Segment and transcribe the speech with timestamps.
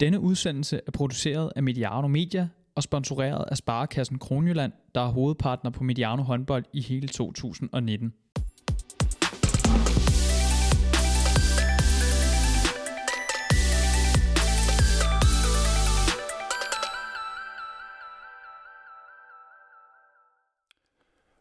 [0.00, 5.70] Denne udsendelse er produceret af Mediano Media og sponsoreret af Sparekassen Kronjylland, der er hovedpartner
[5.70, 8.12] på Mediano håndbold i hele 2019.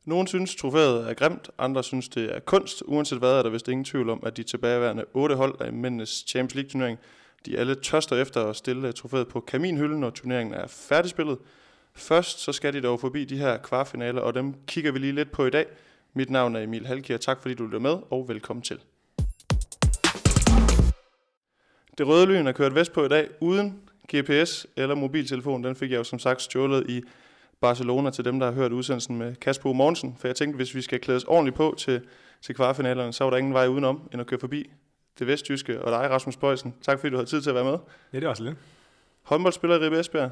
[0.05, 2.83] Nogle synes, trofæet er grimt, andre synes, det er kunst.
[2.85, 6.23] Uanset hvad er der vist ingen tvivl om, at de tilbageværende otte hold af mændenes
[6.27, 6.99] Champions League turnering,
[7.47, 11.37] de alle tørster efter at stille øh, trofæet på kaminhylden, når turneringen er færdigspillet.
[11.93, 15.31] Først så skal de dog forbi de her kvartfinaler, og dem kigger vi lige lidt
[15.31, 15.65] på i dag.
[16.13, 18.79] Mit navn er Emil Halkier, tak fordi du lytter med, og velkommen til.
[21.97, 23.79] Det røde lyn er kørt vest på i dag, uden
[24.15, 25.63] GPS eller mobiltelefon.
[25.63, 27.03] Den fik jeg jo som sagt stjålet i
[27.61, 30.15] Barcelona til dem, der har hørt udsendelsen med Kasper Morgensen.
[30.19, 32.01] For jeg tænkte, hvis vi skal klædes ordentligt på til,
[32.41, 34.69] til kvartfinalerne, så var der ingen vej udenom, end at køre forbi
[35.19, 36.73] det vestjyske og dig, Rasmus Bøjsen.
[36.81, 37.77] Tak fordi du havde tid til at være med.
[38.13, 38.57] Ja, det var så lidt.
[39.23, 40.31] Håndboldspiller i Ribe Esbjerg.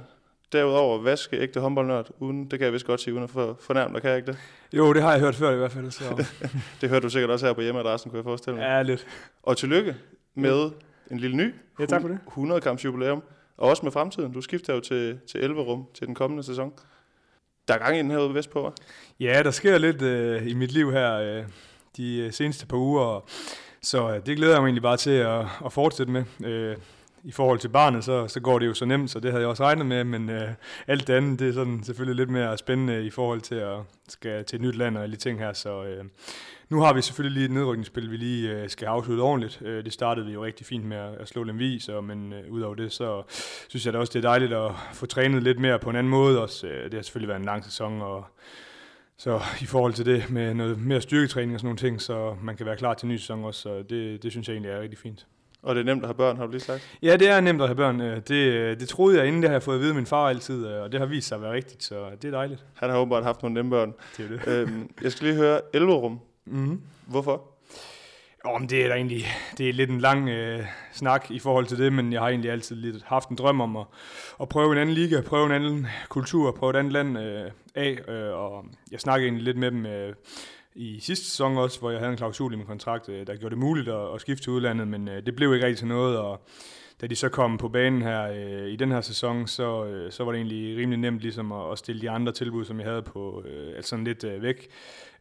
[0.52, 3.94] Derudover vaske ægte håndboldnørd, uden, det kan jeg vist godt sige, uden at for, fornærme
[3.94, 4.38] dig, kan jeg ikke det?
[4.74, 5.92] Jo, det har jeg hørt før i hvert fald.
[5.92, 6.26] Så.
[6.82, 8.64] det hørte du sikkert også her på hjemmeadressen, kunne jeg forestille mig.
[8.64, 9.08] Ja, lidt.
[9.44, 9.96] Og tillykke
[10.36, 10.72] med
[11.12, 12.20] en lille ny ja, tak for det.
[12.28, 13.24] 100 kamps jubilæum.
[13.58, 14.34] Og også med fremtiden.
[14.34, 16.74] Du skifter jo til, til 11 rum til den kommende sæson.
[17.68, 18.74] Der er gang i den herude vestpå, hva'?
[19.20, 21.44] Ja, der sker lidt øh, i mit liv her øh,
[21.98, 23.30] de øh, seneste par uger,
[23.86, 26.24] så øh, det glæder jeg mig egentlig bare til at, at fortsætte med.
[26.46, 26.78] Øh,
[27.24, 29.50] I forhold til barnet, så, så går det jo så nemt, så det havde jeg
[29.50, 30.50] også regnet med, men øh,
[30.88, 33.78] alt det andet, det er sådan selvfølgelig lidt mere spændende i forhold til at
[34.08, 36.06] skal til et nyt land og alle de ting her, så øh,
[36.70, 39.62] nu har vi selvfølgelig lige et nedrykningsspil, vi lige øh, skal afslutte ordentligt.
[39.62, 42.52] Øh, det startede vi jo rigtig fint med at, at slå Lemvi, så, men øh,
[42.52, 43.24] udover det, så
[43.68, 46.12] synes jeg da også, det er dejligt at få trænet lidt mere på en anden
[46.12, 46.42] måde.
[46.42, 48.26] Også, øh, det har selvfølgelig været en lang sæson, og
[49.18, 52.58] så i forhold til det med noget mere styrketræning og sådan nogle ting, så man
[52.58, 54.82] kan være klar til en ny sæson også, så det, det synes jeg egentlig er
[54.82, 55.28] rigtig fint.
[55.62, 56.98] Og det er nemt at have børn, har du lige sagt?
[57.02, 58.02] Ja, det er nemt at have børn.
[58.02, 60.06] Øh, det, øh, det troede jeg, inden det har jeg fået at vide af min
[60.06, 62.66] far altid, øh, og det har vist sig at være rigtigt, så det er dejligt.
[62.74, 63.94] Han har åbenbart haft nogle nemme børn.
[64.18, 64.48] Det er det.
[64.48, 66.20] Øhm, jeg skal lige høre Elverum.
[66.46, 66.82] Mm-hmm.
[67.08, 67.44] Hvorfor?
[68.46, 69.26] Om det er da egentlig
[69.58, 72.52] det er lidt en lang øh, snak i forhold til det, men jeg har egentlig
[72.52, 73.86] altid lidt haft en drøm om at,
[74.42, 78.00] at prøve en anden liga, prøve en anden kultur, prøve et andet land øh, af,
[78.08, 80.14] øh, og jeg snakkede egentlig lidt med dem øh,
[80.76, 83.56] i sidste sæson også, hvor jeg havde en klausul i min kontrakt, øh, der gjorde
[83.56, 86.18] det muligt at, at skifte til udlandet, men øh, det blev ikke rigtig til noget,
[86.18, 86.42] og
[87.02, 90.24] da de så kom på banen her øh, i den her sæson, så, øh, så
[90.24, 93.02] var det egentlig rimelig nemt ligesom at, at stille de andre tilbud, som jeg havde
[93.02, 94.68] på, øh, altså sådan lidt øh, væk.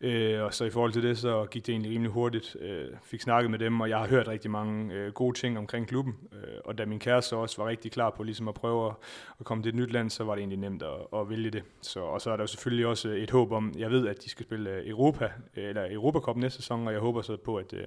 [0.05, 2.57] Øh, og så i forhold til det, så gik det egentlig rimelig hurtigt.
[2.61, 5.89] Øh, fik snakket med dem, og jeg har hørt rigtig mange øh, gode ting omkring
[5.89, 6.15] klubben.
[6.33, 8.95] Øh, og da min kæreste også var rigtig klar på ligesom at prøve at,
[9.41, 11.63] at komme til et nyt land, så var det egentlig nemt at, at vælge det.
[11.83, 14.31] Så, og så er der jo selvfølgelig også et håb om, jeg ved, at de
[14.31, 17.85] skal spille Europa, eller Europa Cup næste sæson, og jeg håber så på, at øh,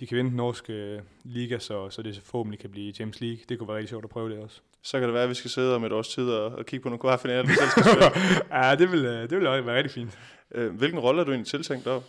[0.00, 3.38] de kan vinde den norske øh, liga, så, så det forhåbentlig kan blive James League.
[3.48, 4.60] Det kunne være rigtig sjovt at prøve det også.
[4.82, 6.82] Så kan det være, at vi skal sidde om et års tid og, og kigge
[6.82, 8.04] på nogle kvartfinaler, du selv skal spille.
[8.58, 10.18] ja, det vil, det vil være rigtig fint.
[10.54, 12.00] Øh, hvilken rolle er du egentlig tiltænkt der?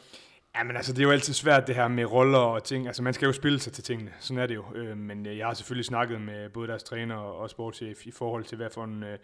[0.56, 2.88] Ja, men altså, det er jo altid svært det her med roller og ting.
[2.88, 4.12] Altså, man skal jo spille sig til tingene.
[4.20, 4.66] Sådan er det jo.
[4.76, 8.44] Øh, men øh, jeg har selvfølgelig snakket med både deres træner og sportschef i forhold
[8.44, 9.18] til, hvad for en, øh,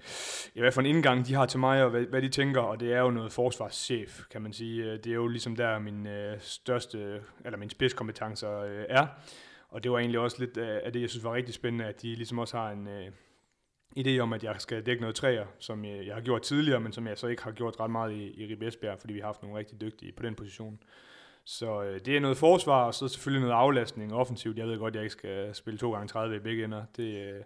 [0.56, 2.62] ja, hvad for en indgang de har til mig, og hvad, hvad de tænker.
[2.62, 4.84] Og det er jo noget forsvarschef, kan man sige.
[4.84, 6.08] Øh, det er jo ligesom der, min
[6.40, 8.50] største, eller min spidskompetencer
[8.90, 9.08] er.
[9.70, 12.16] Og det var egentlig også lidt af det, jeg synes var rigtig spændende, at de
[12.16, 12.88] ligesom også har en,
[13.98, 16.92] idé om, at jeg skal dække noget træer, som jeg, jeg har gjort tidligere, men
[16.92, 19.28] som jeg så ikke har gjort ret meget i, i Rib Esbjerg, fordi vi har
[19.28, 20.80] haft nogle rigtig dygtige på den position.
[21.46, 24.58] Så øh, det er noget forsvar, og så selvfølgelig noget aflastning offensivt.
[24.58, 26.84] Jeg ved godt, at jeg ikke skal spille 2 gange 30 i begge ender.
[26.98, 27.42] Det, øh,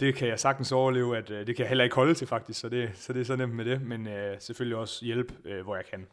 [0.00, 2.60] det kan jeg sagtens overleve, at øh, det kan jeg heller ikke holde til faktisk,
[2.60, 5.62] så det, så det er så nemt med det, men øh, selvfølgelig også hjælp, øh,
[5.62, 6.06] hvor jeg kan.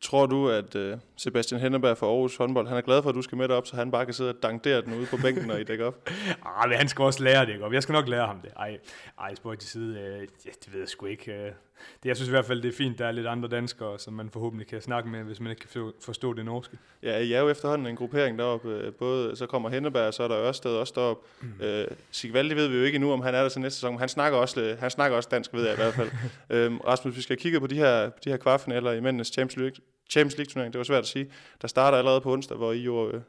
[0.00, 3.22] Tror du, at uh, Sebastian Henneberg fra Aarhus håndbold, han er glad for, at du
[3.22, 5.56] skal med op, så han bare kan sidde og dankdere den ude på bænken, når
[5.56, 6.08] I dækker op?
[6.46, 7.72] ah, men han skal også lære det, ikke?
[7.72, 8.50] Jeg skal nok lære ham det.
[8.56, 8.78] Ej,
[9.18, 11.32] ej spurgte til side, uh, ja, det ved jeg sgu ikke.
[11.32, 11.52] Uh,
[12.02, 14.14] det, jeg synes i hvert fald, det er fint, der er lidt andre danskere, som
[14.14, 16.78] man forhåbentlig kan snakke med, hvis man ikke kan forstå det norske.
[17.02, 18.92] Ja, I er jo efterhånden en gruppering deroppe.
[18.98, 21.26] Både, så kommer Henneberg, og så er der Ørsted også deroppe.
[21.40, 21.52] Mm.
[21.60, 24.00] Uh, Sigvaldi ved vi jo ikke endnu, om han er der til næste sæson, men
[24.00, 26.10] han snakker også, han snakker også dansk, ved jeg i hvert fald.
[26.70, 29.84] uh, Rasmus, vi skal kigge på de her, de her kvartfinaler i mændenes Champions League,
[30.10, 31.30] Champions League turnering, det var svært at sige.
[31.62, 33.20] Der starter allerede på onsdag, hvor I jo, øh,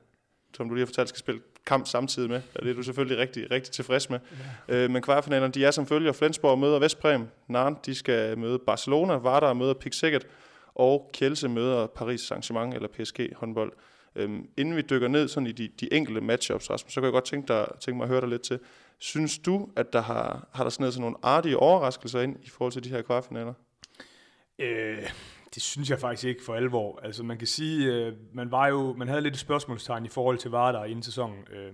[0.57, 2.41] som du lige har fortalt, skal spille kamp samtidig med.
[2.55, 4.19] Og det er du selvfølgelig rigtig, rigtig tilfreds med.
[4.67, 4.75] Ja.
[4.75, 6.11] Øh, men kvartfinalerne, de er som følger.
[6.11, 7.27] Flensborg møder Vestprem.
[7.47, 9.13] Narn, de skal møde Barcelona.
[9.13, 10.27] Vardar møder Pixeget.
[10.75, 13.71] Og Kielse møder Paris Saint-Germain eller PSG håndbold.
[14.15, 17.13] Øhm, inden vi dykker ned sådan i de, de enkelte matchups, Rasmus, så kan jeg
[17.13, 18.59] godt tænke, dig, tænke mig at høre dig lidt til.
[18.99, 22.83] Synes du, at der har, har der sådan nogle artige overraskelser ind i forhold til
[22.83, 23.53] de her kvartfinaler?
[24.59, 25.09] Øh,
[25.55, 26.99] det synes jeg faktisk ikke for alvor.
[27.03, 30.37] Altså man kan sige, øh, man var jo, man havde lidt et spørgsmålstegn i forhold
[30.37, 31.39] til Vardar inden sæsonen.
[31.51, 31.73] Øh,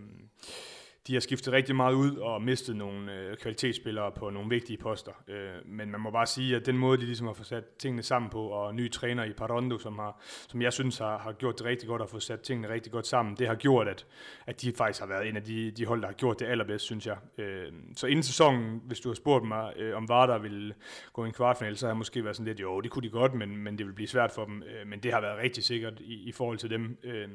[1.07, 5.12] de har skiftet rigtig meget ud og mistet nogle øh, kvalitetsspillere på nogle vigtige poster.
[5.27, 8.04] Øh, men man må bare sige, at den måde, de ligesom har fået sat tingene
[8.04, 11.57] sammen på, og ny træner i Parondo, som, har, som jeg synes har, har gjort
[11.57, 14.06] det rigtig godt og fået sat tingene rigtig godt sammen, det har gjort, at,
[14.45, 16.86] at de faktisk har været en af de, de hold, der har gjort det allerbedst,
[16.86, 17.18] synes jeg.
[17.38, 20.74] Øh, så inden sæsonen, hvis du har spurgt mig, øh, om Vardar ville
[21.13, 23.09] gå i en kvartfinal, så har jeg måske været sådan lidt, jo, det kunne de
[23.09, 24.63] godt, men, men det vil blive svært for dem.
[24.63, 26.98] Øh, men det har været rigtig sikkert i, i forhold til dem.
[27.04, 27.27] Øh,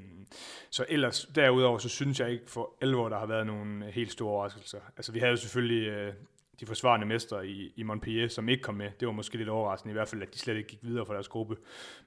[0.71, 4.31] så ellers, derudover, så synes jeg ikke for alvor, der har været nogle helt store
[4.31, 4.79] overraskelser.
[4.97, 6.15] Altså, vi havde jo selvfølgelig øh,
[6.61, 8.91] de forsvarende mestre i, i Montpellier, som ikke kom med.
[9.01, 11.15] Det var måske lidt overraskende, i hvert fald, at de slet ikke gik videre fra
[11.15, 11.57] deres gruppe.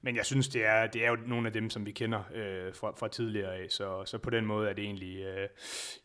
[0.02, 2.74] Men jeg synes, det er, det er jo nogle af dem, som vi kender øh,
[2.74, 3.66] fra, fra tidligere af.
[3.68, 5.48] Så, så på den måde er det egentlig, øh,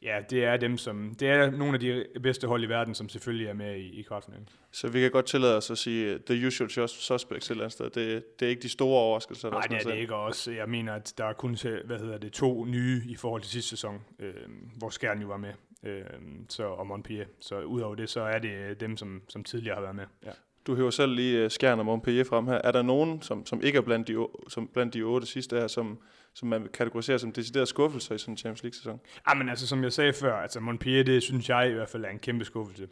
[0.02, 3.10] ja, det er dem, som, det er nogle af de bedste hold i verden, som
[3.10, 4.50] selvfølgelig er med i, i kvartfinalen.
[4.72, 7.90] Så vi kan godt tillade os at sige, the usual suspects et eller andet sted.
[7.90, 10.52] Det, det er ikke de store overraskelser, der Nej, det er det ikke også.
[10.52, 13.70] Jeg mener, at der er kun hvad hedder det, to nye i forhold til sidste
[13.70, 14.34] sæson, øh,
[14.78, 16.06] hvor Skjern jo var med øh,
[16.50, 17.26] så, og Montpellier.
[17.40, 20.06] Så udover det, så er det dem, som, som tidligere har været med.
[20.26, 20.32] Ja.
[20.68, 22.62] Du hæver selv lige uh, Skjern og Montpellier frem her.
[22.64, 25.68] Er der nogen, som, som ikke er blandt de, som blandt de otte sidste her,
[25.68, 26.00] som,
[26.34, 29.00] som man kategoriserer som decideret skuffelser i sådan en Champions League-sæson?
[29.30, 32.06] Ja, men altså, som jeg sagde før, altså Montpellier, det synes jeg i hvert fald
[32.06, 32.88] er en kæmpe skuffelse.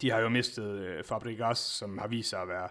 [0.00, 2.68] De har jo mistet uh, Fabregas, som har vist sig at være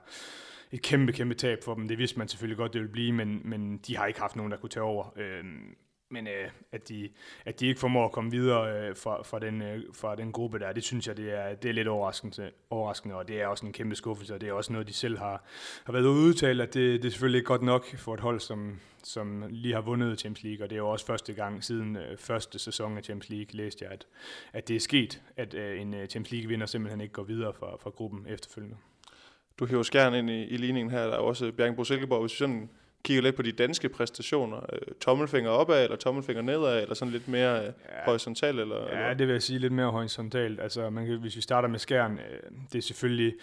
[0.72, 1.88] et kæmpe, kæmpe tab for dem.
[1.88, 4.52] Det vidste man selvfølgelig godt, det ville blive, men, men de har ikke haft nogen,
[4.52, 5.13] der kunne tage over.
[5.18, 5.44] Øh,
[6.12, 7.10] men øh, at, de,
[7.46, 10.60] at de ikke formår at komme videre øh, fra, fra, den, øh, fra den gruppe
[10.60, 13.66] der, det synes jeg, det er, det er lidt overraskende, overraskende, og det er også
[13.66, 15.44] en kæmpe skuffelse, og det er også noget, de selv har,
[15.84, 18.80] har været udtalt, at det, det er selvfølgelig ikke godt nok for et hold, som,
[19.04, 22.18] som lige har vundet Champions League, og det er jo også første gang siden øh,
[22.18, 24.08] første sæson af Champions League, læste jeg, at,
[24.54, 27.76] at det er sket, at øh, en øh, Champions League-vinder simpelthen ikke går videre fra,
[27.76, 28.78] fra gruppen efterfølgende.
[29.60, 32.38] Du hæver skærn ind i, i ligningen her, der er også Bjergenbro Silkeborg, hvis vi
[32.38, 32.70] sådan
[33.04, 37.28] kigger lidt på de danske præstationer, øh, tommelfinger opad, eller tommelfinger nedad, eller sådan lidt
[37.28, 37.72] mere øh, ja.
[38.06, 38.60] horisontalt?
[38.60, 39.13] Eller, ja, eller?
[39.13, 40.60] det vil jeg sige lidt mere horisontalt.
[40.60, 43.34] Altså, man kan, hvis vi starter med skærn, øh, det er selvfølgelig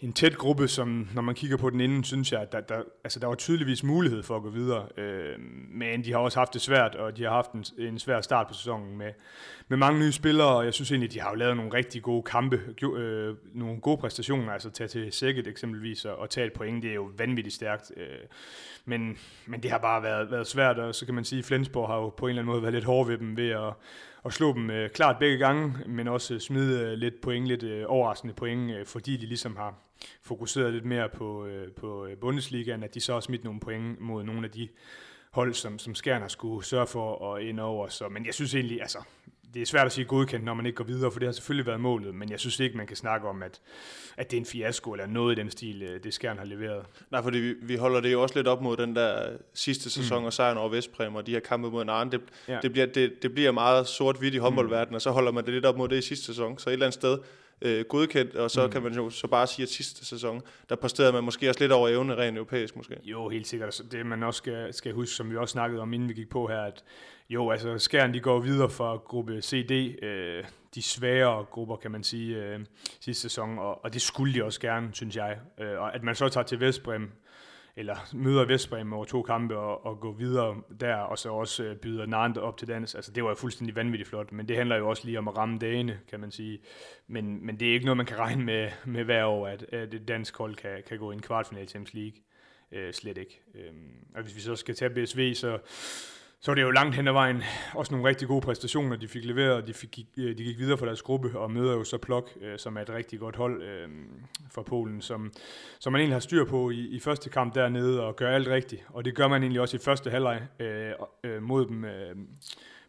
[0.00, 2.82] en tæt gruppe, som når man kigger på den inden, synes jeg, at der, der,
[3.04, 4.86] altså, der var tydeligvis mulighed for at gå videre.
[4.96, 5.38] Øh,
[5.70, 8.46] men de har også haft det svært, og de har haft en, en svær start
[8.46, 9.12] på sæsonen med,
[9.70, 12.22] med mange nye spillere, og jeg synes egentlig, de har jo lavet nogle rigtig gode
[12.22, 16.82] kampe, øh, nogle gode præstationer, altså tage til Sækket eksempelvis, og, og tage et point,
[16.82, 17.92] det er jo vanvittigt stærkt.
[17.96, 18.06] Øh,
[18.84, 21.88] men, men det har bare været, været svært, og så kan man sige, at Flensborg
[21.88, 23.72] har jo på en eller anden måde været lidt hård ved dem ved at,
[24.24, 27.84] at slå dem øh, klart begge gange, men også smide øh, lidt point, lidt øh,
[27.88, 29.74] overraskende point, øh, fordi de ligesom har
[30.22, 34.00] fokuseret lidt mere på, øh, på øh, Bundesligaen, at de så har smidt nogle point
[34.00, 34.68] mod nogle af de
[35.30, 37.88] hold, som, som Skjern har skulle sørge for at ind over.
[37.88, 38.98] Så, men jeg synes egentlig, altså,
[39.54, 41.66] det er svært at sige godkendt, når man ikke går videre, for det har selvfølgelig
[41.66, 43.60] været målet, men jeg synes ikke, man kan snakke om, at,
[44.16, 46.84] at det er en fiasko eller noget i den stil, øh, det Skjern har leveret.
[47.10, 50.18] Nej, fordi vi, vi holder det jo også lidt op mod den der sidste sæson
[50.18, 50.24] mm.
[50.24, 52.12] og sejren over Vestpræm, og de her kampe mod Narn.
[52.12, 52.58] Det, ja.
[52.62, 54.94] det, bliver, det, det bliver meget sort-hvidt i håndboldverdenen, mm.
[54.94, 56.58] og så holder man det lidt op mod det i sidste sæson.
[56.58, 57.18] Så et eller andet sted,
[57.62, 58.72] øh, godkendt, og så mm.
[58.72, 61.72] kan man jo så bare sige, at sidste sæson, der præsterede man måske også lidt
[61.72, 62.96] over evne rent europæisk måske.
[63.04, 63.82] Jo, helt sikkert.
[63.92, 66.46] Det man også skal, skal huske, som vi også snakkede om, inden vi gik på
[66.46, 66.84] her, at
[67.30, 70.44] jo, altså Skjern, de går videre fra gruppe CD, øh,
[70.74, 72.60] de svære grupper, kan man sige, øh,
[73.00, 75.38] sidste sæson, og, og det skulle de også gerne, synes jeg.
[75.60, 77.10] Øh, og at man så tager til Vestbrem,
[77.76, 81.76] eller møder Vestbrem over to kampe og, og går videre der, og så også øh,
[81.76, 82.94] byder Nantes op til dans.
[82.94, 85.36] Altså, det var jo fuldstændig vanvittigt flot, men det handler jo også lige om at
[85.36, 86.58] ramme dagene, kan man sige.
[87.06, 89.94] Men, men det er ikke noget, man kan regne med, med hver år, at, at
[89.94, 92.20] et dansk hold kan, kan gå i en kvartfinal i Champions League.
[92.72, 93.40] Øh, slet ikke.
[93.54, 93.72] Øh,
[94.14, 95.58] og hvis vi så skal tage BSV, så
[96.42, 97.42] så var det jo langt hen ad vejen
[97.74, 100.86] også nogle rigtig gode præstationer, de fik leveret, de, fik, øh, de gik videre for
[100.86, 103.88] deres gruppe og møder jo så Plok, øh, som er et rigtig godt hold øh,
[104.50, 105.32] fra Polen, som,
[105.78, 108.84] som man egentlig har styr på i, i første kamp dernede og gør alt rigtigt.
[108.88, 110.92] Og det gør man egentlig også i første halvleg øh,
[111.24, 112.16] øh, mod dem øh,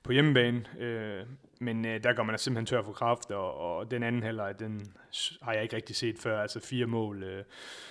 [0.03, 0.63] på hjemmebane.
[0.79, 1.25] Øh,
[1.61, 4.91] men øh, der går man simpelthen tør for kraft, og, og den anden halvleg, den
[5.41, 6.41] har jeg ikke rigtig set før.
[6.41, 7.43] Altså fire mål øh,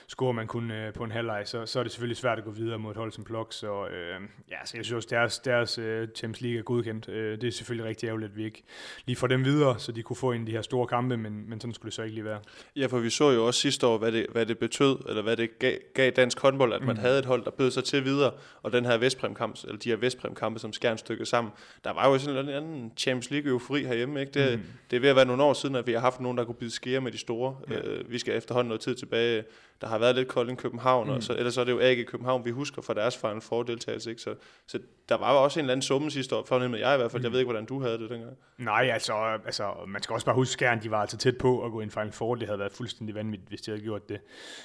[0.09, 2.51] scorer man kun øh, på en halvleg, så, så er det selvfølgelig svært at gå
[2.51, 3.53] videre mod et hold som Plok.
[3.53, 7.09] Så øh, ja, så jeg synes også, deres, deres øh, Champions League er godkendt.
[7.09, 8.63] Øh, det er selvfølgelig rigtig ærgerligt, at vi ikke
[9.07, 11.51] lige får dem videre, så de kunne få en af de her store kampe, men,
[11.51, 12.41] men sådan skulle det så ikke lige være.
[12.77, 15.37] Ja, for vi så jo også sidste år, hvad det, hvad det betød, eller hvad
[15.37, 17.01] det gav, gav dansk håndbold, at man mm.
[17.01, 19.97] havde et hold, der bød sig til videre, og den her Vestprem-kamp, eller de her
[19.97, 21.53] Vestprem-kampe, som skærn stykket sammen,
[21.85, 24.33] der var jo sådan en anden Champions League-eufori herhjemme, ikke?
[24.33, 24.65] Det, mm.
[24.91, 26.55] det er ved at være nogle år siden, at vi har haft nogen, der kunne
[26.55, 27.57] bide skære med de store.
[27.71, 27.79] Ja.
[27.79, 29.45] Øh, vi skal efterhånden noget tid tilbage.
[29.81, 31.13] Der har været lidt Kolding København, mm.
[31.13, 33.63] og så, ellers så er det jo AG København, vi husker fra deres Final Four
[33.63, 34.11] deltagelse.
[34.11, 34.23] Ikke?
[34.23, 34.35] Så,
[34.67, 37.11] så der var jo også en eller anden summe sidste år, fornemmer jeg i hvert
[37.11, 37.21] fald.
[37.21, 37.25] Mm.
[37.25, 38.37] Jeg ved ikke, hvordan du havde det dengang.
[38.59, 39.13] Nej, altså,
[39.45, 41.83] altså man skal også bare huske, at de var altså tæt på at gå i
[41.83, 42.35] en Final Four.
[42.35, 44.21] Det havde været fuldstændig vanvittigt, hvis de havde gjort det.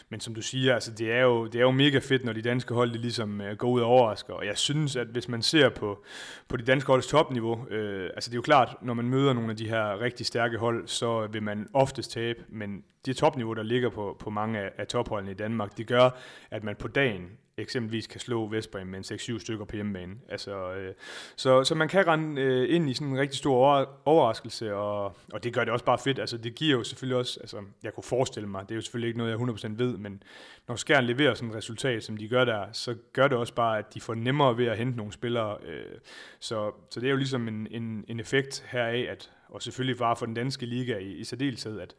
[0.10, 2.42] Men som du siger, altså, det, er jo, det er jo mega fedt, når de
[2.42, 4.34] danske hold de ligesom uh, går ud og overrasker.
[4.34, 6.04] Og jeg synes, at hvis man ser på,
[6.48, 9.50] på de danske holds topniveau, øh, altså det er jo klart, når man møder nogle
[9.50, 13.64] af de her rigtig stærke hold, så vil man oftest tabe, men det topniveau, der
[13.64, 16.10] ligger på, på mange af, af topholdene i Danmark, det gør,
[16.52, 20.16] at man på dagen eksempelvis kan slå Vestbrem med 6-7 stykker på hjemmebane.
[20.30, 20.94] Altså, øh,
[21.36, 25.18] så, så man kan rende øh, ind i sådan en rigtig stor over, overraskelse, og,
[25.34, 26.20] og det gør det også bare fedt.
[26.20, 29.08] Altså, det giver jo selvfølgelig også, altså, jeg kunne forestille mig, det er jo selvfølgelig
[29.08, 30.24] ikke noget, jeg 100% ved, men
[30.68, 33.78] når Skjern leverer sådan et resultat, som de gør der, så gør det også bare,
[33.78, 35.58] at de får nemmere ved at hente nogle spillere.
[35.66, 35.98] Øh,
[36.40, 40.16] så, så det er jo ligesom en, en, en effekt heraf, at, og selvfølgelig bare
[40.16, 41.96] for den danske liga i, i særdeleshed, at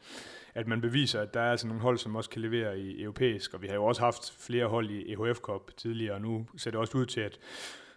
[0.56, 3.54] at man beviser, at der er altså nogle hold, som også kan levere i europæisk,
[3.54, 6.70] og vi har jo også haft flere hold i EHF Cup tidligere, og nu ser
[6.70, 7.38] det også ud til, at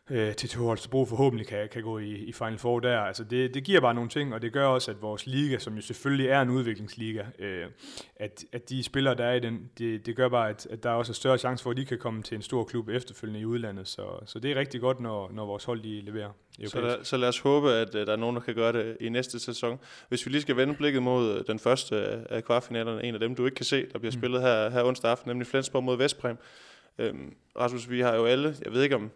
[0.10, 3.00] øh, til Holstebro forhåbentlig kan, kan gå i, i Final Four der.
[3.00, 5.76] Altså det, det giver bare nogle ting, og det gør også, at vores liga, som
[5.76, 7.66] jo selvfølgelig er en udviklingsliga, øh,
[8.16, 10.90] at, at de spillere, der er i den, det, det gør bare, at, at der
[10.90, 13.46] er også større chance for, at de kan komme til en stor klub efterfølgende i
[13.46, 13.88] udlandet.
[13.88, 16.32] Så, så det er rigtig godt, når, når vores hold de leverer.
[16.66, 18.98] Så lad, så lad os håbe, at uh, der er nogen, der kan gøre det
[19.02, 19.80] i næste sæson.
[20.10, 21.96] Hvis vi lige skal vende blikket mod uh, den første
[22.30, 24.20] af kvartfinalerne, en af dem, du ikke kan se, der bliver mm.
[24.20, 26.38] spillet her, her onsdag aften, nemlig Flensborg mod Vestprem.
[26.98, 29.12] Øhm, Rasmus, vi har jo alle, jeg ved ikke om,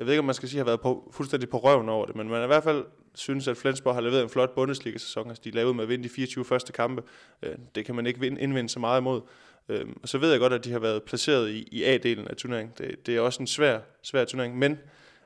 [0.00, 2.16] jeg ved ikke, om man skal sige, har været på, fuldstændig på røven over det,
[2.16, 5.28] men man i hvert fald synes, at Flensborg har leveret en flot Bundesliga-sæson.
[5.28, 7.02] Altså, de lavede lavet med at vinde de 24 første kampe.
[7.42, 9.20] Øh, det kan man ikke indvende så meget imod.
[9.68, 12.36] Øh, og så ved jeg godt, at de har været placeret i, i A-delen af
[12.36, 12.74] turneringen.
[12.78, 14.78] Det, det er også en svær, svær turnering, men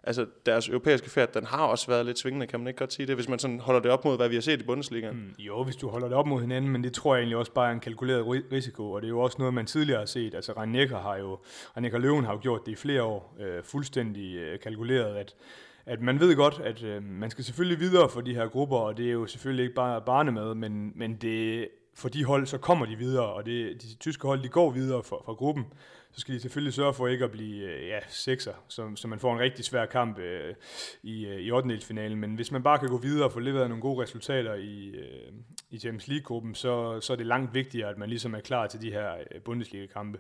[0.06, 3.06] altså deres europæiske færd, den har også været lidt svingende, kan man ikke godt sige
[3.06, 5.16] det, hvis man sådan holder det op mod, hvad vi har set i Bundesligaen?
[5.16, 7.52] Mm, jo, hvis du holder det op mod hinanden, men det tror jeg egentlig også
[7.52, 10.34] bare er en kalkuleret risiko, og det er jo også noget, man tidligere har set.
[10.34, 11.38] Altså Reinecker har jo,
[11.76, 15.34] Reinecker Løven har jo gjort det i flere år, øh, fuldstændig øh, kalkuleret, at
[15.86, 18.96] at man ved godt, at øh, man skal selvfølgelig videre for de her grupper, og
[18.96, 22.86] det er jo selvfølgelig ikke bare barnemad, men, men det, for de hold, så kommer
[22.86, 25.64] de videre, og det, de tyske hold, de går videre fra, fra gruppen
[26.14, 29.18] så skal de selvfølgelig sørge for ikke at blive øh, ja, sekser, så, så man
[29.18, 30.54] får en rigtig svær kamp øh,
[31.02, 32.16] i, øh, i 8.
[32.16, 35.32] Men hvis man bare kan gå videre og få leveret nogle gode resultater i, øh,
[35.70, 38.82] i Champions League-gruppen, så, så er det langt vigtigere, at man ligesom er klar til
[38.82, 40.18] de her øh, Bundesliga-kampe.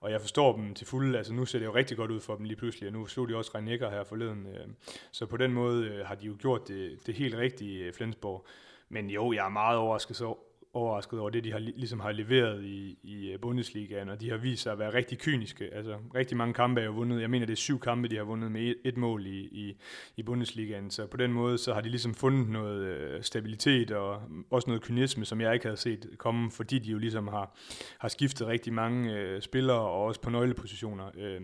[0.00, 1.18] Og jeg forstår dem til fulde.
[1.18, 3.28] Altså nu ser det jo rigtig godt ud for dem lige pludselig, og nu slog
[3.28, 4.46] de også Reinecker her forleden.
[4.46, 4.66] Øh,
[5.10, 8.46] så på den måde øh, har de jo gjort det, det helt rigtige øh, Flensborg.
[8.88, 10.38] Men jo, jeg er meget overrasket så
[10.72, 14.36] overrasket over det, de har, ligesom har leveret i, i øh, Bundesligaen, og de har
[14.36, 15.74] vist sig at være rigtig kyniske.
[15.74, 17.20] Altså, rigtig mange kampe er jo vundet.
[17.20, 19.76] Jeg mener, det er syv kampe, de har vundet med et, et mål i, i,
[20.16, 20.90] i Bundesligaen.
[20.90, 24.82] Så på den måde, så har de ligesom fundet noget øh, stabilitet og også noget
[24.82, 27.56] kynisme, som jeg ikke havde set komme, fordi de jo ligesom har,
[27.98, 31.10] har skiftet rigtig mange øh, spillere, og også på nøglepositioner.
[31.18, 31.40] Øh,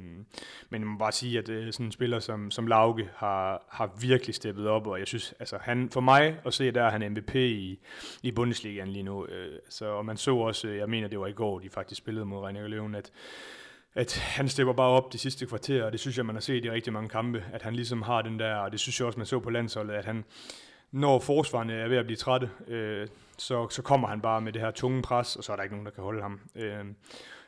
[0.71, 3.99] men jeg må bare sige, at øh, sådan en spiller som, som Lauke har, har
[4.01, 7.13] virkelig steppet op, og jeg synes, altså han, for mig at se, der er han
[7.13, 7.79] MVP i,
[8.23, 11.27] i Bundesligaen lige nu, Øh, så, og man så også, øh, jeg mener det var
[11.27, 13.13] i går, de faktisk spillede mod René Løven, at,
[13.95, 16.65] at han stepper bare op de sidste kvarter, og det synes jeg, man har set
[16.65, 19.19] i rigtig mange kampe, at han ligesom har den der, og det synes jeg også,
[19.19, 20.25] man så på landsholdet, at han,
[20.91, 23.09] når forsvarerne er ved at blive trætte, øh,
[23.39, 25.75] så, så kommer han bare med det her tunge pres, og så er der ikke
[25.75, 26.41] nogen, der kan holde ham.
[26.55, 26.85] Øh,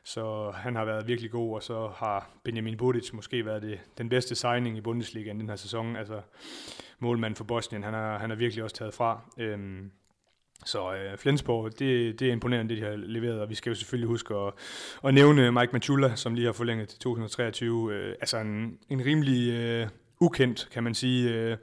[0.04, 4.08] så han har været virkelig god, og så har Benjamin Budic måske været det, den
[4.08, 5.96] bedste signing i Bundesligaen den her sæson.
[5.96, 6.20] Altså
[6.98, 9.20] målmanden for Bosnien, han har, han har virkelig også taget fra.
[9.38, 9.84] Øh,
[10.64, 13.74] så øh, Flensborg, det, det er imponerende, det de har leveret, og vi skal jo
[13.74, 14.52] selvfølgelig huske at,
[15.04, 17.94] at nævne Mike Machula, som lige har forlænget til 2023.
[17.94, 19.88] Øh, altså en, en rimelig øh,
[20.20, 21.56] ukendt, kan man sige, øh,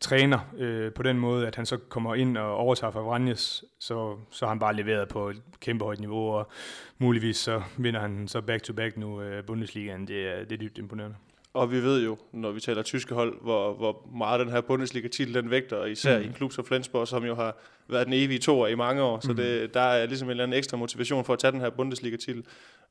[0.00, 4.16] træner øh, på den måde, at han så kommer ind og overtager fra Vranjes, så,
[4.30, 6.50] så har han bare leveret på et kæmpe højt niveau, og
[6.98, 10.08] muligvis så vinder han så back-to-back nu øh, Bundesligaen.
[10.08, 11.16] Det er, det er dybt imponerende.
[11.54, 15.34] Og vi ved jo, når vi taler tyske hold, hvor, hvor meget den her Bundesliga-titel
[15.34, 16.24] den vægter, især mm.
[16.24, 17.56] i klub som Flensborg, som jo har
[17.88, 19.20] været den evige toer i mange år.
[19.20, 19.36] Så mm.
[19.36, 22.44] det, der er ligesom en eller anden ekstra motivation for at tage den her Bundesliga-titel.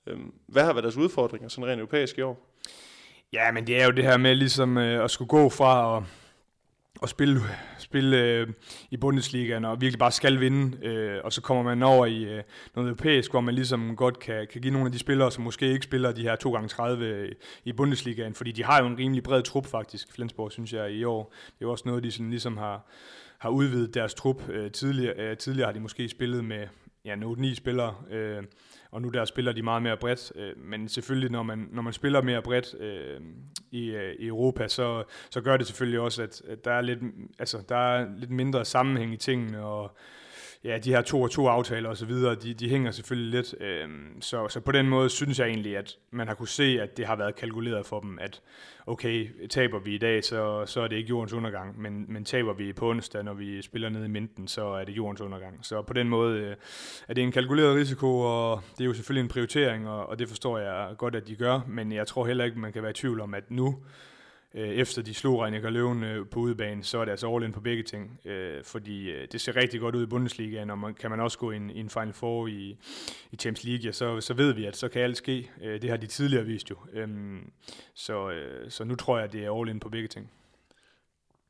[0.08, 2.50] Øhm, hvad har været deres udfordringer sådan rent europæisk i år?
[3.34, 6.04] Ja, men det er jo det her med ligesom øh, at skulle gå fra at
[7.02, 7.42] at spille,
[7.78, 8.48] spille øh,
[8.92, 12.44] i Bundesligaen og virkelig bare skal vinde, øh, og så kommer man over i øh,
[12.76, 15.72] noget europæisk, hvor man ligesom godt kan, kan give nogle af de spillere, som måske
[15.72, 17.32] ikke spiller de her 2x30 øh,
[17.66, 21.04] i Bundesligaen, fordi de har jo en rimelig bred trup faktisk, Flensborg synes jeg i
[21.04, 21.34] år.
[21.46, 22.88] Det er jo også noget, de sådan ligesom har,
[23.38, 24.50] har udvidet deres trup.
[24.50, 26.68] Øh, tidligere, øh, tidligere har de måske spillet med
[27.06, 28.44] ja, 8-9 spillere, øh,
[28.94, 30.32] og nu der spiller de meget mere bredt.
[30.36, 33.22] Øh, men selvfølgelig, når man, når man spiller mere bredt øh,
[33.72, 37.00] i, øh, i Europa, så, så gør det selvfølgelig også, at, at der, er lidt,
[37.40, 39.98] altså, der er lidt mindre sammenhæng i tingene, og
[40.64, 43.56] ja, de her to og to aftaler og så videre, de, de hænger selvfølgelig lidt.
[43.62, 43.90] Øh,
[44.22, 47.06] så, så på den måde synes jeg egentlig, at man har kunne se, at det
[47.06, 48.42] har været kalkuleret for dem, at
[48.88, 52.54] okay, taber vi i dag, så, så er det ikke jordens undergang, men, men taber
[52.54, 55.60] vi på onsdag, når vi spiller ned i Minden, så er det jordens undergang.
[55.62, 56.56] Så på den måde øh,
[57.08, 60.28] er det en kalkuleret risiko, og det er jo selvfølgelig en prioritering, og, og det
[60.28, 62.94] forstår jeg godt, at de gør, men jeg tror heller ikke, man kan være i
[62.94, 63.78] tvivl om, at nu
[64.54, 67.52] øh, efter de slog Reinecker Løven øh, på udebane, så er det altså all in
[67.52, 68.20] på begge ting.
[68.26, 71.38] Øh, fordi øh, det ser rigtig godt ud i Bundesligaen, og man, kan man også
[71.38, 72.78] gå i en, i en Final Four i,
[73.32, 75.52] i Champions League, ja, så, så ved vi, at så kan alt ske.
[75.62, 76.76] Øh, det har de tidligere vist jo.
[76.94, 77.08] Øh,
[77.94, 80.32] så, øh, så nu tror jeg, at det er all in på begge ting.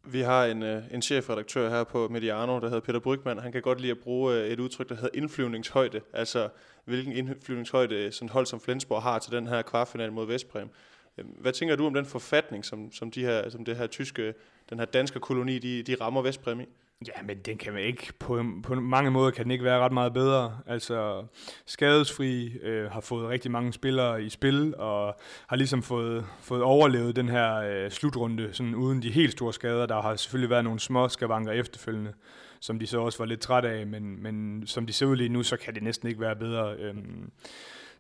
[0.06, 3.40] Vi har en, øh, en chefredaktør her på Mediano, der hedder Peter Brygman.
[3.40, 6.02] Han kan godt lide at bruge øh, et udtryk, der hedder indflyvningshøjde.
[6.14, 6.50] Altså,
[6.86, 10.70] hvilken indflyvningshøjde øh, sådan hold som Flensborg har til den her kvartfinal mod Vestbrem.
[11.18, 14.34] Øhm, hvad tænker du om den forfatning, som, som, de her, som det her tyske,
[14.70, 16.66] den her danske koloni, de, de rammer Vestbrem i?
[17.08, 19.92] Ja, men den kan man ikke, på, på mange måder kan den ikke være ret
[19.92, 20.60] meget bedre.
[20.68, 21.26] Altså,
[21.66, 27.16] skadesfri øh, har fået rigtig mange spillere i spil, og har ligesom fået, fået overlevet
[27.16, 29.86] den her øh, slutrunde, sådan uden de helt store skader.
[29.86, 32.14] Der har selvfølgelig været nogle små skavanker efterfølgende,
[32.60, 35.30] som de så også var lidt trætte af, men, men som de ser ud lige
[35.30, 36.76] nu, så kan det næsten ikke være bedre.
[36.76, 36.96] Øh,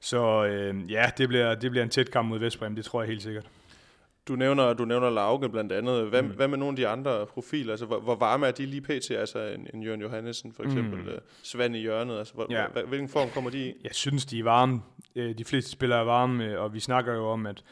[0.03, 3.10] så øh, ja, det bliver, det bliver en tæt kamp mod Vestbrem, det tror jeg
[3.10, 3.45] helt sikkert.
[4.27, 6.10] Du nævner, du nævner Lauke blandt andet.
[6.10, 6.29] Hvad, mm.
[6.29, 7.74] hvad med nogle af de andre profiler?
[7.74, 9.12] Altså, hvor, hvor varme er de lige pt?
[9.12, 11.07] Altså en, en Jørgen Johannesen for eksempel, mm.
[11.07, 12.17] uh, Svend i hjørnet.
[12.17, 12.65] Altså, hvor, ja.
[12.88, 13.74] hvilken form kommer de i?
[13.83, 14.81] Jeg synes, de er varme.
[15.15, 17.63] Øh, de fleste spillere er varme, øh, og vi snakker jo om, at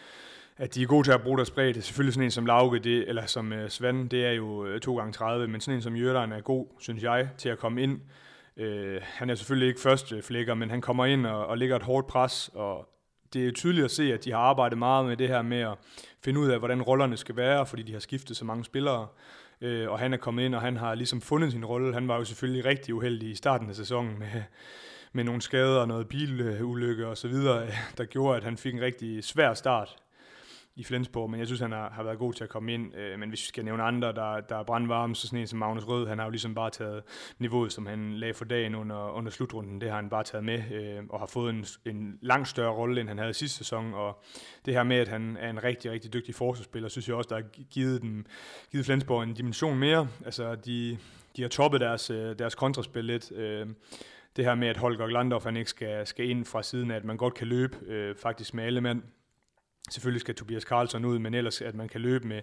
[0.58, 1.82] at de er gode til at bruge deres bredde.
[1.82, 5.14] Selvfølgelig sådan en som Lauke, det, eller som uh, Svend, det er jo 2 gange
[5.14, 8.02] 30 men sådan en som Jørgen er god, synes jeg, til at komme ind.
[8.62, 11.76] Øh, han er selvfølgelig ikke første øh, flækker, men han kommer ind og, og lægger
[11.76, 12.90] et hårdt pres, og
[13.34, 15.78] det er tydeligt at se, at de har arbejdet meget med det her med at
[16.24, 19.08] finde ud af, hvordan rollerne skal være, fordi de har skiftet så mange spillere.
[19.62, 21.94] Øh, og han er kommet ind, og han har ligesom fundet sin rolle.
[21.94, 24.44] Han var jo selvfølgelig rigtig uheldig i starten af sæsonen med,
[25.14, 28.82] med nogle skader og noget bilulykke og så videre, der gjorde, at han fik en
[28.82, 29.96] rigtig svær start
[30.76, 32.96] i Flensborg, men jeg synes, han har, har været god til at komme ind.
[32.96, 35.60] Øh, men hvis vi skal nævne andre, der, der er brandvarme, så sådan en som
[35.60, 37.04] Magnus Rød, han har jo ligesom bare taget
[37.40, 40.72] niveauet, som han lagde for dagen under, under slutrunden, det har han bare taget med,
[40.72, 44.24] øh, og har fået en, en langt større rolle, end han havde sidste sæson, og
[44.66, 47.36] det her med, at han er en rigtig, rigtig dygtig forsvarsspiller, synes jeg også, der
[47.36, 48.26] har givet, dem,
[48.72, 50.08] givet Flensborg en dimension mere.
[50.26, 50.98] Altså, de,
[51.38, 53.32] de har toppet deres, øh, deres kontraspil lidt.
[53.32, 53.68] Øh,
[54.36, 57.06] det her med, at Holger Glandorf han ikke skal, skal ind fra siden af, at
[57.06, 59.02] man godt kan løbe øh, faktisk med alle mand,
[59.92, 62.42] Selvfølgelig skal Tobias Karlsson ud, men ellers at man kan løbe med,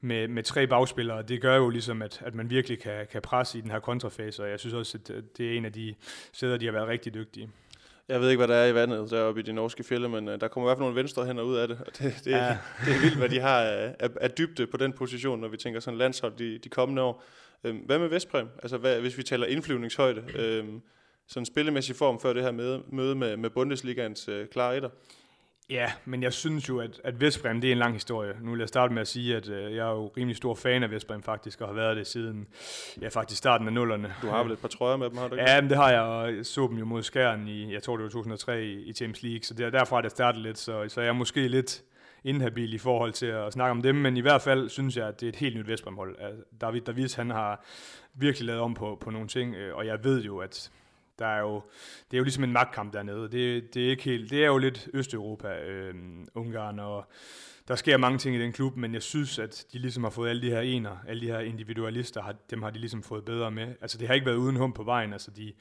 [0.00, 3.58] med, med tre bagspillere, det gør jo ligesom, at, at man virkelig kan, kan presse
[3.58, 5.94] i den her kontrafase, og jeg synes også, at det er en af de
[6.32, 7.50] steder, de har været rigtig dygtige.
[8.08, 10.34] Jeg ved ikke, hvad der er i vandet deroppe i de norske fjelle, men uh,
[10.34, 11.78] der kommer i hvert fald nogle venstre hænder ud af det.
[11.86, 12.58] Og det, det, ja.
[12.84, 15.56] det er vildt, hvad de har af, af, af dybde på den position, når vi
[15.56, 17.24] tænker sådan landshold de, de kommende år.
[17.64, 18.48] Øhm, hvad med Vestbrem?
[18.62, 20.82] Altså, hvad, hvis vi taler indflyvningshøjde, øhm,
[21.26, 24.90] sådan spillemæssig form før det her møde, møde med, med Bundesligaens øh, klare etter?
[25.70, 28.32] Ja, men jeg synes jo, at, at Vestbrem, det er en lang historie.
[28.42, 30.82] Nu vil jeg starte med at sige, at øh, jeg er jo rimelig stor fan
[30.82, 32.46] af Vestbrem faktisk, og har været det siden
[33.00, 34.14] ja, faktisk starten af nullerne.
[34.22, 35.50] Du har vel et par trøjer med dem, har du ikke?
[35.50, 37.96] Ja, men det har jeg, og jeg så dem jo mod Skæren i, jeg tror
[37.96, 41.00] det var 2003 i, Champions League, så det er derfra, det startede lidt, så, så
[41.00, 41.82] jeg er måske lidt
[42.24, 45.20] inhabil i forhold til at snakke om dem, men i hvert fald synes jeg, at
[45.20, 46.16] det er et helt nyt Vestbrem-hold.
[46.60, 47.64] David Davis, han har
[48.14, 50.70] virkelig lavet om på, på nogle ting, øh, og jeg ved jo, at
[51.18, 51.62] der er jo,
[52.10, 53.22] det er jo ligesom en magtkamp dernede.
[53.22, 55.94] Det, det, er, ikke helt, det er jo lidt Østeuropa, øh,
[56.34, 57.06] Ungarn, og
[57.68, 60.30] der sker mange ting i den klub, men jeg synes, at de ligesom har fået
[60.30, 63.50] alle de her ener, alle de her individualister, har, dem har de ligesom fået bedre
[63.50, 63.74] med.
[63.80, 65.52] Altså det har ikke været uden hum på vejen, altså de,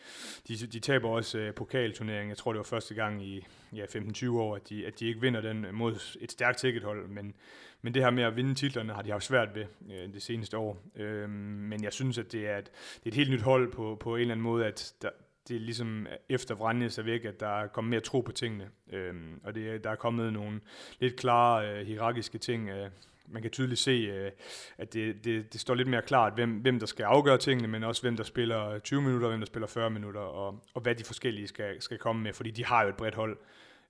[0.48, 4.30] de, de taber også øh, pokalturneringen, jeg tror det var første gang i ja, 15-20
[4.30, 7.34] år, at de, at de ikke vinder den mod et stærkt tickethold, men,
[7.82, 10.58] men det her med at vinde titlerne har de haft svært ved øh, det seneste
[10.58, 10.78] år.
[10.96, 13.98] Øh, men jeg synes, at det er, et, det er et helt nyt hold på,
[14.00, 15.10] på en eller anden måde, at der,
[15.48, 18.32] det er ligesom øh, efter Vranjes er væk, at der er kommet mere tro på
[18.32, 18.70] tingene.
[18.94, 20.62] Øhm, og det, der er kommet nogle
[21.00, 22.70] lidt klare øh, hierarkiske ting.
[22.70, 22.90] Øh,
[23.28, 24.32] man kan tydeligt se, øh,
[24.78, 27.84] at det, det, det står lidt mere klart, hvem, hvem der skal afgøre tingene, men
[27.84, 31.04] også hvem der spiller 20 minutter, hvem der spiller 40 minutter, og, og hvad de
[31.04, 33.38] forskellige skal, skal komme med, fordi de har jo et bredt hold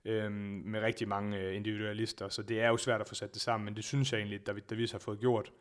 [0.04, 3.42] øh, med rigtig mange øh, individualister, så det er jo svært at få sat det
[3.42, 5.52] sammen, men det synes jeg egentlig, at David Davis har fået gjort.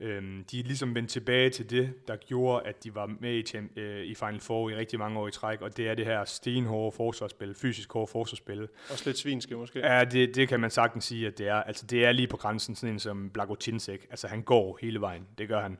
[0.00, 3.56] Øhm, de er ligesom vendt tilbage til det, der gjorde, at de var med i,
[3.80, 6.24] øh, i Final Four i rigtig mange år i træk, og det er det her
[6.24, 8.68] stenhårde forsvarsspil, fysisk hårde forsvarsspil.
[8.90, 9.78] Også lidt svinske måske?
[9.78, 11.54] Ja, det, det kan man sagtens sige, at det er.
[11.54, 14.06] Altså, det er lige på grænsen, sådan en som Blagotinsek.
[14.10, 15.78] Altså, han går hele vejen, det gør han.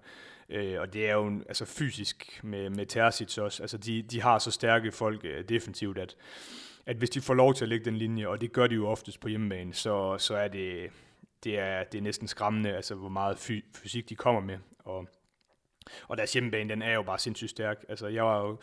[0.48, 3.62] Øh, og det er jo altså, fysisk med, med Terzic også.
[3.62, 6.16] Altså, de, de har så stærke folk øh, defensivt, at,
[6.86, 8.88] at hvis de får lov til at lægge den linje, og det gør de jo
[8.88, 10.90] oftest på hjemmebane, så, så er det
[11.44, 14.58] det er, det er næsten skræmmende, altså hvor meget fy, fysik de kommer med.
[14.78, 15.08] Og,
[16.08, 17.84] og deres hjemmebane, den er jo bare sindssygt stærk.
[17.88, 18.58] Altså jeg var jo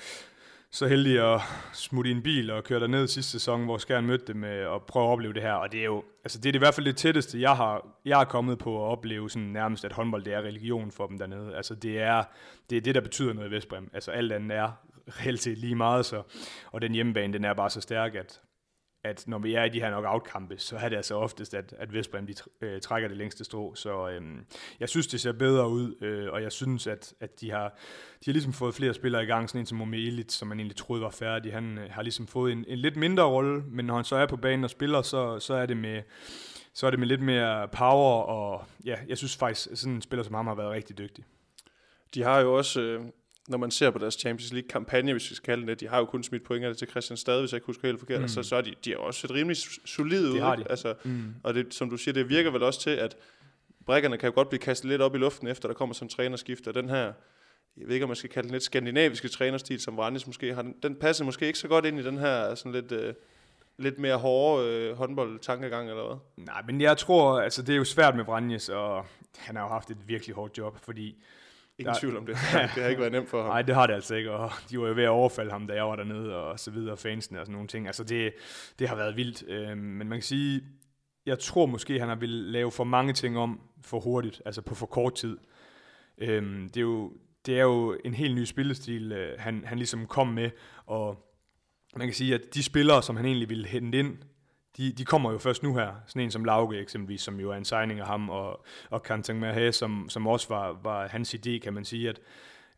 [0.74, 1.42] så heldig at
[1.74, 4.84] smutte i en bil og køre ned sidste sæson, hvor Skjern mødte dem øh, og
[4.84, 5.54] prøve at opleve det her.
[5.54, 7.88] Og det er jo, altså det er det i hvert fald det tætteste, jeg har,
[8.06, 11.18] jeg har kommet på at opleve sådan nærmest, at håndbold det er religion for dem
[11.18, 11.56] dernede.
[11.56, 12.24] Altså det er
[12.70, 13.90] det, er det der betyder noget i Vestbrem.
[13.94, 14.72] Altså alt andet er
[15.08, 16.24] reelt set lige meget, så,
[16.72, 18.42] og den hjemmebane, den er bare så stærk, at
[19.04, 21.94] at når vi er i de her knockout-kampe, så er det altså oftest, at, at
[21.94, 23.76] Vestbrem de øh, trækker det længste strå.
[23.76, 24.22] Så øh,
[24.80, 27.68] jeg synes, det ser bedre ud, øh, og jeg synes, at, at de, har,
[28.20, 30.60] de har ligesom fået flere spillere i gang, sådan en som Momi Elit, som man
[30.60, 31.54] egentlig troede var færdig.
[31.54, 34.26] Han øh, har ligesom fået en, en lidt mindre rolle, men når han så er
[34.26, 36.02] på banen og spiller, så, så er det med
[36.76, 40.02] så er det med lidt mere power, og ja, jeg synes faktisk, at sådan en
[40.02, 41.26] spiller som ham har været rigtig dygtig.
[42.14, 43.06] De har jo også, øh,
[43.48, 46.06] når man ser på deres Champions League-kampagne, hvis vi skal kalde det, de har jo
[46.06, 48.28] kun smidt pointer til Christian Stade, hvis jeg ikke husker helt forkert, mm.
[48.28, 50.40] så, så er de, de er også et rimelig solid ud.
[50.40, 50.66] har de.
[50.70, 51.36] Altså, mm.
[51.44, 53.18] Og det, som du siger, det virker vel også til, at
[53.86, 56.10] brækkerne kan jo godt blive kastet lidt op i luften, efter der kommer sådan en
[56.10, 57.14] trænerskift, og den her,
[57.78, 60.66] jeg ved ikke, om man skal kalde den lidt skandinaviske trænerstil, som Varanjes måske har,
[60.84, 62.92] den, passer måske ikke så godt ind i den her sådan lidt...
[62.92, 63.14] Øh,
[63.78, 66.46] lidt mere hårde øh, håndbold-tankegang, eller hvad?
[66.46, 69.06] Nej, men jeg tror, altså det er jo svært med Branjes, og
[69.38, 71.24] han har jo haft et virkelig hårdt job, fordi...
[71.80, 72.36] Ingen der, tvivl om det.
[72.76, 73.50] det har ikke været nemt for ham.
[73.50, 75.74] Nej, det har det altså ikke, og de var jo ved at overfalde ham, da
[75.74, 77.88] jeg var dernede, og så videre, fansene og sådan nogle ting.
[77.88, 78.34] Altså det,
[78.80, 80.62] det har været vildt, øh, men man kan sige,
[81.26, 84.76] jeg tror måske, han har ville lave for mange ting om for hurtigt, altså på
[84.76, 85.38] for kort tid.
[86.18, 87.14] Øh, det, er jo,
[87.46, 90.50] det er jo en helt ny spillestil, øh, han, han ligesom kom med,
[90.86, 91.34] og
[91.96, 94.18] man kan sige, at de spillere, som han egentlig ville hente ind,
[94.78, 95.94] de, de kommer jo først nu her.
[96.08, 99.40] Sådan en som Lauke eksempelvis, som jo er en signing af ham, og, og Kantang
[99.40, 102.20] Mahe, som, som også var, var hans idé, kan man sige, at,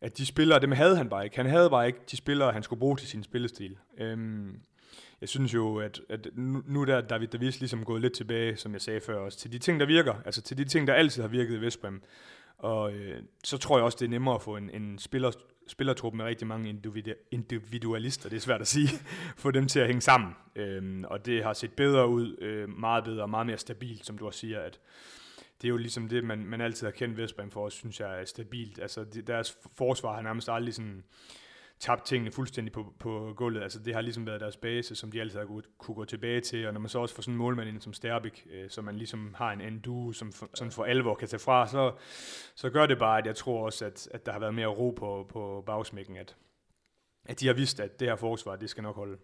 [0.00, 1.36] at de spillere, dem havde han bare ikke.
[1.36, 3.76] Han havde bare ikke de spillere, han skulle bruge til sin spillestil.
[3.98, 4.60] Øhm,
[5.20, 8.72] jeg synes jo, at, at nu, nu der David Davis ligesom gået lidt tilbage, som
[8.72, 11.22] jeg sagde før også, til de ting, der virker, altså til de ting, der altid
[11.22, 12.02] har virket i Vestbrem.
[12.58, 15.30] Og øh, så tror jeg også, det er nemmere at få en, en spiller,
[15.66, 16.80] spillertruppen med rigtig mange
[17.30, 18.88] individualister, det er svært at sige,
[19.36, 20.32] få dem til at hænge sammen.
[20.56, 24.26] Øhm, og det har set bedre ud, øh, meget bedre meget mere stabilt, som du
[24.26, 24.80] også siger, at
[25.62, 28.24] det er jo ligesom det, man, man altid har kendt Vestbrem for, synes jeg er
[28.24, 28.78] stabilt.
[28.78, 31.04] Altså deres forsvar har nærmest aldrig sådan
[31.80, 33.62] tabt tingene fuldstændig på, på gulvet.
[33.62, 36.40] Altså det har ligesom været deres base, som de altid har kunne, kunne gå tilbage
[36.40, 38.82] til, og når man så også får sådan en målmand ind som Sterbik, øh, så
[38.82, 41.92] man ligesom har en, en duo, som for, sådan for alvor kan tage fra, så,
[42.54, 44.90] så gør det bare, at jeg tror også, at, at der har været mere ro
[44.90, 46.36] på, på bagsmækken, at,
[47.26, 49.16] at de har vidst, at det her forsvar, det skal nok holde.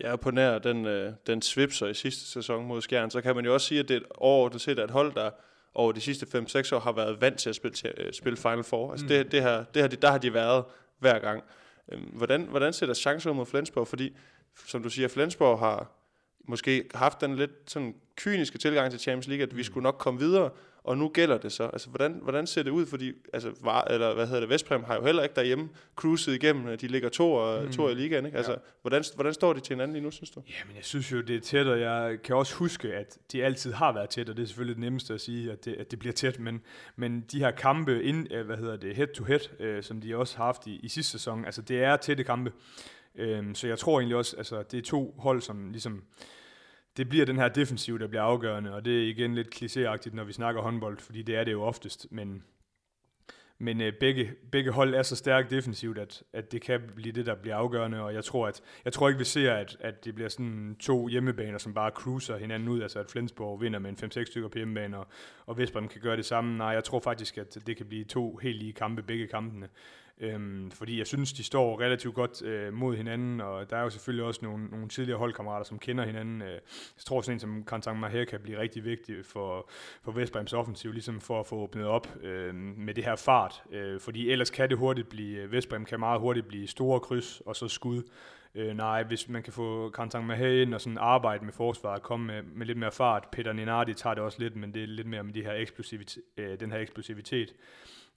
[0.00, 3.44] Ja, på nær den, øh, den svipser i sidste sæson mod Skjern, så kan man
[3.44, 5.30] jo også sige, at det er overordnet set er et hold, der
[5.74, 8.64] over de sidste 5-6 år har været vant til at spille, til, uh, spille Final
[8.64, 8.90] Four.
[8.90, 9.08] Altså mm.
[9.08, 10.64] det, det her, det her, der har de været
[10.98, 11.44] hver gang.
[11.90, 13.88] Øhm, hvordan, hvordan ser der chancer mod Flensborg?
[13.88, 14.16] Fordi,
[14.66, 15.92] som du siger, Flensborg har
[16.44, 19.64] måske haft den lidt sådan kyniske tilgang til Champions League, at vi mm.
[19.64, 20.50] skulle nok komme videre,
[20.84, 21.62] og nu gælder det så.
[21.62, 22.86] Altså, hvordan, hvordan ser det ud?
[22.86, 26.78] Fordi, altså, var, eller hvad hedder det, Vestprem har jo heller ikke derhjemme cruiset igennem.
[26.78, 27.72] De ligger to, og, mm.
[27.72, 28.36] to i ligaen, ikke?
[28.38, 28.58] Altså, ja.
[28.82, 30.42] hvordan, hvordan står de til hinanden lige nu, synes du?
[30.60, 33.72] Jamen, jeg synes jo, det er tæt, og jeg kan også huske, at de altid
[33.72, 35.98] har været tæt, og det er selvfølgelig det nemmeste at sige, at det, at det
[35.98, 36.62] bliver tæt, men,
[36.96, 40.44] men de her kampe, ind, øh, hvad hedder det, head-to-head, øh, som de også har
[40.44, 42.52] haft i, i sidste sæson, altså, det er tætte kampe.
[43.14, 46.02] Øh, så jeg tror egentlig også, altså, det er to hold, som ligesom
[46.96, 50.24] det bliver den her defensiv, der bliver afgørende, og det er igen lidt klichéagtigt, når
[50.24, 52.44] vi snakker håndbold, fordi det er det jo oftest, men,
[53.58, 57.26] men øh, begge, begge hold er så stærkt defensivt, at, at det kan blive det,
[57.26, 60.14] der bliver afgørende, og jeg tror, at, jeg tror ikke, vi ser, at, at det
[60.14, 64.10] bliver sådan to hjemmebaner, som bare cruiser hinanden ud, altså at Flensborg vinder med en
[64.18, 65.06] 5-6 stykker på hjemmebane, og,
[65.46, 66.58] og Vestbrem kan gøre det samme.
[66.58, 69.68] Nej, jeg tror faktisk, at det kan blive to helt lige kampe, begge kampene.
[70.20, 73.90] Øhm, fordi jeg synes, de står relativt godt øh, mod hinanden, og der er jo
[73.90, 76.42] selvfølgelig også nogle, nogle tidligere holdkammerater, som kender hinanden.
[76.42, 79.70] Øh, jeg tror sådan en som Kantang Maher kan blive rigtig vigtig for,
[80.02, 83.62] for Vestbrems offensiv, ligesom for at få åbnet op øh, med det her fart.
[83.72, 87.42] Øh, fordi ellers kan det hurtigt blive, øh, Vestbrem kan meget hurtigt blive store kryds
[87.46, 88.02] og så skud.
[88.54, 92.26] Øh, nej, hvis man kan få Kantang Maher ind og sådan arbejde med forsvaret, komme
[92.26, 93.28] med, med lidt mere fart.
[93.32, 96.22] Peter Ninardi tager det også lidt, men det er lidt mere med de her eksplosivitet,
[96.36, 97.54] øh, den her eksplosivitet.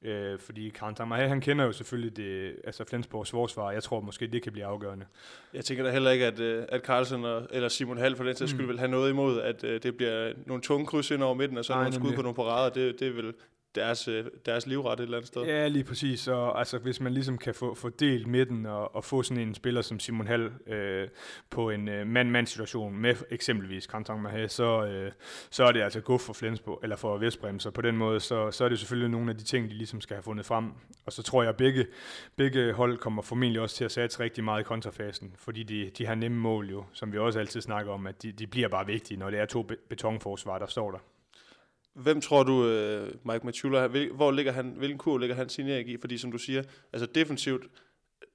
[0.03, 3.71] Øh, fordi Karen Mahe, han kender jo selvfølgelig det, altså Flensborgs forsvar.
[3.71, 5.05] Jeg tror måske, det kan blive afgørende.
[5.53, 8.35] Jeg tænker da heller ikke, at, øh, at Carlsen og, eller Simon Hall for den
[8.35, 8.69] sags skyld mm.
[8.69, 11.65] vil have noget imod, at uh, det bliver nogle tunge kryds ind over midten, og
[11.65, 12.69] så nogle skud på nogle parader.
[12.69, 13.33] Det, det vil
[13.75, 15.41] deres, øh, deres livret et eller andet sted.
[15.41, 16.27] Ja, lige præcis.
[16.27, 19.55] Og altså, hvis man ligesom kan få, få delt midten og, og få sådan en
[19.55, 21.07] spiller som Simon Hall øh,
[21.49, 25.11] på en øh, mand-mand-situation med eksempelvis Kantang Mahé, så, øh,
[25.49, 27.59] så er det altså gå for Flensborg, eller for Vestbrem.
[27.59, 30.01] Så på den måde, så, så er det selvfølgelig nogle af de ting, de ligesom
[30.01, 30.71] skal have fundet frem.
[31.05, 31.85] Og så tror jeg, at begge,
[32.35, 36.05] begge hold kommer formentlig også til at satse rigtig meget i kontrafasen, fordi de, de
[36.05, 38.85] har nemme mål jo, som vi også altid snakker om, at de, de bliver bare
[38.85, 40.99] vigtige, når det er to betonforsvar, der står der.
[41.93, 45.97] Hvem tror du, uh, Mike Machula, hvor ligger han, hvilken kur ligger han sin i?
[45.97, 47.63] Fordi som du siger, altså defensivt,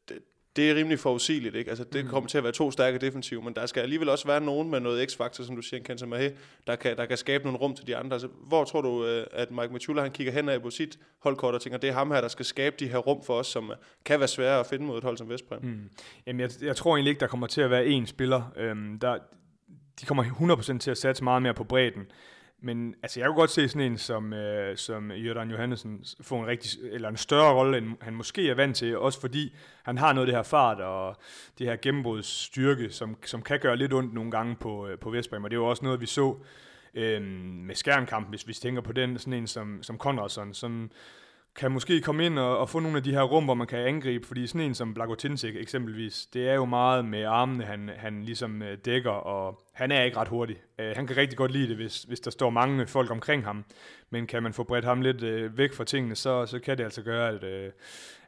[0.09, 0.19] det,
[0.57, 1.69] det er rimelig forudsigeligt, ikke?
[1.69, 2.11] Altså det mm.
[2.11, 4.81] kommer til at være to stærke defensive, men der skal alligevel også være nogen med
[4.81, 6.33] noget x-faktor, som du siger, Kenza Mahe,
[6.67, 8.15] der kan, der kan skabe nogle rum til de andre.
[8.15, 11.55] Altså, hvor tror du, uh, at Mike Machula, han kigger hen af på sit holdkort
[11.55, 13.73] og tænker, det er ham her, der skal skabe de her rum for os, som
[14.05, 15.63] kan være svære at finde mod et hold som Vestbrem?
[15.63, 15.91] Mm.
[16.27, 18.53] Jamen, jeg, jeg tror egentlig ikke, der kommer til at være én spiller.
[18.57, 19.19] Øhm, der,
[20.01, 22.07] de kommer 100% til at satse meget mere på bredden.
[22.61, 26.47] Men altså, jeg kunne godt se sådan en som, øh, som Jørgen Johansen få en,
[26.47, 30.13] rigtig, eller en større rolle, end han måske er vant til, også fordi han har
[30.13, 31.17] noget af det her fart og
[31.59, 35.45] det her gennembrudsstyrke, som, som kan gøre lidt ondt nogle gange på, øh, på Vestbrem,
[35.45, 36.37] og det er jo også noget, vi så
[36.95, 37.23] øh,
[37.67, 40.91] med skærmkampen, hvis vi tænker på den, sådan en som, som Konradsson, som
[41.59, 43.79] kan måske komme ind og, og få nogle af de her rum, hvor man kan
[43.79, 48.23] angribe, fordi sådan en som Blagotinsik eksempelvis, det er jo meget med armene, han, han
[48.23, 50.57] ligesom øh, dækker, og han er ikke ret hurtig.
[50.79, 53.65] Uh, han kan rigtig godt lide det, hvis, hvis der står mange folk omkring ham,
[54.11, 56.85] men kan man få bredt ham lidt uh, væk fra tingene, så, så kan det
[56.85, 57.73] altså gøre, at, uh,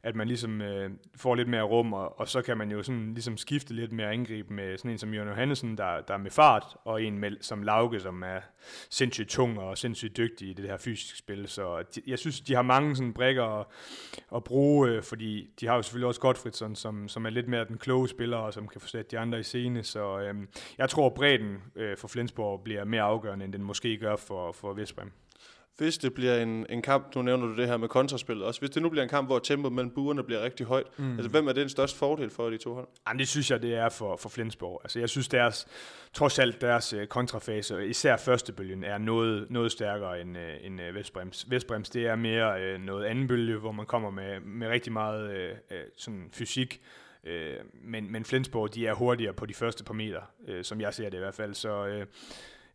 [0.02, 3.14] at man ligesom uh, får lidt mere rum, og, og så kan man jo sådan
[3.14, 6.30] ligesom skifte lidt mere angreb med sådan en som Jørgen Johansen, der, der er med
[6.30, 8.40] fart, og en med, som Lauke, som er
[8.90, 11.48] sindssygt tung og sindssygt dygtig i det her fysiske spil.
[11.48, 13.66] Så de, jeg synes, de har mange sådan brækker at,
[14.36, 17.64] at bruge, uh, fordi de har jo selvfølgelig også Gottfriedson, som, som er lidt mere
[17.64, 19.82] den kloge spiller, og som kan få sat de andre i scene.
[19.82, 20.36] Så uh,
[20.78, 24.52] jeg tror, bredt bredden øh, for Flensborg bliver mere afgørende, end den måske gør for,
[24.52, 25.12] for Vestbrem.
[25.76, 28.70] Hvis det bliver en, en kamp, nu nævner du det her med kontraspillet også, hvis
[28.70, 31.12] det nu bliver en kamp, hvor tempoet mellem buerne bliver rigtig højt, mm.
[31.12, 32.88] altså hvem er det den største fordel for de to hold?
[33.08, 34.80] Jamen det synes jeg, det er for, for Flensborg.
[34.84, 35.66] Altså jeg synes deres,
[36.12, 40.80] trods alt deres uh, kontrafase, især første bølgen, er noget, noget stærkere end, uh, end
[40.80, 41.46] uh, Vestbrems.
[41.50, 45.52] Vestbrems det er mere uh, noget anden bølge, hvor man kommer med, med rigtig meget
[45.96, 46.80] sådan fysik,
[47.24, 50.94] Øh, men, men Flensborg, de er hurtigere på de første par meter, øh, som jeg
[50.94, 51.54] ser det i hvert fald.
[51.54, 52.06] Så øh,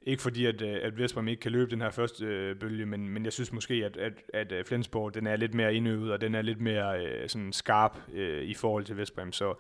[0.06, 3.10] ikke fordi, at, øh, at Vestbrem ikke kan løbe den her første øh, bølge, men,
[3.10, 6.22] men jeg synes måske, at, at, at øh, Flensborg den er lidt mere indøvet, og
[6.22, 9.32] den er lidt mere øh, sådan skarp øh, i forhold til Vestbrem.
[9.32, 9.54] Så,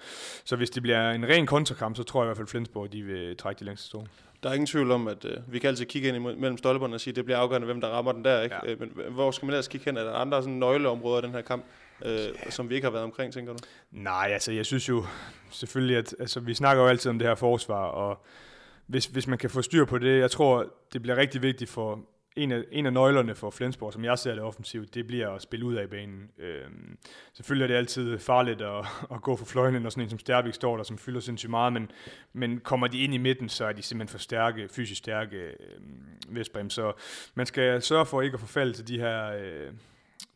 [0.46, 2.94] så hvis det bliver en ren kontrakamp, så tror jeg i hvert fald, at Flensborg
[2.94, 4.06] de vil trække de længste store.
[4.44, 7.02] Der er ingen tvivl om, at øh, vi kan altid kigge ind mellem stolperne og
[7.02, 8.42] sige, at det bliver afgørende, hvem der rammer den der.
[8.42, 8.56] Ikke?
[8.64, 8.72] Ja.
[8.72, 9.98] Øh, men hvor skal man ellers kigge hen?
[9.98, 11.66] Er der andre sådan, nøgleområder i den her kamp?
[12.06, 13.60] Øh, som vi ikke har været omkring, tænker du?
[13.92, 15.06] Nej, altså jeg synes jo
[15.52, 18.26] selvfølgelig, at altså, vi snakker jo altid om det her forsvar, og
[18.88, 22.00] hvis, hvis man kan få styr på det, jeg tror, det bliver rigtig vigtigt for
[22.36, 25.42] en af, en af nøglerne for Flensborg, som jeg ser det offensivt, det bliver at
[25.42, 26.30] spille ud af banen.
[26.40, 26.98] Øhm,
[27.34, 30.54] selvfølgelig er det altid farligt at, at gå for fløjene, når sådan en som Stærvik
[30.54, 31.92] står der, som fylder sindssygt meget, men,
[32.34, 36.06] men kommer de ind i midten, så er de simpelthen for stærke, fysisk stærke øhm,
[36.30, 36.70] Vestbrem.
[36.70, 36.94] Så
[37.36, 39.32] man skal sørge for ikke at forfalde til de her...
[39.32, 39.74] Øh,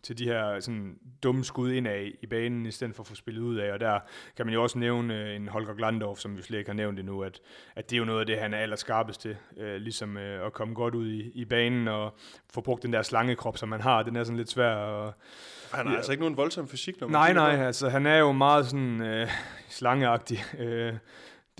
[0.03, 3.41] til de her sådan, dumme skud indad i banen, i stedet for at få spillet
[3.41, 3.71] ud af.
[3.73, 3.99] Og der
[4.37, 6.99] kan man jo også nævne øh, en Holger Glandorf, som vi slet ikke har nævnt
[6.99, 7.39] endnu, at,
[7.75, 9.37] at det er jo noget af det, han er allerskarpest til.
[9.57, 12.13] Øh, ligesom øh, at komme godt ud i, i banen og
[12.53, 14.03] få brugt den der slangekrop, som man har.
[14.03, 15.13] Den er sådan lidt svær at...
[15.71, 15.97] Han har ja.
[15.97, 19.01] altså ikke nogen voldsom fysik, når man Nej, nej, altså han er jo meget sådan
[19.01, 19.27] øh,
[19.69, 20.39] slangeagtig.
[20.59, 20.93] Øh,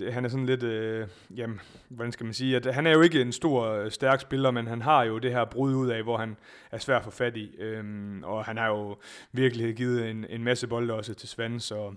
[0.00, 3.00] det, han er sådan lidt, øh, jamen, hvordan skal man sige, at han er jo
[3.00, 6.02] ikke en stor, øh, stærk spiller, men han har jo det her brud ud af,
[6.02, 6.36] hvor han
[6.70, 8.98] er svær at få fat i, øhm, og han har jo
[9.32, 11.94] virkelig givet en, en masse bolde også til Svend, så,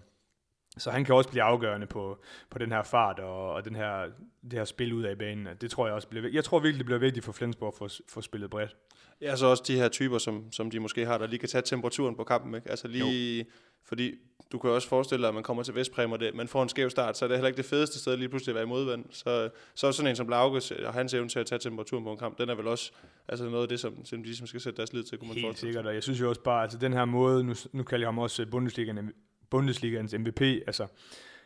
[0.77, 4.05] så han kan også blive afgørende på, på den her fart og, og den her,
[4.43, 5.47] det her spil ud af banen.
[5.61, 8.21] Det tror jeg også bliver Jeg tror virkelig, det bliver vigtigt for Flensborg for, for
[8.21, 8.75] spillet bredt.
[9.21, 11.61] Ja, så også de her typer, som, som de måske har, der lige kan tage
[11.61, 12.55] temperaturen på kampen.
[12.55, 12.69] Ikke?
[12.69, 13.45] Altså lige, jo.
[13.85, 14.15] Fordi
[14.51, 16.69] du kan også forestille dig, at man kommer til Vestpræm, og det, man får en
[16.69, 18.67] skæv start, så er det heller ikke det fedeste sted lige pludselig at være i
[18.67, 19.05] modvand.
[19.09, 22.11] Så, så er sådan en som Lauges og hans evne til at tage temperaturen på
[22.11, 22.91] en kamp, den er vel også
[23.27, 25.17] altså noget af det, som, som de som skal sætte deres lid til.
[25.17, 27.53] Kunne man Helt sikkert, og jeg synes jo også bare, altså den her måde, nu,
[27.71, 29.11] nu kalder jeg ham også Bundesligaen,
[29.49, 30.87] Bundesligaens MVP, altså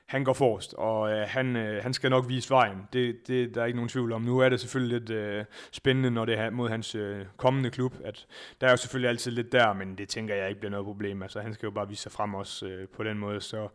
[0.08, 2.78] han går forrest, og øh, han, øh, han skal nok vise vejen.
[2.94, 4.22] Det, det der er ikke nogen tvivl om.
[4.22, 7.94] Nu er det selvfølgelig lidt øh, spændende, når det er mod hans øh, kommende klub.
[8.04, 8.26] At
[8.62, 11.22] der er jo selvfølgelig altid lidt der, men det tænker jeg ikke bliver noget problem.
[11.24, 13.42] Altså, han skal jo bare vise sig frem også øh, på den måde.
[13.42, 13.68] Så,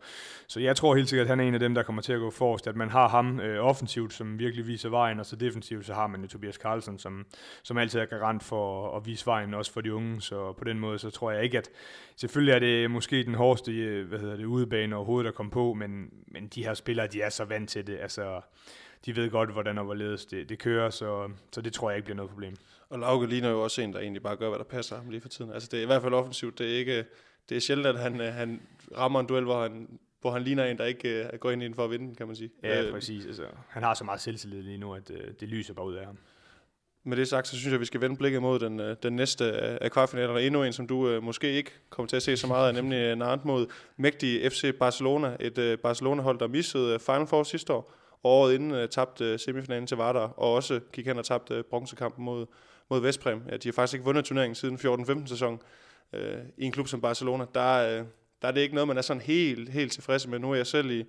[0.47, 2.19] så jeg tror helt sikkert, at han er en af dem, der kommer til at
[2.19, 2.67] gå forrest.
[2.67, 6.07] At man har ham øh, offensivt, som virkelig viser vejen, og så defensivt, så har
[6.07, 7.25] man jo Tobias Carlsen, som,
[7.63, 10.21] som altid er garant for at, at vise vejen, også for de unge.
[10.21, 11.69] Så på den måde, så tror jeg ikke, at
[12.15, 15.73] selvfølgelig er det måske den hårdeste øh, hvad hedder det, udebane overhovedet at komme på,
[15.73, 17.97] men men de her spillere, de er så vant til det.
[17.99, 18.41] Altså,
[19.05, 22.05] de ved godt, hvordan og hvorledes det, det kører, så, så det tror jeg ikke
[22.05, 22.55] bliver noget problem.
[22.89, 25.21] Og Lauke ligner jo også en, der egentlig bare gør, hvad der passer ham lige
[25.21, 25.51] for tiden.
[25.51, 26.59] Altså det er i hvert fald offensivt.
[26.59, 27.05] Det er, ikke,
[27.49, 28.61] det er sjældent, at han, øh, han
[28.97, 31.65] rammer en duel, hvor han, hvor han ligner en, der ikke uh, går ind i
[31.65, 32.51] den for at vinde, kan man sige.
[32.63, 33.25] Ja, øh, præcis.
[33.25, 35.07] Altså, han har så meget selvtillid lige nu, at
[35.39, 36.17] det lyser bare ud af ham.
[37.05, 39.15] Med det sagt, så synes jeg, at vi skal vende blikket mod den, øh, den
[39.15, 40.41] næste øh, af kvartfinalerne.
[40.41, 42.97] Endnu en, som du øh, måske ikke kommer til at se så meget af, nemlig
[42.97, 45.37] øh, Nantes mod mægtige FC Barcelona.
[45.39, 49.37] Et øh, Barcelona-hold, der missede øh, Final Four sidste år, og året inden øh, tabte
[49.37, 52.45] semifinalen til Vardar, og også gik hen og tabte øh, bronzekampen mod,
[52.89, 53.41] mod Vestprem.
[53.51, 55.59] Ja, de har faktisk ikke vundet turneringen siden 14-15 sæson
[56.13, 57.45] øh, i en klub som Barcelona.
[57.55, 58.05] Der, øh,
[58.41, 60.39] der er det ikke noget, man er sådan helt, helt tilfreds med.
[60.39, 61.03] Nu er jeg selv i,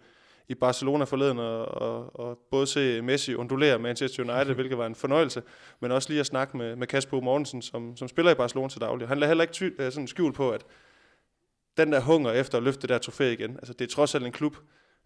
[0.49, 4.55] i Barcelona forleden og, og, og både se Messi undulere Manchester United, mhm.
[4.55, 5.43] hvilket var en fornøjelse,
[5.81, 8.81] men også lige at snakke med, med Kasper Mortensen, som, som spiller i Barcelona til
[8.81, 9.09] daglig.
[9.09, 10.67] Han lader heller ikke ty, øh, sådan skjul på, at
[11.77, 14.27] den der hunger efter at løfte det der trofæ igen, altså det er trods alt
[14.27, 14.57] en klub,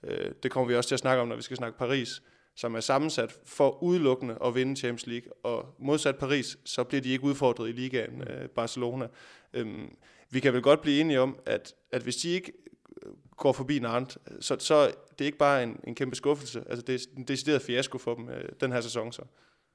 [0.04, 2.22] øh, det kommer vi også til at snakke om, når vi skal snakke Paris,
[2.56, 7.10] som er sammensat for udelukkende at vinde Champions League, og modsat Paris, så bliver de
[7.10, 9.08] ikke udfordret i ligaen øh, Barcelona.
[9.52, 9.96] Øhm,
[10.30, 12.52] vi kan vel godt blive enige om, at, at hvis de ikke
[13.36, 16.64] går forbi Nantes, så, så det er ikke bare en, en kæmpe skuffelse.
[16.68, 19.22] Altså det er en decideret fiasko for dem øh, den her sæson så.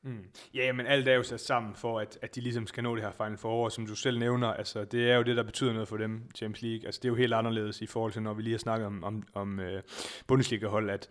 [0.03, 0.25] Mm.
[0.53, 3.03] Ja, men alt er jo sat sammen for, at, at de ligesom skal nå det
[3.03, 5.88] her Final Four, som du selv nævner, altså det er jo det, der betyder noget
[5.88, 6.86] for dem, Champions League.
[6.86, 9.03] Altså det er jo helt anderledes i forhold til, når vi lige har snakket om,
[9.03, 9.82] om, om øh,
[10.27, 11.10] Bundesliga-hold, at,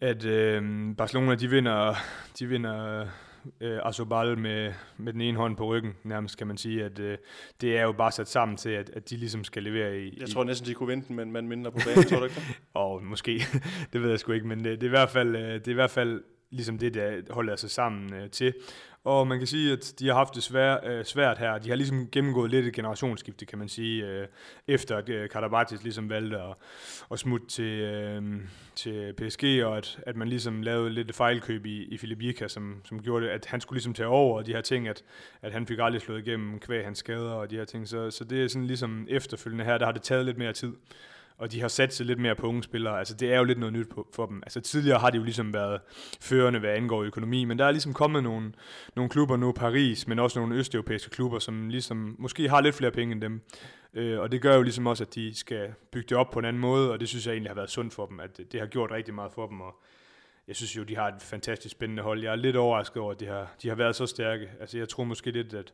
[0.00, 0.62] at øh,
[0.96, 1.94] Barcelona, de vinder,
[2.38, 3.06] de vinder
[3.44, 7.12] uh, Asobal med, med den ene hånd på ryggen, nærmest kan man sige, at uh,
[7.60, 10.18] det er jo bare sat sammen til, at, at de ligesom skal levere i...
[10.20, 12.24] Jeg tror næsten, de kunne vinde den med en mand mindre på banen, tror du
[12.24, 12.60] ikke det?
[12.74, 13.42] Og måske,
[13.92, 15.74] det ved jeg sgu ikke, men det, det, er i hvert fald, det er i
[15.74, 18.54] hvert fald ligesom det, der holder sig sammen øh, til.
[19.04, 21.58] Og man kan sige, at de har haft det svær, øh, svært her.
[21.58, 24.26] De har ligesom gennemgået lidt et generationsskifte, kan man sige, øh,
[24.66, 26.54] efter at øh, Karabatis ligesom valgte at,
[27.10, 28.22] at smutte til, øh,
[28.74, 32.48] til PSG, og at, at man ligesom lavede lidt et fejlkøb i, i Philip Jika,
[32.48, 35.02] som, som gjorde det, at han skulle ligesom tage over, og de her ting, at,
[35.42, 37.88] at han fik aldrig slået igennem kvæg hans skader og de her ting.
[37.88, 40.72] Så, så det er sådan ligesom efterfølgende her, der har det taget lidt mere tid
[41.42, 42.98] og de har sat sig lidt mere på unge spillere.
[42.98, 44.42] Altså, det er jo lidt noget nyt på, for dem.
[44.42, 45.80] Altså, tidligere har de jo ligesom været
[46.20, 48.52] førende, hvad angår økonomi, men der er ligesom kommet nogle,
[48.96, 52.90] nogle klubber nu, Paris, men også nogle østeuropæiske klubber, som ligesom måske har lidt flere
[52.90, 53.40] penge end dem.
[53.94, 56.44] Øh, og det gør jo ligesom også, at de skal bygge det op på en
[56.44, 58.66] anden måde, og det synes jeg egentlig har været sundt for dem, at det har
[58.66, 59.82] gjort rigtig meget for dem, og
[60.52, 62.22] jeg synes jo, de har et fantastisk spændende hold.
[62.22, 64.50] Jeg er lidt overrasket over, at de har, de har været så stærke.
[64.60, 65.72] Altså, jeg tror måske lidt, at,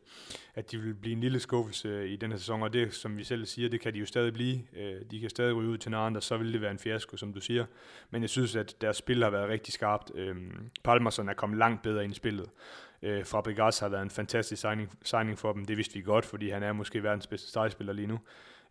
[0.55, 3.45] at de vil blive en lille skuffelse i denne sæson, og det, som vi selv
[3.45, 4.59] siger, det kan de jo stadig blive.
[4.77, 7.33] Øh, de kan stadig ryge ud til andre, så vil det være en fiasko, som
[7.33, 7.65] du siger.
[8.09, 10.11] Men jeg synes, at deres spil har været rigtig skarpt.
[10.15, 12.49] Øhm, Palmerson er kommet langt bedre ind i spillet.
[13.01, 15.65] Øh, Fabregas har været en fantastisk signing, signing for dem.
[15.65, 18.19] Det vidste vi godt, fordi han er måske verdens bedste stregspiller lige nu.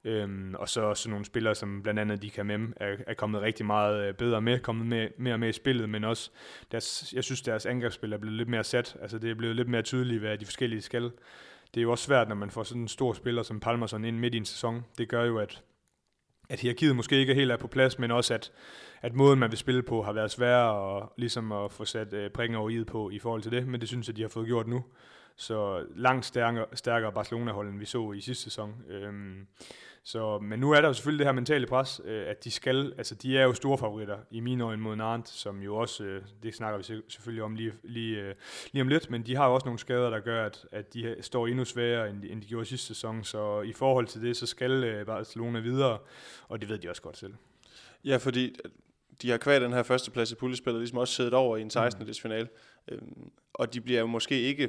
[0.09, 3.43] Øhm, og så også nogle spillere, som blandt andet de kan med, er, er kommet
[3.43, 6.31] rigtig meget øh, bedre med, kommet med, mere med i spillet, men også
[6.73, 8.97] deres, jeg synes, deres angrebsspil er blevet lidt mere sat.
[9.03, 11.03] Altså det er blevet lidt mere tydeligt, hvad de forskellige skal.
[11.75, 14.19] Det er jo også svært, når man får sådan en stor spiller som Palmerson ind
[14.19, 14.85] midt i en sæson.
[14.99, 15.63] Det gør jo, at,
[16.49, 18.53] at hierarkiet måske ikke helt er på plads, men også at,
[19.03, 22.31] at måden, man vil spille på, har været sværere og ligesom at få sat øh,
[22.31, 24.47] prikken over i på i forhold til det, men det synes jeg, de har fået
[24.47, 24.85] gjort nu.
[25.37, 28.75] Så langt stærkere, stærkere Barcelona-hold, end vi så i sidste sæson.
[28.89, 29.47] Øhm,
[30.09, 32.95] så, men nu er der jo selvfølgelig det her mentale pres, øh, at de skal,
[32.99, 36.23] altså de er jo store favoritter i mine øjne mod Nantes, som jo også, øh,
[36.43, 38.35] det snakker vi selvfølgelig om lige, lige, øh,
[38.73, 41.17] lige om lidt, men de har jo også nogle skader, der gør, at, at de
[41.21, 44.37] står endnu sværere, end de, end de gjorde sidste sæson, så i forhold til det,
[44.37, 45.99] så skal øh, Barcelona videre,
[46.49, 47.35] og det ved de også godt selv.
[48.05, 48.57] Ja, fordi
[49.23, 52.07] de har kvad den her førsteplads i puljespillet ligesom også siddet over i en 16.
[52.07, 52.15] Mm.
[52.15, 52.49] finale,
[52.89, 54.69] øhm, og de bliver jo måske ikke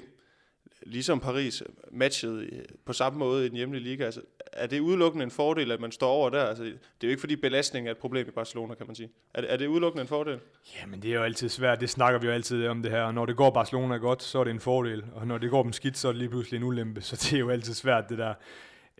[0.81, 4.05] ligesom Paris, øh, matchet øh, på samme måde i den hjemlige liga.
[4.05, 4.21] Altså,
[4.53, 6.43] er det udelukkende en fordel, at man står over der?
[6.43, 9.09] Altså, det er jo ikke fordi belastning er et problem i Barcelona, kan man sige.
[9.33, 10.39] Er det, er det udelukkende en fordel?
[10.81, 11.79] Jamen, det er jo altid svært.
[11.81, 13.01] Det snakker vi jo altid om det her.
[13.01, 15.03] Og når det går Barcelona godt, så er det en fordel.
[15.13, 17.01] Og når det går dem skidt, så er det lige pludselig en ulempe.
[17.01, 18.33] Så det er jo altid svært, det der.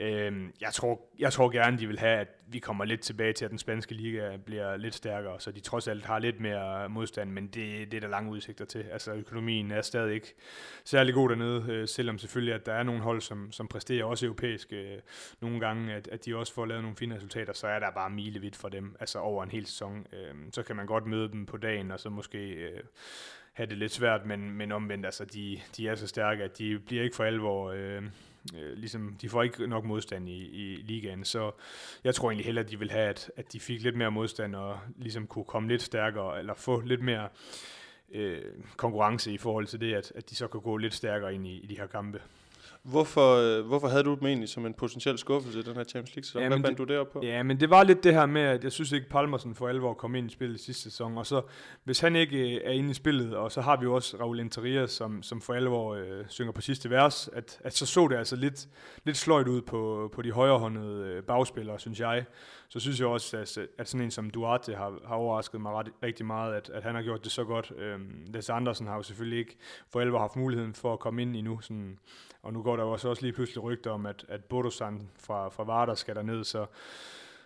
[0.02, 3.46] Øhm, jeg, tror, jeg tror gerne, de vil have, at vi kommer lidt tilbage til,
[3.46, 7.32] at den spanske liga bliver lidt stærkere, så de trods alt har lidt mere modstand,
[7.32, 8.86] men det, det er der lange udsigter til.
[8.92, 10.36] Altså økonomien er stadig ikke
[10.84, 14.26] særlig god dernede, øh, selvom selvfølgelig, at der er nogle hold, som, som præsterer også
[14.26, 14.98] europæisk øh,
[15.42, 18.10] nogle gange, at, at de også får lavet nogle fine resultater, så er der bare
[18.10, 20.08] milevidt for dem, altså over en hel sæson.
[20.14, 22.50] Øh, så kan man godt møde dem på dagen, og så måske...
[22.50, 22.82] Øh,
[23.54, 26.80] have det lidt svært, men, men omvendt, altså de, de er så stærke, at de
[26.80, 28.04] bliver ikke for alvor øh,
[28.56, 31.52] øh, ligesom, de får ikke nok modstand i, i ligaen, så
[32.04, 34.56] jeg tror egentlig hellere, at de vil have, at, at de fik lidt mere modstand
[34.56, 37.30] og ligesom kunne komme lidt stærkere, eller få lidt mere
[38.12, 38.42] øh,
[38.78, 41.60] konkurrence i forhold til det, at, at de så kan gå lidt stærkere ind i,
[41.60, 42.22] i de her kampe.
[42.84, 46.16] Hvorfor, øh, hvorfor havde du dem egentlig som en potentiel skuffelse i den her Champions
[46.16, 46.42] League sæson?
[46.42, 47.22] Ja, Hvad bandt du det op på?
[47.24, 49.94] Ja, men det var lidt det her med, at jeg synes ikke, Palmersen for alvor
[49.94, 51.18] kom ind i spillet i sidste sæson.
[51.18, 51.42] Og så,
[51.84, 54.40] hvis han ikke øh, er inde i spillet, og så har vi jo også Raul
[54.40, 58.16] Interia, som, som for alvor øh, synger på sidste vers, at, at så så det
[58.16, 58.68] altså lidt,
[59.06, 62.26] lidt sløjt ud på, på de højrehåndede øh, bagspillere, synes jeg.
[62.70, 65.92] Så synes jeg også, at, at sådan en som Duarte har, har overrasket mig ret,
[66.04, 67.72] rigtig meget, at, at han har gjort det så godt.
[67.78, 69.58] Øhm, Lasse Andersen har jo selvfølgelig ikke
[69.90, 72.00] for alvor haft muligheden for at komme ind endnu, sådan
[72.42, 75.50] og nu går der jo også, også lige pludselig rygter om, at, at Bodosan fra,
[75.50, 76.66] fra Vardar skal der ned, så,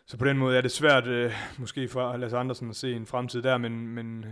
[0.06, 3.06] så på den måde er det svært, øh, måske for Lasse Andersen at se en
[3.06, 4.26] fremtid der, men, men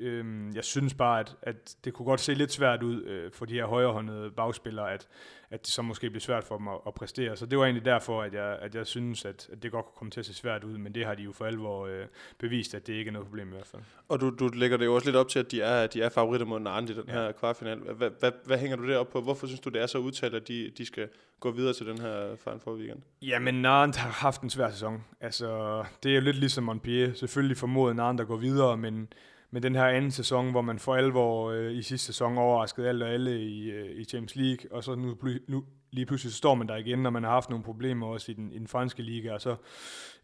[0.00, 3.44] øh, jeg synes bare, at, at det kunne godt se lidt svært ud øh, for
[3.44, 5.08] de her højrehåndede bagspillere, at,
[5.50, 7.36] at det så måske bliver svært for dem at, at præstere.
[7.36, 9.94] Så det var egentlig derfor, at jeg, at jeg synes, at, at det godt kunne
[9.96, 12.06] komme til at se svært ud, men det har de jo for alvor øh,
[12.38, 13.82] bevist, at det ikke er noget problem i hvert fald.
[14.08, 16.08] Og du, du lægger det jo også lidt op til, at de er, de er
[16.08, 17.12] favoritter mod Narnt i den ja.
[17.12, 17.78] her kvartfinal.
[17.78, 19.20] Hvad, hvad, hvad hænger du det op på?
[19.20, 21.08] Hvorfor synes du, det er så udtalt, at de, de skal
[21.40, 23.00] gå videre til den her Final Four weekend?
[23.22, 25.04] Jamen, Narnt har haft en svær sæson.
[25.20, 27.14] Altså, det er jo lidt ligesom Montpellier.
[27.14, 29.12] Selvfølgelig formodet Narnt at gå videre, men
[29.50, 33.02] med den her anden sæson, hvor man for alvor øh, i sidste sæson overraskede alt
[33.02, 35.16] og alle i, øh, i Champions League, og så nu,
[35.48, 38.34] nu lige pludselig står man der igen, når man har haft nogle problemer også i
[38.34, 39.56] den, i den franske liga, og så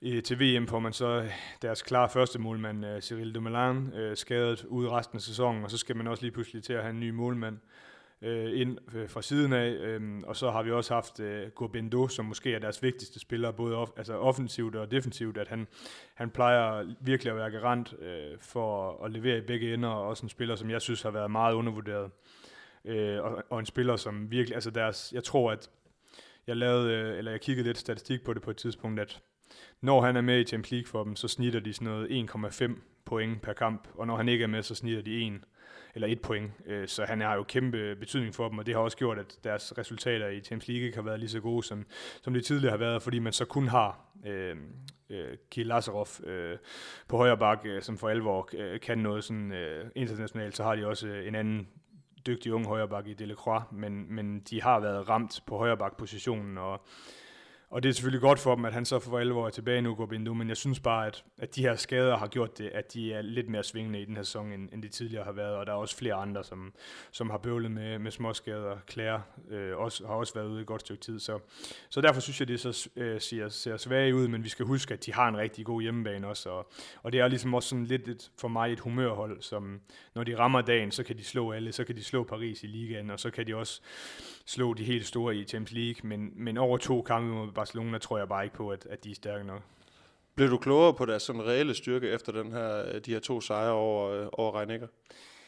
[0.03, 1.29] øh, til VM får man så
[1.63, 5.79] deres klare første målmand, øh, Cyril Dumoulin, øh, skadet ud resten af sæsonen, og så
[5.79, 7.57] skal man også lige pludselig til at have en ny målmand.
[7.57, 7.86] øh,
[8.23, 12.09] Øh, ind øh, fra siden af, øh, og så har vi også haft øh, Gobindo,
[12.09, 15.67] som måske er deres vigtigste spiller, både off, altså offensivt og defensivt, at han,
[16.15, 20.23] han plejer virkelig at være garant øh, for at levere i begge ender, og også
[20.23, 22.11] en spiller, som jeg synes har været meget undervurderet.
[22.85, 25.71] Øh, og, og en spiller, som virkelig, altså deres, jeg tror, at
[26.47, 29.23] jeg lavede, øh, eller jeg kiggede lidt statistik på det på et tidspunkt, at
[29.81, 32.81] når han er med i Champions League for dem, så snitter de sådan noget 1,5
[33.05, 35.41] point per kamp, og når han ikke er med, så snitter de 1
[35.97, 36.53] eller et point.
[36.67, 39.39] Øh, så han har jo kæmpe betydning for dem, og det har også gjort, at
[39.45, 41.87] deres resultater i Champions League ikke har været lige så gode, som,
[42.23, 44.57] som de tidligere har været, fordi man så kun har øh,
[45.11, 46.59] øh, Kiel Lazarov øh,
[47.09, 50.77] på højre bak, øh, som for alvor øh, kan noget sådan øh, internationalt, så har
[50.77, 51.69] de også øh, en anden
[52.27, 56.87] dygtig ung højreback i Delacroix, men, men de har været ramt på højreback-positionen, og
[57.71, 59.95] og det er selvfølgelig godt for dem, at han så for alvor er tilbage nu,
[59.95, 63.13] Gobindo, men jeg synes bare, at, at de her skader har gjort det, at de
[63.13, 65.67] er lidt mere svingende i den her sæson, end, end de tidligere har været, og
[65.67, 66.73] der er også flere andre, som,
[67.11, 68.77] som har bøvlet med, med småskader.
[68.91, 71.39] Claire øh, også, har også været ude i et godt stykke tid, så,
[71.89, 74.95] så derfor synes jeg, det så øh, ser, ser svage ud, men vi skal huske,
[74.95, 76.71] at de har en rigtig god hjemmebane også, og,
[77.03, 79.81] og det er ligesom også sådan lidt et, for mig et humørhold, som
[80.15, 82.67] når de rammer dagen, så kan de slå alle, så kan de slå Paris i
[82.67, 83.81] ligaen, og så kan de også
[84.47, 88.19] slå de helt store i Champions League, men, men over to kampe mod Barcelona tror
[88.19, 89.61] jeg bare ikke på, at, at de er stærke nok.
[90.35, 93.73] Blev du klogere på deres sådan reelle styrke efter den her, de her to sejre
[93.73, 94.87] over, øh, over Reinecker?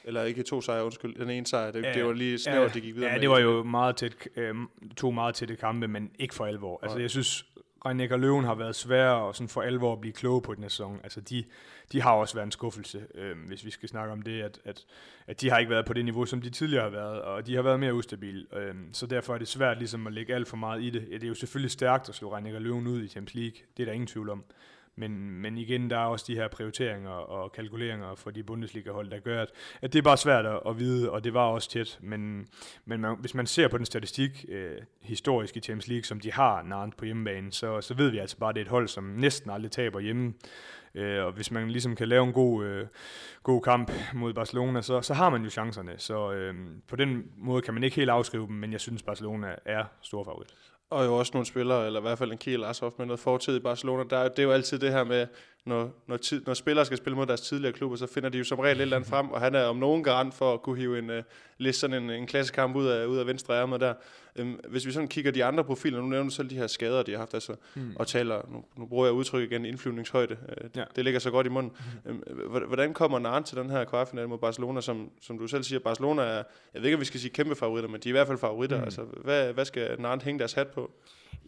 [0.04, 1.14] Eller ikke to sejre, undskyld.
[1.18, 3.20] Den ene sejr, det, ja, det var lige snævert, ja, det gik videre Ja, med.
[3.20, 4.54] det var jo meget tæt, øh,
[4.96, 6.80] to meget tætte kampe, men ikke for alvor.
[6.82, 7.46] Altså, jeg synes,
[7.86, 10.68] Reinecker Løven har været svære og sådan for alvor at blive kloge på den her
[10.68, 11.00] sæson.
[11.02, 11.44] Altså, de,
[11.92, 14.84] de har også været en skuffelse, øh, hvis vi skal snakke om det, at, at,
[15.26, 17.54] at de har ikke været på det niveau, som de tidligere har været, og de
[17.54, 18.46] har været mere ustabile.
[18.52, 21.08] Øh, så derfor er det svært ligesom at lægge alt for meget i det.
[21.10, 23.86] Det er jo selvfølgelig stærkt at slå Reinecker Løven ud i Champions League, det er
[23.86, 24.44] der ingen tvivl om.
[24.98, 29.18] Men, men igen, der er også de her prioriteringer og kalkuleringer for de Bundesliga-hold, der
[29.18, 29.48] gør, at,
[29.82, 31.98] at det er bare svært at, at vide, og det var også tæt.
[32.02, 32.48] Men,
[32.84, 36.32] men man, hvis man ser på den statistik øh, historisk i Champions League, som de
[36.32, 38.88] har Nantes på hjemmebane, så, så ved vi altså bare, at det er et hold,
[38.88, 40.34] som næsten aldrig taber hjemme.
[40.94, 42.86] Øh, og hvis man ligesom kan lave en god, øh,
[43.42, 45.94] god kamp mod Barcelona, så, så har man jo chancerne.
[45.96, 46.54] Så øh,
[46.88, 50.24] på den måde kan man ikke helt afskrive dem, men jeg synes, Barcelona er stor
[50.24, 50.54] favorit.
[50.90, 53.56] Og jo også nogle spillere, eller i hvert fald en Kiel Assoff med noget fortid
[53.56, 54.04] i Barcelona.
[54.10, 55.26] Der, det er jo altid det her med,
[55.68, 58.44] når, når, tid, når spillere skal spille mod deres tidligere klubber, så finder de jo
[58.44, 60.78] som regel et eller andet frem, og han er om nogen garant for at kunne
[60.78, 61.16] hive en, uh,
[61.58, 63.94] liste sådan en, en klassekamp ud af, ud af venstre ærmet der.
[64.40, 67.02] Um, hvis vi sådan kigger de andre profiler, nu nævner du selv de her skader,
[67.02, 67.92] de har haft, altså, mm.
[67.96, 70.84] og taler, nu, nu bruger jeg udtryk igen, indflyvningshøjde, uh, ja.
[70.96, 71.72] det ligger så godt i munden.
[72.04, 72.22] Mm.
[72.36, 75.78] Um, hvordan kommer Narn til den her kvartfinale mod Barcelona, som, som du selv siger,
[75.78, 76.42] Barcelona er,
[76.74, 78.38] jeg ved ikke, om vi skal sige kæmpe favoritter, men de er i hvert fald
[78.38, 78.78] favoritter.
[78.78, 78.84] Mm.
[78.84, 80.90] Altså, hvad, hvad skal Narn hænge deres hat på?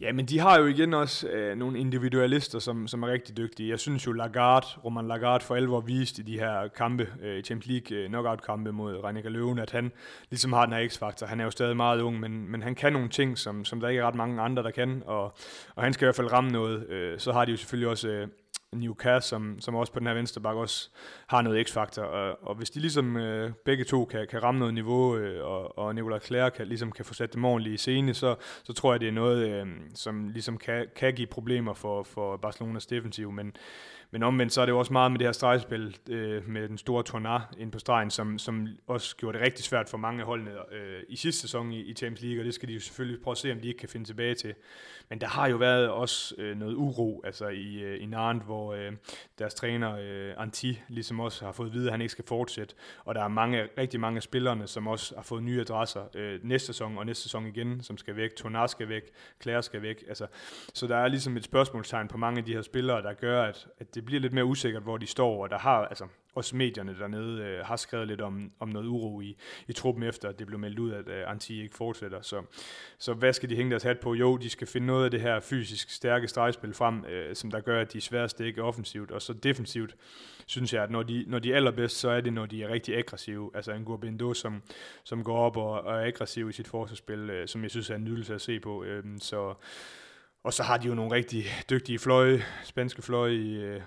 [0.01, 3.69] Ja, men de har jo igen også øh, nogle individualister, som, som er rigtig dygtige.
[3.69, 7.67] Jeg synes jo, Lagarde, Roman Lagarde for alvor viste i de her kampe, øh, Champions
[7.67, 9.91] League øh, knockout-kampe mod Reinecker Løven, at han
[10.29, 11.25] ligesom har den her x-faktor.
[11.25, 13.89] Han er jo stadig meget ung, men, men han kan nogle ting, som, som der
[13.89, 15.23] ikke er ret mange andre, der kan, og,
[15.75, 16.89] og han skal i hvert fald ramme noget.
[16.89, 18.27] Øh, så har de jo selvfølgelig også øh,
[18.75, 20.89] Newcastle, som, som også på den her venstre bakke også
[21.27, 22.03] har noget x-faktor.
[22.03, 25.77] Og, og hvis de ligesom øh, begge to kan, kan ramme noget niveau, øh, og,
[25.77, 28.93] og Nicolas Claire kan, ligesom kan få sat dem ordentligt i scene, så, så tror
[28.93, 33.31] jeg, det er noget, øh, som ligesom kan, kan give problemer for, for Barcelonas defensiv.
[33.31, 33.55] Men,
[34.11, 36.77] men omvendt, så er det jo også meget med det her stregspil øh, med den
[36.77, 40.51] store Tornar ind på stregen, som, som også gjorde det rigtig svært for mange holdene
[40.51, 43.31] øh, i sidste sæson i, i Champions League, og det skal de jo selvfølgelig prøve
[43.31, 44.53] at se, om de ikke kan finde tilbage til.
[45.09, 48.73] Men der har jo været også øh, noget uro altså i, øh, i Nantes, hvor
[48.73, 48.91] øh,
[49.39, 52.75] deres træner øh, Anti ligesom også har fået at vide, at han ikke skal fortsætte,
[53.05, 56.39] og der er mange, rigtig mange af spillerne, som også har fået nye adresser øh,
[56.43, 58.35] næste sæson og næste sæson igen, som skal væk.
[58.35, 59.03] Tornar skal væk,
[59.41, 60.03] Claire skal væk.
[60.07, 60.27] Altså,
[60.73, 63.67] så der er ligesom et spørgsmålstegn på mange af de her spillere, der gør, at,
[63.79, 66.95] at det bliver lidt mere usikkert, hvor de står, og der har, altså, også medierne
[66.99, 69.37] dernede øh, har skrevet lidt om, om noget uro i,
[69.67, 72.21] i truppen efter, at det blev meldt ud, at øh, Antti ikke fortsætter.
[72.21, 72.41] Så,
[72.97, 74.13] så hvad skal de hænge deres hat på?
[74.13, 77.59] Jo, de skal finde noget af det her fysisk stærke stregspil frem, øh, som der
[77.59, 79.11] gør, at de er sværest ikke offensivt.
[79.11, 79.95] Og så defensivt,
[80.45, 82.69] synes jeg, at når de, når de er allerbedst, så er det, når de er
[82.69, 83.51] rigtig aggressive.
[83.53, 84.61] Altså en Gurbindo, som,
[85.03, 87.95] som går op og, og er aggressiv i sit forsvarsspil, øh, som jeg synes er
[87.95, 88.83] en nydelse at se på.
[88.83, 89.53] Øh, så
[90.43, 93.81] og så har de jo nogle rigtig dygtige fløje, spanske fløje i øh,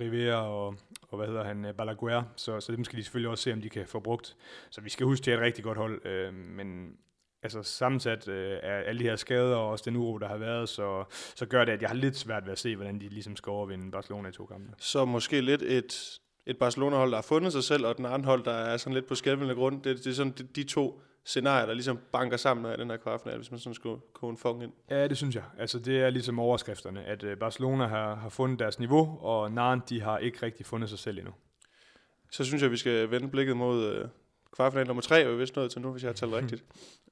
[0.00, 0.76] Rivera og,
[1.08, 3.60] og hvad hedder han, øh, Balaguer, så, så dem skal de selvfølgelig også se, om
[3.60, 4.36] de kan få brugt.
[4.70, 6.96] Så vi skal huske, det er et rigtig godt hold, øh, men
[7.42, 10.68] altså sammensat øh, af alle de her skader og også den uro, der har været,
[10.68, 13.36] så, så gør det, at jeg har lidt svært ved at se, hvordan de ligesom
[13.36, 14.72] skal overvinde Barcelona i to kampe.
[14.78, 18.44] Så måske lidt et et Barcelona-hold, der har fundet sig selv, og den anden hold,
[18.44, 19.82] der er sådan lidt på skælvende grund.
[19.82, 22.96] Det, det er sådan de, de to scenarier, der ligesom banker sammen af den her
[22.96, 24.72] kvartfinale, hvis man sådan skulle koge en fong ind.
[24.90, 25.44] Ja, det synes jeg.
[25.58, 29.88] Altså, det er ligesom overskrifterne, at øh, Barcelona har, har fundet deres niveau, og Nantes,
[29.88, 31.32] de har ikke rigtig fundet sig selv endnu.
[32.30, 34.08] Så synes jeg, vi skal vende blikket mod øh,
[34.52, 36.64] kvartfinale nummer tre, og vi vist nået til nu, hvis jeg har talt rigtigt.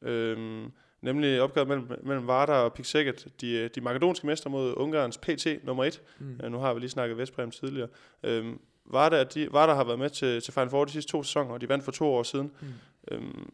[0.02, 5.18] øhm, nemlig opgøret mellem, mellem Vardar og Pixeket, de, øh, de makedonske mester mod Ungarns
[5.18, 6.02] PT nummer 1.
[6.18, 6.40] Mm.
[6.44, 7.88] Øh, nu har vi lige snakket Vestbrem tidligere.
[8.22, 11.50] Øhm, Vardar, de, Vardar har været med til, til Final Four de sidste to sæsoner,
[11.54, 12.52] og de vandt for to år siden.
[12.60, 12.68] Mm.
[13.10, 13.48] Øhm,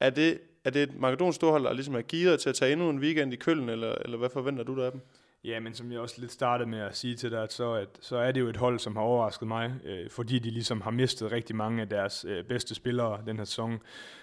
[0.00, 2.90] er, det, er det et makedonsk storhold, der ligesom er gearet til at tage endnu
[2.90, 5.00] en weekend i Køln, eller, eller hvad forventer du der af dem?
[5.44, 7.88] Ja, men som jeg også lidt startede med at sige til dig, at så, at,
[8.00, 10.90] så er det jo et hold, som har overrasket mig, øh, fordi de ligesom har
[10.90, 13.78] mistet rigtig mange af deres øh, bedste spillere den her sæson,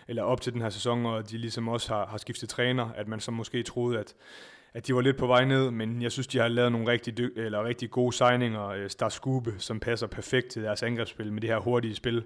[0.08, 3.08] eller op til den her sæson, og de ligesom også har, har skiftet træner, at
[3.08, 4.16] man så måske troede, at,
[4.74, 7.18] at de var lidt på vej ned, men jeg synes, de har lavet nogle rigtig,
[7.18, 8.68] dy- eller rigtig gode signinger.
[8.68, 12.24] Øh, Star Skube, som passer perfekt til deres angrebsspil med det her hurtige spil,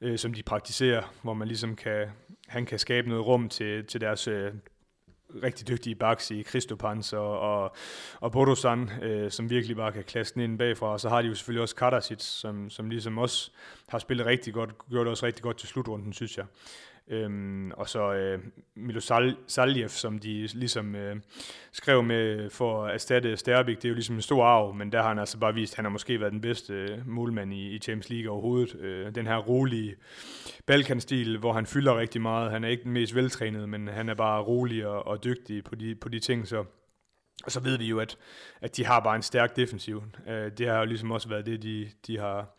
[0.00, 2.06] øh, som de praktiserer, hvor man ligesom kan,
[2.48, 4.52] han kan skabe noget rum til, til deres øh,
[5.42, 7.76] rigtig dygtige backs i Kristopans og, og,
[8.20, 10.86] og Bodosan, øh, som virkelig bare kan klasse den ind bagfra.
[10.86, 13.50] Og så har de jo selvfølgelig også Kadasic, som, som ligesom også
[13.88, 16.46] har spillet rigtig godt, gjort det også rigtig godt til slutrunden, synes jeg.
[17.08, 18.38] Øhm, og så øh,
[18.74, 21.16] Milo Sal- Saljev, som de ligesom øh,
[21.72, 25.02] skrev med for at erstatte Sterbik, det er jo ligesom en stor arv, men der
[25.02, 27.74] har han altså bare vist, at han har måske været den bedste øh, målmand i,
[27.74, 28.74] i Champions League overhovedet.
[28.80, 29.96] Øh, den her rolige
[30.66, 32.50] Balkanstil, hvor han fylder rigtig meget.
[32.50, 35.74] Han er ikke den mest veltrænede, men han er bare rolig og, og dygtig på
[35.74, 36.64] de, på de ting, så
[37.44, 38.18] og så ved vi jo, at,
[38.60, 40.02] at de har bare en stærk defensiv.
[40.28, 42.56] Øh, det har jo ligesom også været det, de, de har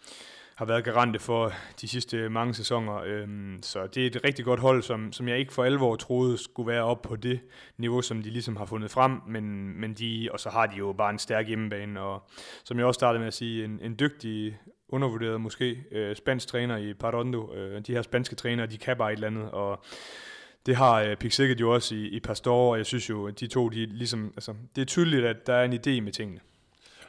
[0.57, 3.01] har været garante for de sidste mange sæsoner.
[3.05, 6.37] Øhm, så det er et rigtig godt hold, som, som jeg ikke for alvor troede
[6.37, 7.39] skulle være op på det
[7.77, 10.93] niveau, som de ligesom har fundet frem, men, men de, og så har de jo
[10.97, 12.23] bare en stærk hjemmebane, og
[12.63, 14.57] som jeg også startede med at sige, en, en dygtig,
[14.89, 17.53] undervurderet måske, øh, spansk træner i Parondo.
[17.53, 19.83] Øh, de her spanske trænere, de kan bare et eller andet, og
[20.65, 23.69] det har øh, jo også i, i Pastor, og jeg synes jo, at de to,
[23.69, 26.39] de ligesom, altså, det er tydeligt, at der er en idé med tingene.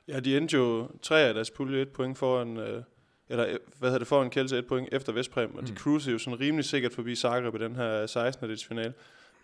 [0.09, 2.82] Ja, de endte jo tre af deres pulje et point foran øh,
[3.29, 5.66] eller øh, hvad hedder det, for en kældelse et point efter Vestpræm, og mm.
[5.66, 8.49] de cruiser jo sådan rimelig sikkert forbi Zagreb i den her 16.
[8.49, 8.95] dels finale.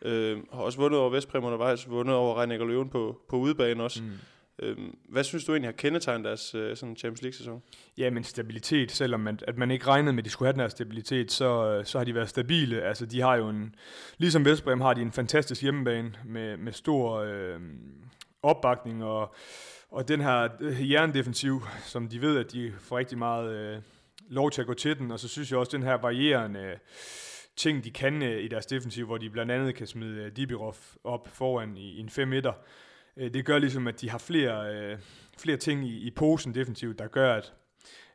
[0.02, 3.82] Øh, har også vundet over Vestpræm undervejs, vundet over Reiniger og Løven på, på udebane
[3.82, 4.02] også.
[4.02, 4.10] Mm.
[4.58, 4.76] Øh,
[5.08, 7.62] hvad synes du egentlig har kendetegnet deres øh, sådan Champions League-sæson?
[7.98, 10.60] Ja, men stabilitet, selvom at, at man ikke regnede med, at de skulle have den
[10.60, 12.82] her stabilitet, så, så har de været stabile.
[12.82, 13.74] Altså, de har jo en,
[14.18, 17.60] ligesom Vestbrem har de en fantastisk hjemmebane med, med stor øh,
[18.42, 19.34] opbakning og
[19.94, 23.82] og den her øh, jerndefensiv, som de ved, at de får rigtig meget øh,
[24.28, 26.76] lov til at gå til den, og så synes jeg også, den her varierende øh,
[27.56, 30.76] ting, de kan øh, i deres defensiv, hvor de blandt andet kan smide øh, Dibirov
[31.04, 32.52] op foran i, i en 5 meter,
[33.16, 34.98] øh, det gør ligesom, at de har flere, øh,
[35.38, 37.52] flere ting i, i posen defensivt, der gør, at,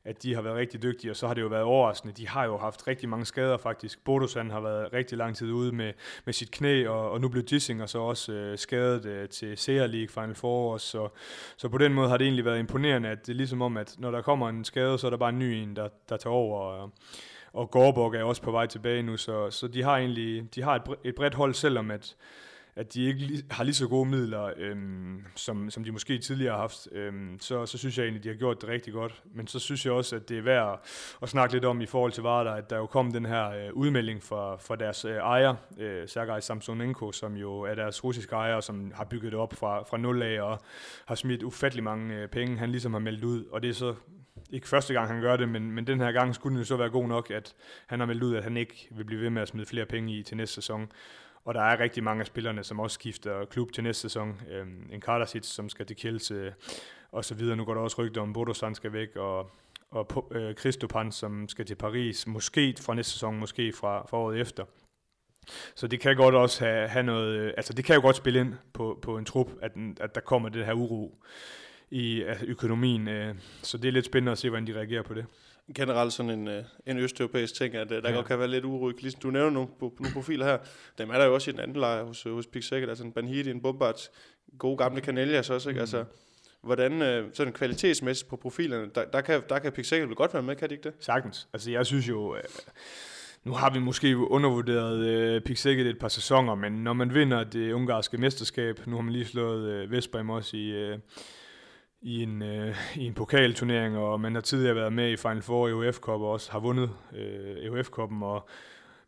[0.09, 2.13] at de har været rigtig dygtige, og så har det jo været overraskende.
[2.13, 4.03] De har jo haft rigtig mange skader faktisk.
[4.03, 5.93] Bodosan har været rigtig lang tid ude med,
[6.25, 9.85] med sit knæ, og, og nu blev Gissinger så også øh, skadet øh, til CR
[9.85, 10.77] League Final Four.
[10.77, 11.09] Så,
[11.57, 13.95] så på den måde har det egentlig været imponerende, at det er ligesom om, at
[13.97, 16.33] når der kommer en skade, så er der bare en ny en, der, der tager
[16.33, 16.59] over.
[16.59, 16.91] Og,
[17.53, 20.75] og Gårdborg er også på vej tilbage nu, så, så de har egentlig de har
[20.75, 22.15] et, et bredt hold, selvom at
[22.75, 26.61] at de ikke har lige så gode midler, øhm, som, som de måske tidligere har
[26.61, 29.23] haft, øhm, så, så synes jeg egentlig, de har gjort det rigtig godt.
[29.33, 30.87] Men så synes jeg også, at det er værd
[31.21, 33.73] at snakke lidt om i forhold til Varder, at der jo kom den her øh,
[33.73, 38.59] udmelding fra, fra deres øh, ejer, øh, Sergej Samsonenko, som jo er deres russiske ejer,
[38.59, 40.61] som har bygget det op fra, fra nul af og
[41.05, 43.45] har smidt ufattelig mange øh, penge, han ligesom har meldt ud.
[43.45, 43.95] Og det er så
[44.51, 46.77] ikke første gang, han gør det, men, men den her gang skulle det jo så
[46.77, 47.55] være god nok, at
[47.87, 50.13] han har meldt ud, at han ikke vil blive ved med at smide flere penge
[50.13, 50.91] i til næste sæson.
[51.43, 54.41] Og der er rigtig mange af spillerne, som også skifter klub til næste sæson.
[54.51, 56.53] Øhm, en Kardasic, som skal til Kielse,
[57.11, 57.55] og så videre.
[57.55, 59.51] Nu går der også rygter om, Bodosan skal væk, og,
[59.91, 62.27] og øh, Christopan, som skal til Paris.
[62.27, 64.65] Måske fra næste sæson, måske fra, fra året efter.
[65.75, 68.39] Så det kan godt også have, have noget, øh, altså det kan jo godt spille
[68.39, 71.23] ind på, på en trup, at, at der kommer det her uro
[71.89, 73.07] i altså økonomien.
[73.07, 75.25] Øh, så det er lidt spændende at se, hvordan de reagerer på det
[75.75, 78.15] generelt sådan en, øh, en østeuropæisk ting, at øh, der ja.
[78.15, 79.01] godt kan være lidt uryg.
[79.01, 80.57] Ligesom du nævner nogle, nogle profiler her,
[80.97, 83.49] dem er der jo også i den anden lejr hos, hos Pixel, altså en Banhidi,
[83.51, 84.09] en Bombard,
[84.57, 85.79] gode gamle Canelias også, ikke?
[85.79, 85.81] Mm.
[85.81, 86.05] Altså,
[86.61, 90.43] hvordan øh, sådan kvalitetsmæssigt på profilerne, der, der kan, der kan Pixel vel godt være
[90.43, 90.93] med, kan det ikke det?
[90.99, 91.47] Sagtens.
[91.53, 92.43] Altså jeg synes jo, øh,
[93.43, 97.73] nu har vi måske undervurderet øh, Pixel et par sæsoner, men når man vinder det
[97.73, 100.69] ungarske mesterskab, nu har man lige slået øh, Vestbrem også i...
[100.69, 100.97] Øh,
[102.01, 105.67] i en, øh, i en pokalturnering, og man har tidligere været med i Final Four
[105.67, 108.49] i EUF Cup og også har vundet øh, EUF Cupen, og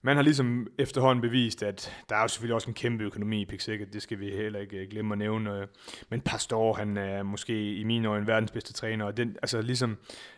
[0.04, 3.46] man har ligesom efterhånden bevist, at der er jo selvfølgelig også en kæmpe økonomi i
[3.46, 5.58] Pick det skal vi heller ikke øh, glemme at nævne.
[5.58, 5.68] Øh.
[6.10, 9.98] Men Pastor, han er måske i mine øjne verdens bedste træner, og den, altså ligesom,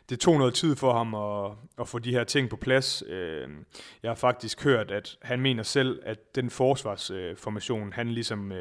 [0.09, 3.03] det tog noget tid for ham at, at få de her ting på plads.
[3.07, 3.49] Øh,
[4.03, 8.51] jeg har faktisk hørt, at han mener selv, at den forsvarsformation, han ligesom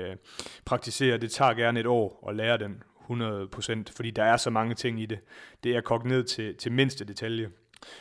[0.64, 2.82] praktiserer, det tager gerne et år at lære den
[3.12, 5.18] 100%, fordi der er så mange ting i det.
[5.64, 7.50] Det er kogt ned til, til mindste detalje.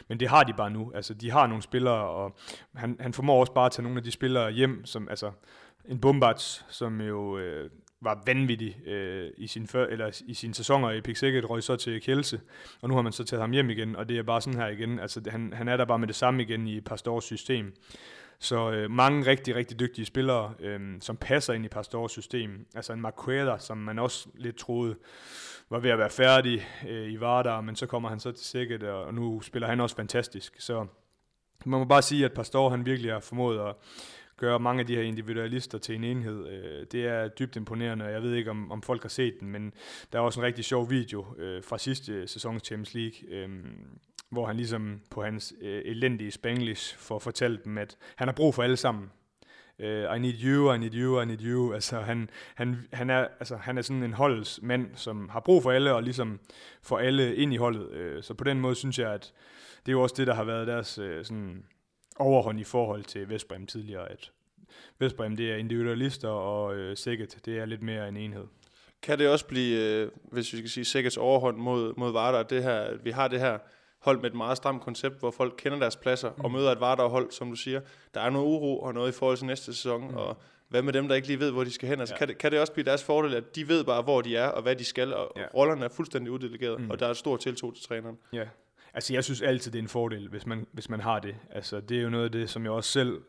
[0.07, 0.91] Men det har de bare nu.
[0.95, 2.37] Altså, de har nogle spillere, og
[2.75, 5.31] han, han formår også bare at tage nogle af de spillere hjem, som altså
[5.85, 7.69] en Bombards, som jo øh,
[8.01, 12.01] var vanvittig øh, i, sin før, eller i sine sæsoner i Pick røg så til
[12.01, 12.41] Kjelse,
[12.81, 14.67] og nu har man så taget ham hjem igen, og det er bare sådan her
[14.67, 14.99] igen.
[14.99, 17.73] Altså, han, han er der bare med det samme igen i Pastors system.
[18.41, 22.65] Så øh, mange rigtig, rigtig dygtige spillere, øh, som passer ind i Pastors system.
[22.75, 24.95] Altså en Marqueda, som man også lidt troede
[25.69, 28.83] var ved at være færdig øh, i Vardar, men så kommer han så til Sikkert,
[28.83, 30.61] og nu spiller han også fantastisk.
[30.61, 30.85] Så
[31.65, 33.75] man må bare sige, at Pastor han virkelig har formået at
[34.41, 36.47] gøre mange af de her individualister til en enhed.
[36.47, 39.49] Øh, det er dybt imponerende, og jeg ved ikke, om, om folk har set den,
[39.49, 39.73] men
[40.11, 43.49] der er også en rigtig sjov video øh, fra sidste sæson Champions League, øh,
[44.29, 48.55] hvor han ligesom på hans øh, elendige spanglish får fortalt dem, at han har brug
[48.55, 49.11] for alle sammen.
[49.79, 51.73] Uh, I need you, I need you, I need you.
[51.73, 55.63] Altså, han, han, han, er, altså, han er sådan en holdets mand, som har brug
[55.63, 56.39] for alle, og ligesom
[56.81, 57.87] får alle ind i holdet.
[57.87, 59.33] Uh, så på den måde synes jeg, at
[59.85, 61.63] det er jo også det, der har været deres uh, sådan
[62.21, 64.31] overhånd i forhold til Vestbrem tidligere, at
[64.99, 68.47] Vestbrem det er individualister, og uh, Sækket det er lidt mere en enhed.
[69.01, 72.63] Kan det også blive, uh, hvis vi skal sige Sækkets overhånd mod, mod Vardar, det
[72.63, 73.57] her, vi har det her
[73.99, 76.43] hold med et meget stramt koncept, hvor folk kender deres pladser mm.
[76.43, 77.81] og møder et Vardar-hold, som du siger.
[78.13, 80.17] Der er noget uro og noget i forhold til næste sæson, mm.
[80.17, 80.37] og
[80.69, 81.99] hvad med dem, der ikke lige ved, hvor de skal hen?
[81.99, 82.17] Altså, ja.
[82.17, 84.47] kan, det, kan det også blive deres fordel, at de ved bare, hvor de er
[84.47, 85.45] og hvad de skal, og ja.
[85.55, 86.91] rollerne er fuldstændig uddelegeret, mm.
[86.91, 88.17] og der er stor tiltro til træneren?
[88.33, 88.45] Ja,
[88.93, 91.35] altså jeg synes altid, det er en fordel, hvis man, hvis man har det.
[91.51, 93.21] Altså det er jo noget af det, som jeg også selv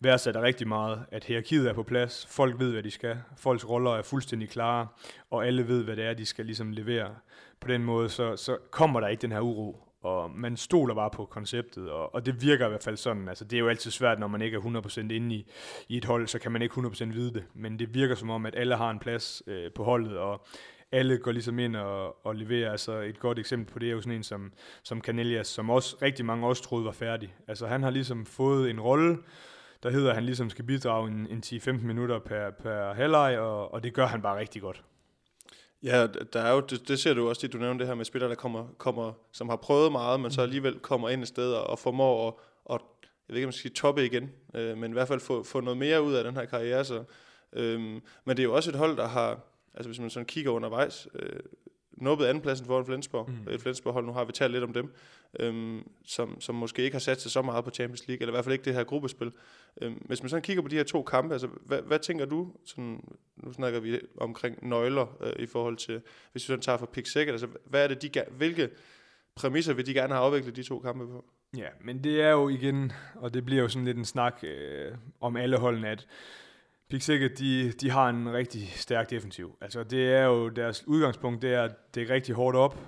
[0.00, 3.90] værdsætter rigtig meget, at hierarkiet er på plads, folk ved, hvad de skal, folks roller
[3.90, 4.86] er fuldstændig klare,
[5.30, 7.14] og alle ved, hvad det er, de skal ligesom levere.
[7.60, 11.10] På den måde, så, så kommer der ikke den her uro, og man stoler bare
[11.10, 13.28] på konceptet, og, og det virker i hvert fald sådan.
[13.28, 15.46] Altså, det er jo altid svært, når man ikke er 100% inde i,
[15.88, 18.46] i et hold, så kan man ikke 100% vide det, men det virker som om,
[18.46, 20.46] at alle har en plads øh, på holdet, og
[20.92, 22.70] alle går ligesom ind og, og leverer.
[22.70, 25.96] Altså et godt eksempel på det er jo sådan en som, som Canelias, som også
[26.02, 27.34] rigtig mange også troede var færdig.
[27.48, 29.18] Altså han har ligesom fået en rolle,
[29.82, 33.74] der hedder, at han ligesom skal bidrage en, en 10-15 minutter per, per halvleg, og,
[33.74, 34.82] og det gør han bare rigtig godt.
[35.82, 38.04] Ja, der er jo, det, det ser du også, det du nævnte det her med
[38.04, 40.42] spillere, der kommer, kommer, som har prøvet meget, men så mm.
[40.42, 42.34] alligevel kommer ind et sted og, og formår at,
[42.74, 42.80] at,
[43.28, 45.42] jeg ved ikke, om man skal sige toppe igen, øh, men i hvert fald få,
[45.42, 46.84] få noget mere ud af den her karriere.
[46.84, 47.04] Så,
[47.52, 47.80] øh,
[48.24, 49.40] men det er jo også et hold, der har,
[49.74, 51.40] altså hvis man sådan kigger undervejs, øh,
[52.00, 53.30] nubbet andenpladsen foran Flensborg.
[53.30, 53.52] Mm.
[53.52, 54.94] Et Flensborg-hold, nu har vi talt lidt om dem,
[55.40, 58.34] øhm, som, som måske ikke har sat sig så meget på Champions League, eller i
[58.34, 59.32] hvert fald ikke det her gruppespil.
[59.82, 62.52] Øhm, hvis man sådan kigger på de her to kampe, altså, hvad, hvad tænker du,
[62.66, 63.00] sådan,
[63.36, 66.02] nu snakker vi omkring nøgler øh, i forhold til,
[66.32, 68.70] hvis vi sådan tager for pick second, altså, hvad er det, de, hvilke
[69.34, 71.24] præmisser vil de gerne have afviklet de to kampe på?
[71.56, 74.94] Ja, men det er jo igen, og det bliver jo sådan lidt en snak øh,
[75.20, 76.06] om alle holdene, at
[76.90, 79.56] Pixike, de, de har en rigtig stærk defensiv.
[79.60, 82.78] Altså det er jo deres udgangspunkt, det er, at det er rigtig hårdt op.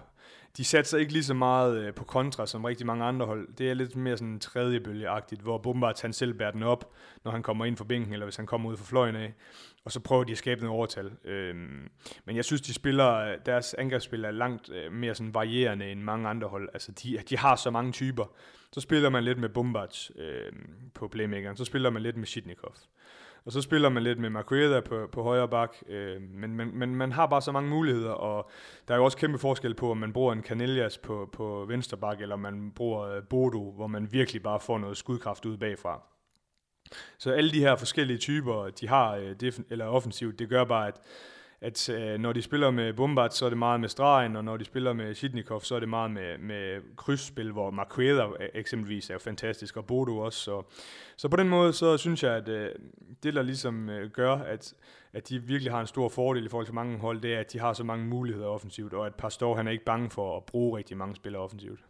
[0.56, 3.48] De satser ikke lige så meget øh, på kontra som rigtig mange andre hold.
[3.58, 6.92] Det er lidt mere sådan tredjebølgeagtigt, hvor Bombard han selv bærer den op,
[7.24, 9.34] når han kommer ind for bænken, eller hvis han kommer ud for fløjen af.
[9.84, 11.10] Og så prøver de at skabe noget overtal.
[11.24, 11.88] Øhm,
[12.24, 16.00] men jeg synes, de spiller, øh, deres angrebsspil er langt øh, mere sådan varierende end
[16.00, 16.68] mange andre hold.
[16.72, 18.24] Altså de, de har så mange typer.
[18.72, 20.52] Så spiller man lidt med Bombard øh,
[20.94, 22.74] på playmakeren, så spiller man lidt med Shitnikov.
[23.44, 26.96] Og så spiller man lidt med Marqueda på, på højre bak, øh, men, men, men
[26.96, 28.50] man har bare så mange muligheder, og
[28.88, 31.96] der er jo også kæmpe forskel på, om man bruger en Canellas på, på venstre
[31.96, 35.56] bak, eller om man bruger øh, Bodo, hvor man virkelig bare får noget skudkraft ud
[35.56, 36.02] bagfra.
[37.18, 40.88] Så alle de her forskellige typer, de har øh, def- eller offensivt, det gør bare,
[40.88, 41.00] at
[41.62, 44.56] at øh, når de spiller med Bombard, så er det meget med stregen, og når
[44.56, 49.10] de spiller med Shitnikov, så er det meget med, med krydsspil, hvor Marqueda øh, eksempelvis
[49.10, 50.38] er jo fantastisk, og Bodo også.
[50.38, 50.62] Så,
[51.16, 52.68] så på den måde, så synes jeg, at øh,
[53.22, 54.74] det, der ligesom øh, gør, at,
[55.12, 57.52] at de virkelig har en stor fordel i forhold til mange hold, det er, at
[57.52, 60.44] de har så mange muligheder offensivt, og at Pastor, han er ikke bange for at
[60.44, 61.80] bruge rigtig mange spillere offensivt.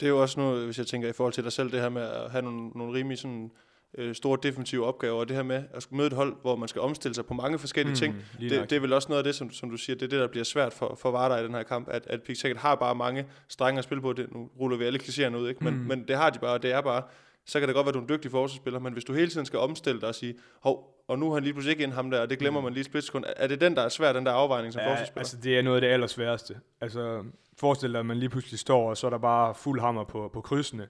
[0.00, 1.88] Det er jo også noget, hvis jeg tænker i forhold til dig selv, det her
[1.88, 3.50] med at have nogle, nogle rimelig sådan
[3.98, 6.68] øh, store defensive opgaver, og det her med at skulle møde et hold, hvor man
[6.68, 9.24] skal omstille sig på mange forskellige mm, ting, det, det er vel også noget af
[9.24, 11.44] det, som, som du siger, det er det, der bliver svært for, for Vardar i
[11.44, 14.50] den her kamp, at, at Pick har bare mange strenge at spille på, det, nu
[14.60, 15.64] ruller vi alle klichéerne ud, ikke?
[15.64, 15.80] Men, mm.
[15.80, 17.02] men det har de bare, og det er bare,
[17.46, 19.30] så kan det godt være, at du er en dygtig forsvarsspiller, men hvis du hele
[19.30, 21.92] tiden skal omstille dig og sige, hov, og nu har han lige pludselig ikke ind
[21.92, 22.64] ham der, og det glemmer mm.
[22.64, 25.20] man lige splitsekund, er det den, der er svær, den der afvejning som ja, forsvarsspiller?
[25.20, 26.56] altså det er noget af det allersværeste.
[26.80, 27.24] Altså
[27.56, 30.30] forestil dig, at man lige pludselig står, og så er der bare fuld hammer på,
[30.32, 30.86] på krydsene,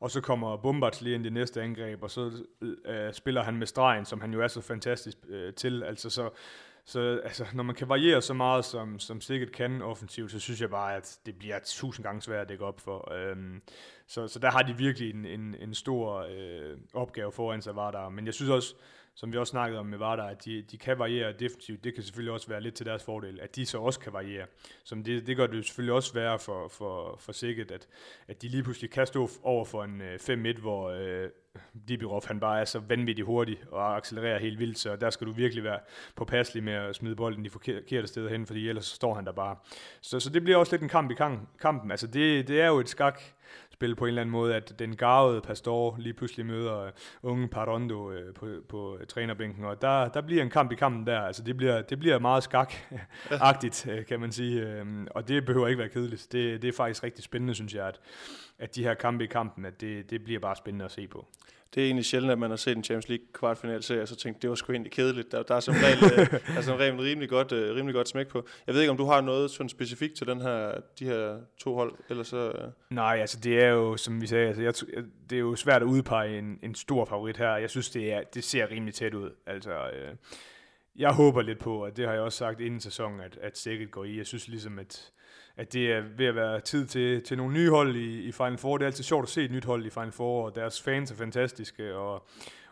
[0.00, 3.42] og så kommer Bombards lige ind i det næste angreb, og så øh, øh, spiller
[3.42, 5.82] han med stregen, som han jo er så fantastisk øh, til.
[5.82, 6.30] Altså så,
[6.84, 10.60] så altså, når man kan variere så meget, som, som sikkert kan offensivt, så synes
[10.60, 13.12] jeg bare, at det bliver tusind gange svært at dække op for.
[13.12, 13.62] Øhm,
[14.06, 17.90] så, så der har de virkelig en, en, en stor øh, opgave foran sig, var
[17.90, 18.08] der.
[18.08, 18.74] Men jeg synes også,
[19.20, 21.84] som vi også snakkede om med Vardar, at de, de kan variere defensivt.
[21.84, 24.46] Det kan selvfølgelig også være lidt til deres fordel, at de så også kan variere.
[24.84, 27.88] Som det, det gør det selvfølgelig også være for, for, for sikkert, at,
[28.28, 31.28] at de lige pludselig kan stå over for en øh, 5-1, hvor øh,
[31.88, 35.32] Dibirov han bare er så vanvittigt hurtig og accelererer helt vildt, så der skal du
[35.32, 35.78] virkelig være
[36.16, 39.32] påpasselig med at smide bolden de forkerte steder hen, fordi ellers så står han der
[39.32, 39.56] bare.
[40.00, 41.14] Så, så det bliver også lidt en kamp i
[41.60, 41.90] kampen.
[41.90, 43.22] Altså det, det er jo et skak,
[43.80, 46.90] spil på en eller anden måde, at den garvede Pastor lige pludselig møder
[47.22, 51.20] unge Parondo øh, på, på trænerbænken, og der, der bliver en kamp i kampen der.
[51.20, 55.66] Altså det bliver, det bliver meget skak-agtigt, øh, kan man sige, øh, og det behøver
[55.66, 56.28] ikke være kedeligt.
[56.32, 58.00] Det, det er faktisk rigtig spændende, synes jeg, at,
[58.58, 61.26] at de her kampe i kampen, at det, det bliver bare spændende at se på
[61.74, 64.16] det er egentlig sjældent, at man har set en Champions League kvartfinal serie, og så
[64.16, 65.32] tænkte, det var sgu egentlig kedeligt.
[65.32, 68.08] Der, der er som regel, øh, der er som regel rimelig, godt, uh, rimelig godt
[68.08, 68.46] smæk på.
[68.66, 71.74] Jeg ved ikke, om du har noget sådan specifikt til den her, de her to
[71.74, 72.50] hold, eller så...
[72.50, 72.94] Uh...
[72.96, 75.86] Nej, altså det er jo, som vi sagde, altså, jeg, det er jo svært at
[75.86, 77.56] udpege en, en stor favorit her.
[77.56, 79.30] Jeg synes, det, er, det ser rimelig tæt ud.
[79.46, 80.16] Altså, uh,
[80.96, 83.90] jeg håber lidt på, og det har jeg også sagt inden sæsonen, at, at Sækket
[83.90, 84.16] går i.
[84.16, 85.10] Jeg synes ligesom, at
[85.60, 88.58] at det er ved at være tid til, til nogle nye hold i, i Final
[88.58, 88.78] Four.
[88.78, 91.10] Det er altid sjovt at se et nyt hold i Final Four, og deres fans
[91.10, 92.26] er fantastiske, og,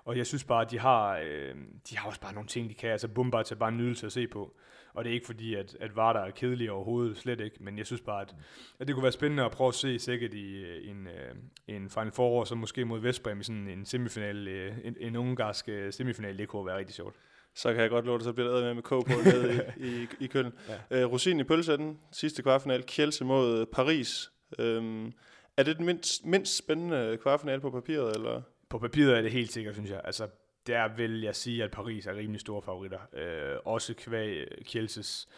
[0.05, 1.55] og jeg synes bare, at de har, øh,
[1.91, 2.91] de har også bare nogle ting, de kan.
[2.91, 4.57] Altså Bombard er bare en nydelse at se på.
[4.95, 7.57] Og det er ikke fordi, at, at Vardar er kedelig overhovedet, slet ikke.
[7.61, 8.35] Men jeg synes bare, at,
[8.81, 11.91] at det kunne være spændende at prøve at se sikkert i, i en, uh, en
[11.91, 15.69] Final Four, og så måske mod Vestbrem i sådan en semifinal, øh, en, en ungarsk
[15.91, 17.17] semifinal, det kunne være rigtig sjovt
[17.59, 19.87] så kan jeg godt love det, så bliver det med med K på nede i,
[19.89, 20.53] i, i Køln.
[20.69, 21.01] Ja.
[21.01, 24.33] Øh, Rosin i pølsetten, sidste kvartfinal, Kielse mod Paris.
[24.59, 25.13] Øhm,
[25.57, 28.17] er det den mindst, mindst spændende kvartfinal på papiret?
[28.17, 28.43] Eller?
[28.69, 30.01] På papiret er det helt sikkert, synes jeg.
[30.05, 30.27] Altså,
[30.67, 32.99] der vil jeg sige, at Paris er rimelig store favoritter.
[33.13, 35.29] Øh, også kvæg Kielses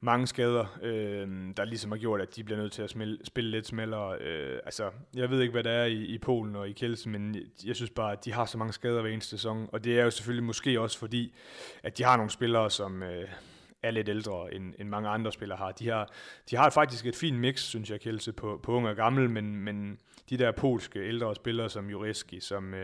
[0.00, 3.50] mange skader, øh, der ligesom har gjort, at de bliver nødt til at smil, spille
[3.50, 4.18] lidt smældere.
[4.20, 7.36] Øh, altså, jeg ved ikke, hvad der er i, i Polen og i Kielsen, men
[7.66, 10.04] jeg synes bare, at de har så mange skader hver eneste sæson, og det er
[10.04, 11.34] jo selvfølgelig måske også fordi,
[11.82, 13.02] at de har nogle spillere, som...
[13.02, 13.28] Øh,
[13.82, 15.72] er lidt ældre, end, end mange andre spillere har.
[15.72, 16.10] De har,
[16.50, 19.56] de har faktisk et fint mix, synes jeg, Kjelse, på, på unge og gammel, men,
[19.56, 19.98] men
[20.30, 22.78] de der polske ældre spillere som Jureski, som uh,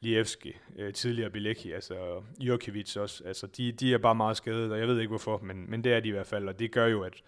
[0.00, 4.78] Lievski, uh, tidligere Bilecki, altså Jurkiewicz også, altså de, de er bare meget skadet, og
[4.78, 6.86] jeg ved ikke hvorfor, men, men det er de i hvert fald, og det gør
[6.86, 7.22] jo, at,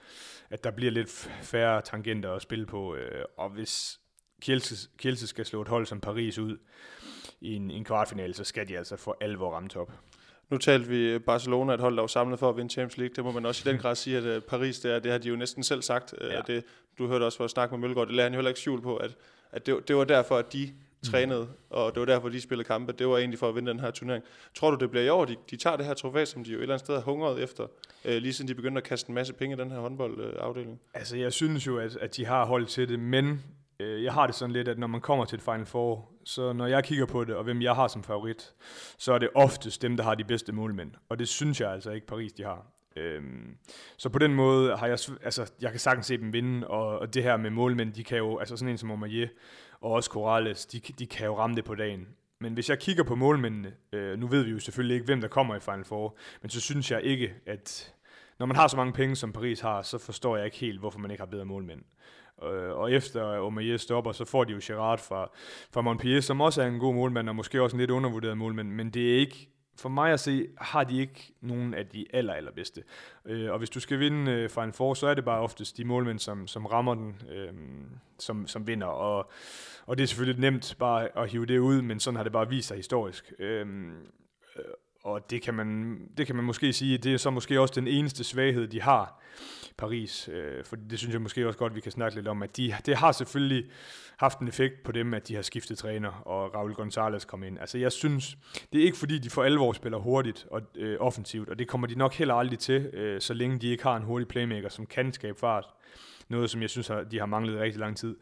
[0.50, 2.98] at der bliver lidt færre tangenter at spille på, uh,
[3.36, 4.00] og hvis
[4.40, 6.58] Kielse, Kielse skal slå et hold som Paris ud
[7.40, 9.92] i en, en kvartfinale, så skal de altså for alvor ramme top.
[10.50, 13.14] Nu talte vi Barcelona, et hold, der var samlet for at vinde Champions League.
[13.16, 15.18] Det må man også i den grad sige, at øh, Paris, det, er, det har
[15.18, 16.14] de jo næsten selv sagt.
[16.20, 16.40] Øh, ja.
[16.46, 16.64] Det,
[16.98, 18.82] du hørte også for at snakke med Mølgaard, det lader han jo heller ikke skjul
[18.82, 19.16] på, at,
[19.52, 21.10] at det, det var derfor, at de mm.
[21.10, 22.92] trænede, og det var derfor, de spillede kampe.
[22.92, 24.24] Det var egentlig for at vinde den her turnering.
[24.54, 26.58] Tror du, det bliver i år, de, de tager det her trofæ, som de jo
[26.58, 27.66] et eller andet sted har hungret efter,
[28.04, 30.80] øh, lige siden de begyndte at kaste en masse penge i den her håndboldafdeling?
[30.94, 33.42] altså, jeg synes jo, at, at de har holdt til det, men
[33.80, 36.52] øh, jeg har det sådan lidt, at når man kommer til et Final Four, så
[36.52, 38.54] når jeg kigger på det, og hvem jeg har som favorit,
[38.98, 40.90] så er det oftest dem, der har de bedste målmænd.
[41.08, 42.66] Og det synes jeg altså ikke Paris, de har.
[42.96, 43.56] Øhm,
[43.96, 47.14] så på den måde har jeg, altså jeg kan sagtens se dem vinde, og, og
[47.14, 49.28] det her med målmænd, de kan jo, altså sådan en som Omaye
[49.80, 52.08] og også Corrales, de, de kan jo ramme det på dagen.
[52.40, 55.28] Men hvis jeg kigger på målmændene, øh, nu ved vi jo selvfølgelig ikke, hvem der
[55.28, 57.94] kommer i Final Four, men så synes jeg ikke, at
[58.38, 60.98] når man har så mange penge, som Paris har, så forstår jeg ikke helt, hvorfor
[60.98, 61.80] man ikke har bedre målmænd.
[62.42, 65.30] Øh, og efter Omaye stopper, så får de jo Gerard fra,
[65.72, 68.70] fra Montpellier, som også er en god målmand, og måske også en lidt undervurderet målmand,
[68.70, 72.34] men det er ikke, for mig at se, har de ikke nogen af de aller,
[72.34, 72.82] allerbedste.
[73.24, 75.76] Øh, og hvis du skal vinde øh, fra en for, så er det bare oftest
[75.76, 77.52] de målmænd, som, som rammer den, øh,
[78.18, 78.86] som, som vinder.
[78.86, 79.30] Og,
[79.86, 82.48] og det er selvfølgelig nemt bare at hive det ud, men sådan har det bare
[82.48, 83.32] vist sig historisk.
[83.38, 83.66] Øh,
[84.56, 84.64] øh
[85.04, 87.88] og det kan, man, det kan man måske sige, det er så måske også den
[87.88, 89.22] eneste svaghed, de har,
[89.78, 90.28] Paris.
[90.32, 92.74] Øh, for det synes jeg måske også godt, vi kan snakke lidt om, at de,
[92.86, 93.64] det har selvfølgelig
[94.16, 97.58] haft en effekt på dem, at de har skiftet træner, og Raul Gonzalez kom ind.
[97.58, 98.36] Altså jeg synes,
[98.72, 101.86] det er ikke fordi, de for alvor spiller hurtigt og øh, offensivt, og det kommer
[101.86, 104.86] de nok heller aldrig til, øh, så længe de ikke har en hurtig playmaker, som
[104.86, 105.64] kan skabe fart.
[106.28, 108.16] Noget, som jeg synes, de har manglet rigtig lang tid.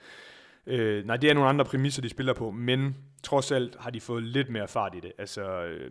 [0.67, 4.01] Øh, nej, det er nogle andre præmisser, de spiller på, men trods alt har de
[4.01, 5.13] fået lidt mere fart i det.
[5.19, 5.91] Altså, øh,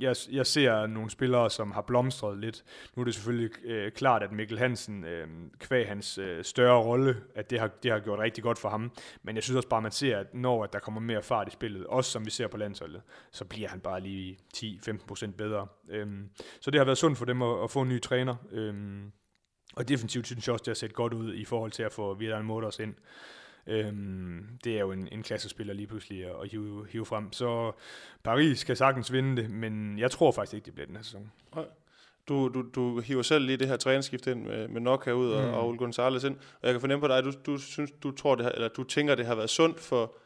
[0.00, 2.64] jeg, jeg ser nogle spillere, som har blomstret lidt.
[2.96, 5.28] Nu er det selvfølgelig øh, klart, at Mikkel Hansen, øh,
[5.58, 8.92] kvæg hans øh, større rolle, at det har, det har gjort rigtig godt for ham.
[9.22, 11.48] Men jeg synes også bare, at man ser, at når at der kommer mere fart
[11.48, 13.02] i spillet, også som vi ser på landsholdet,
[13.32, 15.66] så bliver han bare lige 10-15% bedre.
[15.90, 16.06] Øh,
[16.60, 18.36] så det har været sundt for dem at, at få en ny træner.
[18.52, 18.74] Øh,
[19.76, 22.14] og defensivt synes jeg også, det har set godt ud i forhold til at få
[22.14, 22.94] Vidal Motors ind.
[23.66, 27.32] Øhm, det er jo en, en klassespiller lige pludselig at, at hive, hive frem.
[27.32, 27.72] Så
[28.24, 31.32] Paris kan sagtens vinde det, men jeg tror faktisk ikke, det bliver den her sæson.
[32.28, 35.48] Du, du, du hiver selv lige det her trænerskift ind med, med Nokka ud og,
[35.48, 35.54] Mm.
[35.54, 38.10] og Ole Gonzalez ind, og jeg kan fornemme på dig, at du, du, synes, du,
[38.10, 40.16] tror, det har, eller du tænker, det har været sundt for,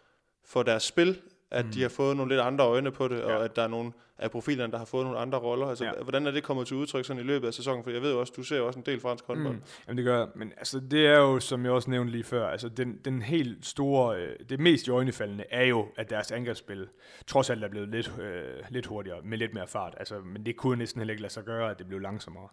[0.45, 1.21] for deres spil,
[1.51, 1.73] at Mm.
[1.73, 3.25] de har fået nogle lidt andre øjne på det, ja.
[3.37, 5.67] Og at der er nogle af profilerne, der har fået nogle andre roller.
[5.67, 5.93] Altså, ja.
[6.03, 7.85] Hvordan er det kommet til udtryk sådan i løbet af sæsonen?
[7.85, 9.55] For jeg ved også, du ser også en del fransk håndbold.
[9.55, 9.63] Mm.
[9.89, 10.27] Jamen det gør jeg.
[10.35, 13.67] men altså det er jo, som jeg også nævnte lige før, altså den, den helt
[13.67, 16.89] store, øh, det mest i øjnefaldende er jo, at deres angrebsspil
[17.27, 19.95] trods alt er blevet lidt, øh, lidt hurtigere, med lidt mere fart.
[19.99, 22.49] Altså, men det kunne næsten heller ikke lade sig gøre, at det blev langsommere.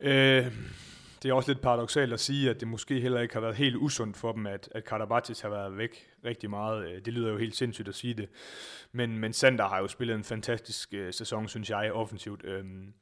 [0.00, 0.46] Øh,
[1.22, 3.76] det er også lidt paradoxalt at sige, at det måske heller ikke har været helt
[3.76, 6.88] usundt for dem, at, at Karabatis har været væk rigtig meget.
[6.88, 8.28] Øh, det lyder jo helt sindssygt at sige det.
[8.92, 12.44] Men, men Sander har jo spillet en fantastisk øh, sæson, synes jeg, offensivt.
[12.44, 12.92] Øhm,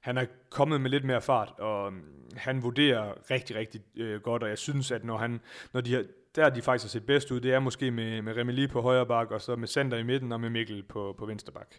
[0.00, 2.02] han er kommet med lidt mere fart, og øhm,
[2.36, 5.40] han vurderer rigtig, rigtig øh, godt, og jeg synes, at når han,
[5.72, 6.04] når de har,
[6.34, 9.06] der de faktisk har set bedst ud, det er måske med, med Remeli på højre
[9.06, 11.74] bak, og så med Sander i midten, og med Mikkel på, på venstre bak.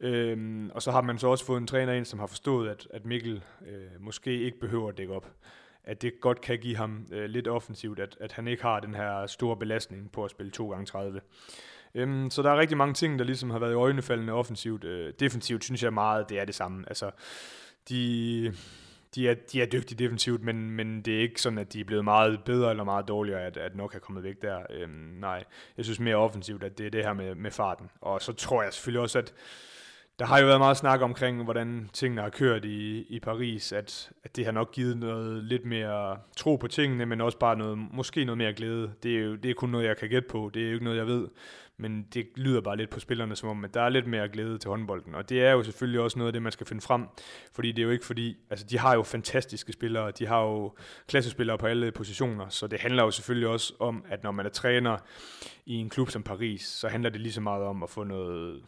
[0.00, 2.88] Øhm, og så har man så også fået en træner ind, som har forstået, at,
[2.90, 5.30] at Mikkel øh, måske ikke behøver at dække op.
[5.84, 8.94] At det godt kan give ham øh, lidt offensivt, at, at han ikke har den
[8.94, 11.20] her store belastning på at spille 2 gange 30
[11.94, 14.84] Øhm, så der er rigtig mange ting, der ligesom har været i øjnefaldende offensivt.
[14.84, 16.84] Øh, defensivt synes jeg meget, det er det samme.
[16.86, 17.10] Altså,
[17.88, 18.54] de,
[19.14, 21.84] de, er, de er dygtige defensivt, men, men det er ikke sådan, at de er
[21.84, 24.62] blevet meget bedre eller meget dårligere, at, at nok er kommet væk der.
[24.70, 25.44] Øhm, nej,
[25.76, 27.90] jeg synes mere offensivt, at det er det her med, med farten.
[28.00, 29.34] Og så tror jeg selvfølgelig også, at
[30.18, 34.10] der har jo været meget snak omkring, hvordan tingene har kørt i, i Paris, at,
[34.24, 37.78] at det har nok givet noget lidt mere tro på tingene, men også bare noget,
[37.92, 38.92] måske noget mere glæde.
[39.02, 40.50] Det er jo det er kun noget, jeg kan gætte på.
[40.54, 41.28] Det er jo ikke noget, jeg ved.
[41.76, 44.58] Men det lyder bare lidt på spillerne, som om, at der er lidt mere glæde
[44.58, 45.14] til håndbolden.
[45.14, 47.06] Og det er jo selvfølgelig også noget af det, man skal finde frem.
[47.52, 50.74] Fordi det er jo ikke fordi, altså de har jo fantastiske spillere, de har jo
[51.08, 54.50] klassespillere på alle positioner, så det handler jo selvfølgelig også om, at når man er
[54.50, 54.96] træner
[55.66, 58.62] i en klub som Paris, så handler det lige så meget om at få noget,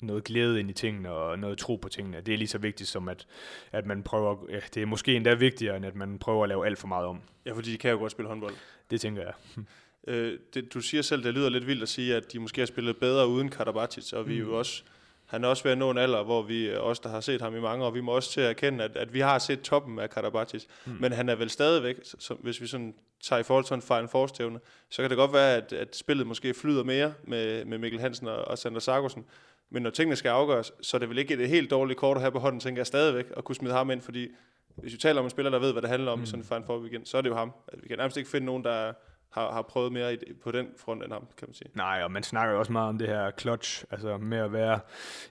[0.00, 2.20] noget glæde ind i tingene og noget tro på tingene.
[2.20, 3.26] Det er lige så vigtigt som, at,
[3.72, 6.66] at man prøver, ja, det er måske endda vigtigere, end at man prøver at lave
[6.66, 7.20] alt for meget om.
[7.46, 8.54] Ja, fordi de kan jo godt spille håndbold.
[8.90, 9.32] Det tænker jeg.
[10.08, 12.66] Øh, det, du siger selv, det lyder lidt vildt at sige, at de måske har
[12.66, 14.48] spillet bedre uden Karabatic, og vi Mm.
[14.48, 14.82] jo også,
[15.26, 17.56] han er også ved at nå en alder, hvor vi også der har set ham
[17.56, 19.98] i mange år, vi må også til at erkende, at, at vi har set toppen
[19.98, 20.96] af Karabatic, mm.
[21.00, 24.08] men han er vel stadigvæk, så, hvis vi sådan tager i forhold til en Final
[24.08, 28.00] Four-stævne, så kan det godt være, at, at spillet måske flyder mere med, med Mikkel
[28.00, 29.24] Hansen og, og Sander Sargussen,
[29.70, 32.20] men når tingene skal afgøres, så er det vel ikke et helt dårligt kort at
[32.20, 34.28] have på hånden, tænker jeg stadigvæk, at kunne smide ham ind, fordi
[34.76, 36.22] hvis vi taler om en spiller, der ved, hvad det handler om mm.
[36.22, 37.52] i sådan en Final Four weekend, så er det jo ham.
[37.68, 38.92] At vi kan nærmest ikke finde nogen, der
[39.30, 41.70] har, har prøvet mere i, på den front end ham, kan man sige.
[41.74, 44.80] Nej, og man snakker jo også meget om det her clutch, altså med at være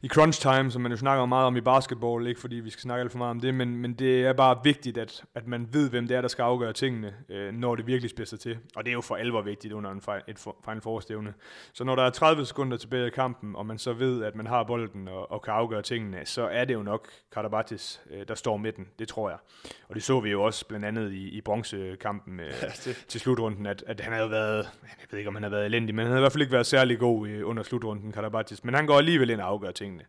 [0.01, 2.81] i crunch time, som man jo snakker meget om i basketball, ikke fordi vi skal
[2.81, 5.67] snakke alt for meget om det, men, men det er bare vigtigt, at, at man
[5.73, 8.57] ved, hvem det er, der skal afgøre tingene, øh, når det virkelig spidser til.
[8.75, 11.33] Og det er jo for alvor vigtigt under en fi- et for- Final Four-stævne.
[11.73, 14.47] Så når der er 30 sekunder tilbage i kampen, og man så ved, at man
[14.47, 18.35] har bolden og, og kan afgøre tingene, så er det jo nok Karabatis, øh, der
[18.35, 19.37] står midten, det tror jeg.
[19.89, 23.19] Og det så vi jo også blandt andet i, i bronzekampen øh, Ja, det, til
[23.19, 26.05] slutrunden, at, at han havde været, jeg ved ikke om han har været elendig, men
[26.05, 28.88] han havde i hvert fald ikke været særlig god i, under slutrunden, Karabatis, men han
[28.88, 30.03] går alligevel ind og afgør tingene.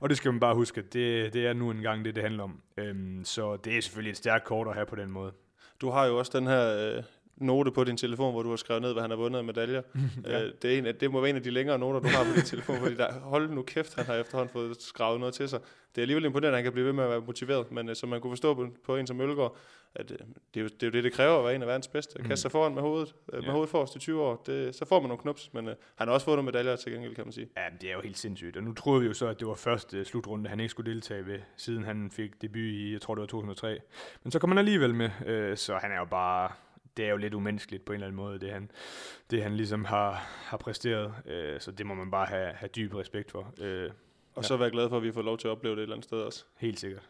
[0.00, 2.42] Og det skal man bare huske, at det, det er nu engang det, det handler
[2.42, 2.62] om.
[2.76, 5.32] Øhm, så det er selvfølgelig et stærkt kort at have på den måde.
[5.80, 7.02] du har jo også den her øh,
[7.36, 9.82] note på din telefon, hvor du har skrevet ned, hvad han har vundet af medaljer.
[10.24, 10.44] ja.
[10.44, 12.24] øh, det, er en, af- det må være en af de længere noter, du har
[12.24, 15.48] på din telefon, fordi der, hold nu kæft, han har efterhånden fået skrevet noget til
[15.48, 15.60] sig.
[15.94, 17.96] Det er alligevel imponerende, at han kan blive ved med at være motiveret, men øh,
[17.96, 19.56] som man kunne forstå på, på en som Ølgaard,
[19.94, 20.18] at øh,
[20.54, 22.18] det, er jo, det er jo det, det kræver at være en af verdens bedste.
[22.18, 23.50] At kaste sig foran med hovedet, øh, med Ja.
[23.52, 26.14] hovedet forrest i 20 år, det, så får man nogle knups, men øh, han har
[26.14, 27.48] også fået nogle medaljer til gengæld, kan man sige.
[27.56, 28.56] Ja, det er jo helt sindssygt.
[28.56, 31.26] Og nu troede vi jo så, at det var første slutrunde, han ikke skulle deltage
[31.26, 33.78] ved, siden han fik debut i, jeg tror det var 2003.
[34.22, 36.52] Men så kom han alligevel med, øh, så han er jo bare,
[36.96, 38.70] det er jo lidt umenneskeligt på en eller anden måde, det han,
[39.30, 40.12] det han ligesom har,
[40.44, 41.14] har præsteret.
[41.26, 43.54] Øh, så det må man bare have, have dyb respekt for.
[43.60, 43.90] Øh,
[44.34, 44.46] Og Ja.
[44.48, 46.04] så være glad for, at vi fået lov til at opleve det et eller andet
[46.04, 46.44] sted også.
[46.58, 47.02] helt sikkert.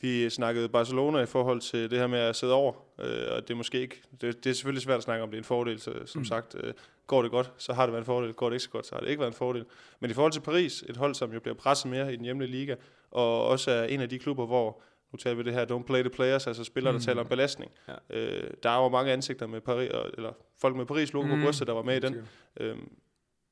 [0.00, 3.50] Vi snakkede Barcelona i forhold til det her med at sidde over, øh, og det
[3.50, 5.80] er måske ikke, det, det er selvfølgelig svært at snakke om, det er en fordel,
[5.80, 6.20] så, som.
[6.20, 6.24] Mm.
[6.24, 6.74] sagt, øh,
[7.06, 8.94] går det godt, så har det været en fordel, går det ikke så godt, så
[8.94, 9.64] har det ikke været en fordel.
[10.00, 12.50] Men i forhold til Paris, et hold, som jo bliver presset mere i den hjemlige
[12.50, 12.74] liga,
[13.10, 14.82] og også er en af de klubber, hvor,
[15.12, 17.04] nu taler vi det her, don't play the players, altså spillere, der Mm.
[17.04, 17.72] taler om belastning.
[17.88, 17.94] Ja.
[18.10, 21.40] Øh, der er jo mange ansigter med Paris, eller folk med Paris logo mm.
[21.40, 22.14] på brystet, der var med i den.
[22.14, 22.26] Helt
[22.60, 22.76] Øh,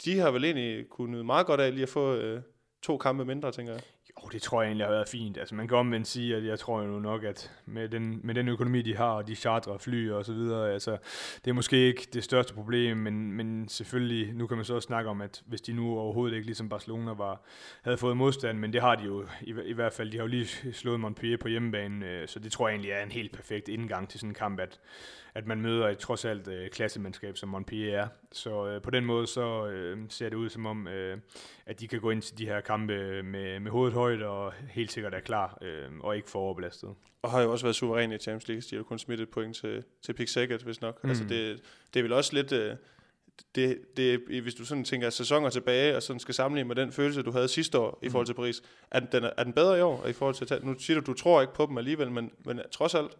[0.04, 2.40] de har vel egentlig kunnet nyde meget godt af lige at få øh,
[2.82, 3.82] to kampe mindre, tænker jeg.
[4.22, 5.38] Oh, det tror jeg egentlig har været fint.
[5.38, 8.48] Altså, man kan omvendt sige, at jeg tror jo nok, at med den, med den
[8.48, 10.96] økonomi, de har, og de charter fly og så videre, altså,
[11.44, 14.86] det er måske ikke det største problem, men, men selvfølgelig, nu kan man så også
[14.86, 17.42] snakke om, at hvis de nu overhovedet ikke, ligesom Barcelona var,
[17.82, 20.28] havde fået modstand, men det har de jo i, i hvert fald, de har jo
[20.28, 23.68] lige slået Montpellier på hjemmebane, øh, så det tror jeg egentlig er en helt perfekt
[23.68, 24.78] indgang til sådan en kamp, at,
[25.34, 28.08] at man møder et trods alt øh, klassemandskab, som Montpellier er.
[28.32, 31.18] Så øh, på den måde, så øh, ser det ud som om, øh,
[31.66, 34.92] at de kan gå ind til de her kampe med, med hovedet højt, og helt
[34.92, 36.90] sikkert er klar, øh, og ikke for overbelastet.
[37.22, 39.56] Og har jo også været suveræn i Champions League, de har kun smidt et point
[39.56, 41.04] til, til Pick Saget, hvis nok.
[41.04, 41.10] Mm.
[41.10, 41.60] Altså det,
[41.94, 42.52] det er vel også lidt...
[42.52, 42.76] Øh,
[43.54, 47.22] det, det, hvis du sådan tænker sæsoner tilbage, og sådan skal sammenligne med den følelse,
[47.22, 48.06] du havde sidste år mm.
[48.06, 50.66] i forhold til Paris, er den, er den bedre i år i forhold til...
[50.66, 53.10] Nu siger du, du tror ikke på dem alligevel, men, men trods alt,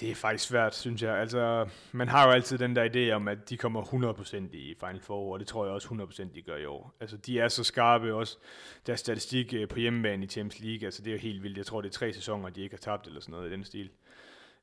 [0.00, 1.16] det er faktisk svært, synes jeg.
[1.16, 5.00] Altså, man har jo altid den der idé om, at de kommer 100% i Final
[5.00, 6.94] Four, og det tror jeg også 100% de gør i år.
[7.00, 8.38] Altså, de er så skarpe også.
[8.86, 11.58] Deres statistik øh, på hjemmebane i Champions League, altså det er jo helt vildt.
[11.58, 13.64] Jeg tror, det er tre sæsoner, de ikke har tabt eller sådan noget i den
[13.64, 13.90] stil.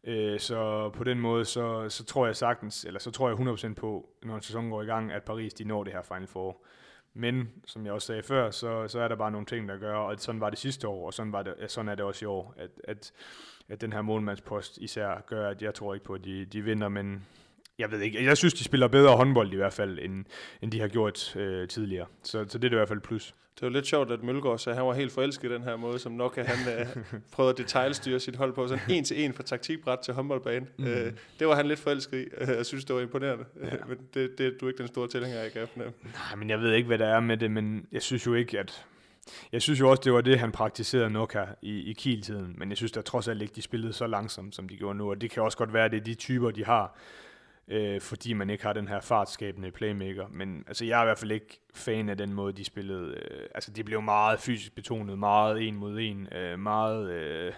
[0.04, 3.74] Øh, så på den måde, så, så tror jeg sagtens, eller så tror jeg 100%
[3.74, 6.64] på, når sæsonen går i gang, at Paris, de når det her Final Four.
[7.14, 9.96] Men, som jeg også sagde før, så, så er der bare nogle ting, der gør,
[9.96, 12.28] og sådan var det sidste år, og sådan, var det, sådan er det også i
[12.28, 13.14] år, at, at
[13.70, 16.90] at den her målmandspost især gør, at jeg tror ikke på, at de, de vinder,
[16.90, 17.26] men
[17.80, 20.26] jeg ved ikke, jeg synes, de spiller bedre håndbold i hvert fald, end,
[20.62, 22.06] end de har gjort øh, tidligere.
[22.24, 23.36] Så, så det er det i hvert fald plus.
[23.60, 25.76] Det var lidt sjovt, at Mølgaard sagde, at han var helt forelsket i den her
[25.76, 26.88] måde, som nok han øh,
[27.34, 30.68] prøvede at detaljstyre sit hold på, sådan en til en fra taktikbræt til håndboldbane.
[30.78, 30.88] Mm.
[30.88, 32.26] Øh, det var han lidt forelsket i.
[32.52, 33.46] Jeg synes, det var imponerende.
[33.64, 33.70] Ja.
[33.88, 36.74] men det, det, du er ikke den store tilhænger af, kan Nej, men jeg ved
[36.74, 38.86] ikke, hvad der er med det, men jeg synes jo ikke, at
[39.52, 42.70] jeg synes jo også, det var det, han praktiserede nok her i, i Kiel-tiden, men
[42.70, 45.22] jeg synes da trods alt ikke, de spillede så langsomt, som de gjorde nu, og
[45.22, 46.98] det kan også godt være, det er de typer, de har,
[47.68, 50.28] øh, fordi man ikke har den her fartskabende playmaker.
[50.32, 53.16] Men altså, jeg er i hvert fald ikke fan af den måde, de spillede.
[53.16, 57.10] Øh, altså, de blev meget fysisk betonet, meget en mod en, øh, meget...
[57.12, 57.54] Øh,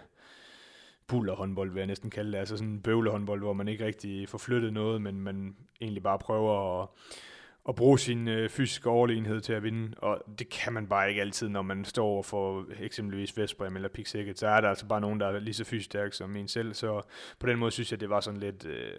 [1.07, 2.37] bullerhåndbold, vil jeg næsten kalde det.
[2.37, 6.19] Altså sådan en bøvlehåndbold, hvor man ikke rigtig får flyttet noget, men man egentlig bare
[6.19, 6.87] prøver at
[7.69, 11.21] at bruge sin øh, fysiske overlegenhed til at vinde, og det kan man bare ikke
[11.21, 15.19] altid, når man står for eksempelvis Vestbrem eller Pixeget, så er der altså bare nogen,
[15.19, 17.01] der er lige så fysisk stærk som en selv, så
[17.39, 18.91] på den måde synes jeg, det var sådan lidt, øh,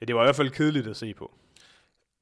[0.00, 1.34] ja, det var i hvert fald kedeligt at se på.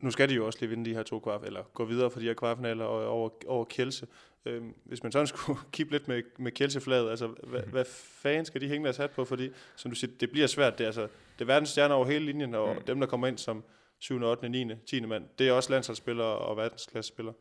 [0.01, 2.21] Nu skal de jo også lige vinde de her to kvart, eller gå videre for
[2.21, 4.07] de her kvartfinaler over, over Kjelse.
[4.47, 7.71] Øhm, hvis man sådan skulle kigge lidt med, med Kjelse-flaget, altså hvad, mm.
[7.71, 7.85] hvad
[8.23, 10.85] fanden skal de hænge deres hat på, fordi som du siger, det bliver svært, det
[10.85, 12.83] er, altså, det er verdens stjerner over hele linjen, og mm.
[12.83, 13.65] dem, der kommer ind som
[13.99, 15.01] 7., 8., 9., 10.
[15.01, 15.25] mand.
[15.39, 17.35] Det er også landsholdsspillere og verdensklassespillere.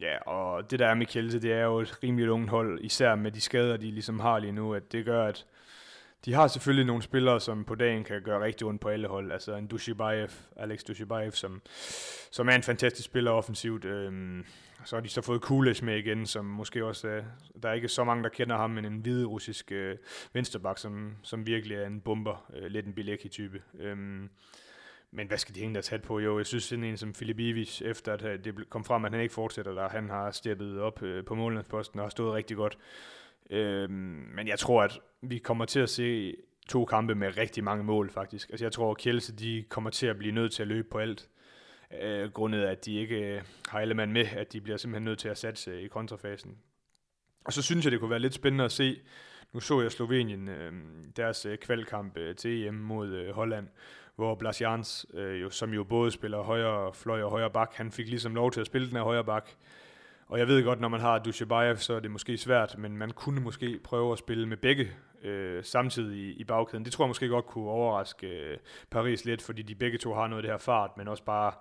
[0.00, 3.14] Ja, og det der er med Kjelse, det er jo et rimeligt ungt hold, især
[3.14, 5.46] med de skader, de ligesom har lige nu, at det gør, at
[6.24, 9.32] de har selvfølgelig nogle spillere, som på dagen kan gøre rigtig ondt på alle hold.
[9.32, 11.62] Altså en Dushibayev, Alex Dushibayev, som,
[12.30, 13.84] som er en fantastisk spiller offensivt.
[13.84, 14.44] Øhm,
[14.84, 17.22] så har de så fået Kulesh med igen, som måske også er,
[17.62, 19.96] der er ikke så mange, der kender ham, men en hvide russisk øh,
[20.32, 23.62] vensterbak, som, som virkelig er en bomber, øh, lidt en Bilecki-type.
[23.78, 24.30] Øhm,
[25.12, 26.18] men hvad skal de hænge der hat på?
[26.18, 29.12] Jo, jeg synes sådan en som Filip Ivis, efter at øh, det kom frem, at
[29.12, 32.56] han ikke fortsætter der, han har steppet op øh, på målmandsposten og har stået rigtig
[32.56, 32.78] godt.
[33.50, 33.92] Øhm,
[34.34, 36.36] men jeg tror, at vi kommer til at se
[36.68, 38.50] to kampe med rigtig mange mål, faktisk.
[38.50, 40.98] Altså jeg tror, at Kjelse, de kommer til at blive nødt til at løbe på
[40.98, 41.28] alt.
[42.02, 45.04] Øh, grundet af, at de ikke øh, har alle mand med, at de bliver simpelthen
[45.04, 46.58] nødt til at satse øh, i kontrafasen.
[47.44, 49.00] Og så synes jeg, det kunne være lidt spændende at se,
[49.52, 50.72] nu så jeg Slovenien, øh,
[51.16, 53.68] deres øh, kvalkamp øh, til EM mod øh, Holland,
[54.16, 57.92] hvor Blas Jans, øh, jo, som jo både spiller højre fløj og højre bak, han
[57.92, 59.50] fik ligesom lov til at spille den her højre bak.
[60.28, 63.10] Og jeg ved godt, når man har Dushabayev, så er det måske svært, men man
[63.10, 64.92] kunne måske prøve at spille med begge
[65.22, 66.84] øh, samtidig i, i bagkæden.
[66.84, 68.58] Det tror jeg måske godt kunne overraske øh,
[68.90, 71.52] Paris lidt, fordi de begge to har noget af det her fart, men også bare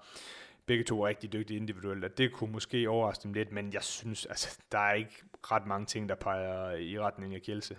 [0.66, 3.84] begge to er rigtig dygtige individuelt, at det kunne måske overraske dem lidt, men jeg
[3.84, 7.78] synes, altså, der er ikke ret mange ting, der peger i retning af Kjelse.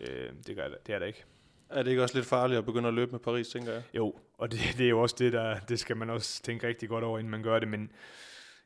[0.00, 1.24] Øh, det, gør, det er der ikke.
[1.70, 3.82] Er det ikke også lidt farligt at begynde at løbe med Paris, tænker jeg?
[3.94, 6.88] Jo, og det, det er jo også det, der, det skal man også tænke rigtig
[6.88, 7.90] godt over, inden man gør det, men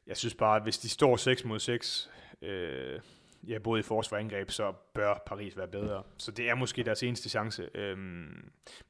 [0.07, 2.11] jeg synes bare, at hvis de står 6 mod 6,
[2.43, 3.01] øh,
[3.47, 6.03] ja, både i forsvar og angreb, så bør Paris være bedre.
[6.17, 7.69] Så det er måske deres eneste chance.
[7.75, 7.99] Øhm,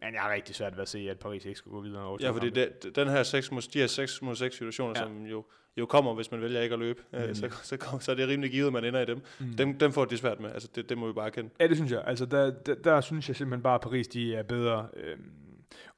[0.00, 2.18] men jeg har rigtig svært ved at se, at Paris ikke skal gå videre over
[2.20, 5.02] Ja, fordi det, den her 6 mod, de her 6 mod 6 situationer, ja.
[5.02, 5.44] som jo,
[5.76, 7.34] jo kommer, hvis man vælger ikke at løbe, mm.
[7.34, 9.22] så, så, kom, så er det rimelig givet, at man ender i dem.
[9.40, 9.56] Mm.
[9.56, 9.78] dem.
[9.78, 11.50] Dem får de svært med, altså det, det må vi bare kende.
[11.60, 12.02] Ja, det synes jeg.
[12.06, 14.88] Altså der, der, der synes jeg simpelthen bare, at Paris de er bedre.
[14.96, 15.32] Øhm,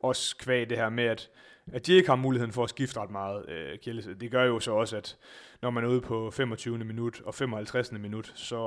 [0.01, 1.31] også kvæg det her med, at
[1.73, 4.15] at de ikke har muligheden for at skifte ret meget øh, Kjellese.
[4.15, 5.17] Det gør jo så også, at
[5.63, 6.79] når man er ude på 25.
[6.79, 7.93] minut og 55.
[7.93, 8.59] minut, så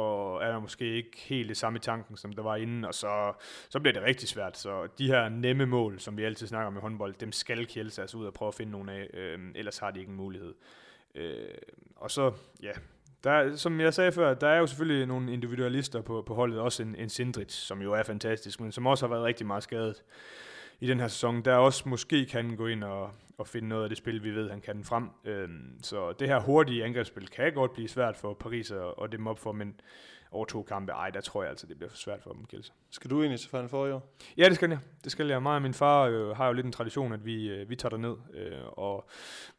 [0.42, 3.34] er der måske ikke helt det samme i tanken, som der var inden, og så,
[3.70, 4.58] så bliver det rigtig svært.
[4.58, 8.02] Så de her nemme mål, som vi altid snakker om i håndbold, dem skal Kjellese
[8.02, 10.54] altså ud og prøve at finde nogle af, øh, ellers har de ikke en mulighed.
[11.16, 11.48] Øh,
[11.96, 12.32] og så,
[12.64, 12.72] ja,
[13.24, 16.84] Der som jeg sagde før, der er jo selvfølgelig nogle individualister på, på holdet, også
[16.84, 20.04] en, en Sindrich, som jo er fantastisk, men som også har været rigtig meget skadet
[20.84, 23.90] i den her sæson, der også måske kan gå ind og, og finde noget af
[23.90, 25.10] det spil, vi ved, han kan frem.
[25.26, 29.28] Øhm, så det her hurtige angrebsspil kan godt blive svært for Paris at, at dem
[29.28, 29.76] op for, men
[30.32, 32.72] over to kampe, ej, der tror jeg altså, det bliver for svært for dem, Kjelse.
[32.90, 34.16] Skal du egentlig til Final Four i år?
[34.38, 34.80] Ja, det skal jeg.
[35.04, 35.42] Det skal jeg.
[35.42, 37.98] Mig og min far øh, har jo lidt en tradition, at vi, øh, vi tager
[37.98, 39.10] ned øh, og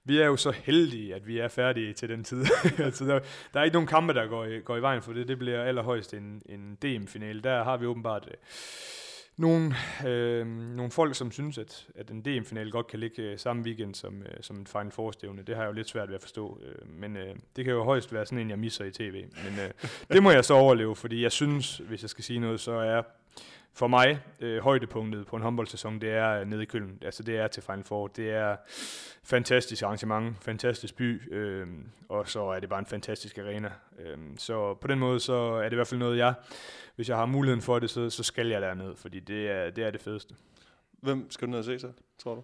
[0.05, 2.45] vi er jo så heldige, at vi er færdige til den tid.
[2.79, 3.21] altså, der,
[3.55, 5.29] der er ikke nogen kampe, der går i, går i vejen for det.
[5.29, 7.41] Det bliver allerhøjst en, en DM-finale.
[7.41, 8.29] Der har vi åbenbart...
[8.31, 8.35] Øh,
[9.37, 9.75] nogle,
[10.07, 13.95] øh, nogle folk, som synes, at, at en DM-finale godt kan ligge øh, samme weekend
[13.95, 15.43] som, øh, som en Final Four-stævne.
[15.43, 16.61] Det har jeg jo lidt svært ved at forstå.
[16.63, 19.25] Øh, men øh, det kan jo højst være sådan en, jeg misser i tv.
[19.45, 19.71] Men øh,
[20.13, 23.03] det må jeg så overleve, fordi jeg synes, hvis jeg skal sige noget, så er
[23.77, 26.99] for mig, øh, højdepunktet på en håndboldsæson, det er nede i Køln.
[27.03, 28.07] Altså det er til Final Four.
[28.07, 28.57] Det er
[29.23, 31.67] fantastisk arrangement, fantastisk by, øh,
[32.09, 33.73] og så er det bare en fantastisk arena.
[33.99, 36.35] Øh, så på den måde, så er det i hvert fald noget, jeg,
[36.97, 39.85] hvis jeg har muligheden for det, så, så skal jeg derned, fordi det er, det
[39.85, 40.35] er det fedeste.
[40.91, 42.43] Hvem skal du ned og se så, tror du?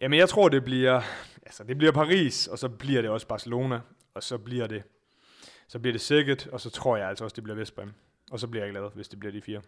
[0.00, 1.00] Jamen jeg tror, det bliver,
[1.46, 3.80] altså det bliver Paris, og så bliver det også Barcelona,
[4.14, 4.82] og så bliver det,
[5.68, 7.92] så bliver det Sikkert, og så tror jeg altså også, det bliver Vestbrem.
[8.30, 9.60] Og så bliver jeg glad, hvis det bliver de fire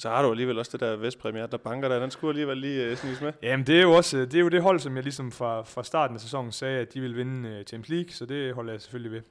[0.00, 1.98] så har du alligevel også det der Vestpremiere, der banker der.
[1.98, 3.32] Den skulle alligevel lige uh, sniges med.
[3.42, 5.84] Jamen, det er jo også det, er jo det hold, som jeg ligesom fra, fra
[5.84, 8.80] starten af sæsonen sagde, at de vil vinde uh, Champions League, så det holder jeg
[8.80, 9.22] selvfølgelig ved.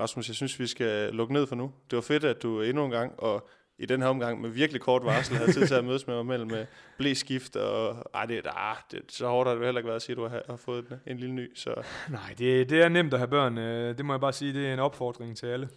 [0.00, 1.72] Rasmus, jeg synes, vi skal lukke ned for nu.
[1.90, 4.80] Det var fedt, at du endnu en gang, og i den her omgang med virkelig
[4.80, 6.66] kort varsel, havde tid til at mødes med mig mellem uh,
[6.98, 8.10] blæskift og...
[8.14, 10.28] Ej, det, ah, det, så hårdt har det heller ikke været at sige, at du
[10.28, 11.56] har, har fået en, en lille ny.
[11.56, 11.82] Så.
[12.10, 13.56] Nej, det, det er nemt at have børn.
[13.96, 15.68] Det må jeg bare sige, det er en opfordring til alle.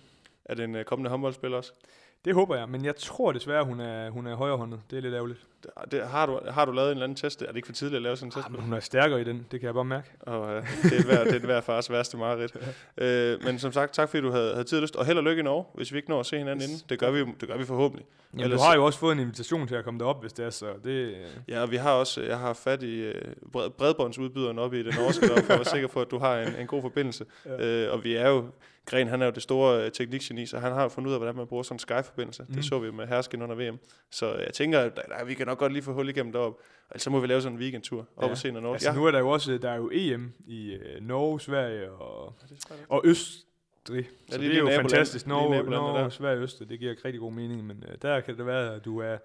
[0.45, 1.74] Er det en kommende håndboldspiller også?
[2.28, 4.80] Det håber jeg, men jeg tror desværre, hun er, hun er højrehåndet.
[4.92, 5.40] Det er lidt ærgerligt.
[5.64, 7.42] Det, det, har, du, har du lavet en eller anden test?
[7.42, 8.46] Er det ikke for tidligt at lave sådan en test?
[8.46, 10.10] Ah, men hun er stærkere i den, det kan jeg bare mærke.
[10.20, 10.48] Og, uh,
[10.84, 12.56] det, er hver, det er hver fars værste mareridt.
[13.42, 14.96] uh, men som sagt, tak fordi du havde, havde tid og lyst.
[14.96, 16.70] Og held og lykke i Norge, hvis vi ikke når at se hinanden yes.
[16.70, 16.86] inden.
[16.90, 18.06] Det gør vi, det gør vi forhåbentlig.
[18.34, 20.46] Jamen, Ellers, du har jo også fået en invitation til at komme derop, hvis det
[20.46, 20.66] er så.
[20.84, 21.16] Det,
[21.48, 23.14] ja, og vi har også, jeg har fat i uh,
[23.78, 26.68] bredbåndsudbyderen op i den norske, for at være sikker på, at du har en, en
[26.68, 27.26] god forbindelse.
[27.46, 27.88] Ja.
[27.88, 28.46] Uh, og vi er jo
[28.90, 31.20] Gren, han er jo det store uh, teknikgeni, så han har jo fundet ud af,
[31.20, 32.46] hvordan man bruger sådan en Sky-forbindelse.
[32.48, 32.56] Mm.
[32.56, 33.80] Det så vi med hersken under VM.
[34.12, 36.54] Så jeg tænker, at vi kan nok godt lige få hul igennem derop.
[36.90, 38.30] Og så må vi lave sådan en weekendtur op ja.
[38.30, 38.76] og se noget Norge.
[38.76, 38.96] Altså, ja.
[38.96, 42.34] nu er der jo også der er jo EM i uh, Norge, Sverige og,
[42.70, 43.46] ja, og Østrig.
[43.88, 45.28] Så ja, det er jo fantastisk.
[45.28, 47.66] Norge, Norge Sverige og Østrig, det giver rigtig god mening.
[47.66, 49.18] Men uh, der kan det være, at du er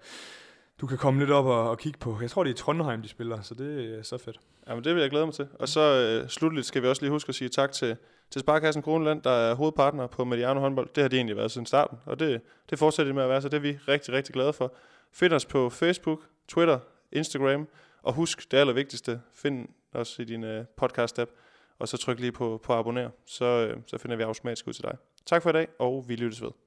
[0.81, 2.17] du kan komme lidt op og, og kigge på.
[2.21, 4.39] Jeg tror, det er Trondheim, de spiller, så det er så fedt.
[4.67, 5.47] Jamen, det vil jeg glæde mig til.
[5.59, 7.97] Og så uh, slutligt skal vi også lige huske at sige tak til
[8.33, 10.89] til Sparkassen Kroneland, der er hovedpartner på Mediano håndbold.
[10.95, 13.41] Det har de egentlig været siden starten, og det, det fortsætter de med at være,
[13.41, 14.73] så det er vi rigtig, rigtig glade for.
[15.11, 16.79] Find os på Facebook, Twitter,
[17.11, 17.67] Instagram,
[18.03, 21.31] og husk det allervigtigste, find os i din uh, podcast-app,
[21.79, 24.83] og så tryk lige på, på abonner, så, uh, så finder vi automatisk ud til
[24.83, 24.97] dig.
[25.25, 26.62] Tak for i dag, og vi lyttes ved.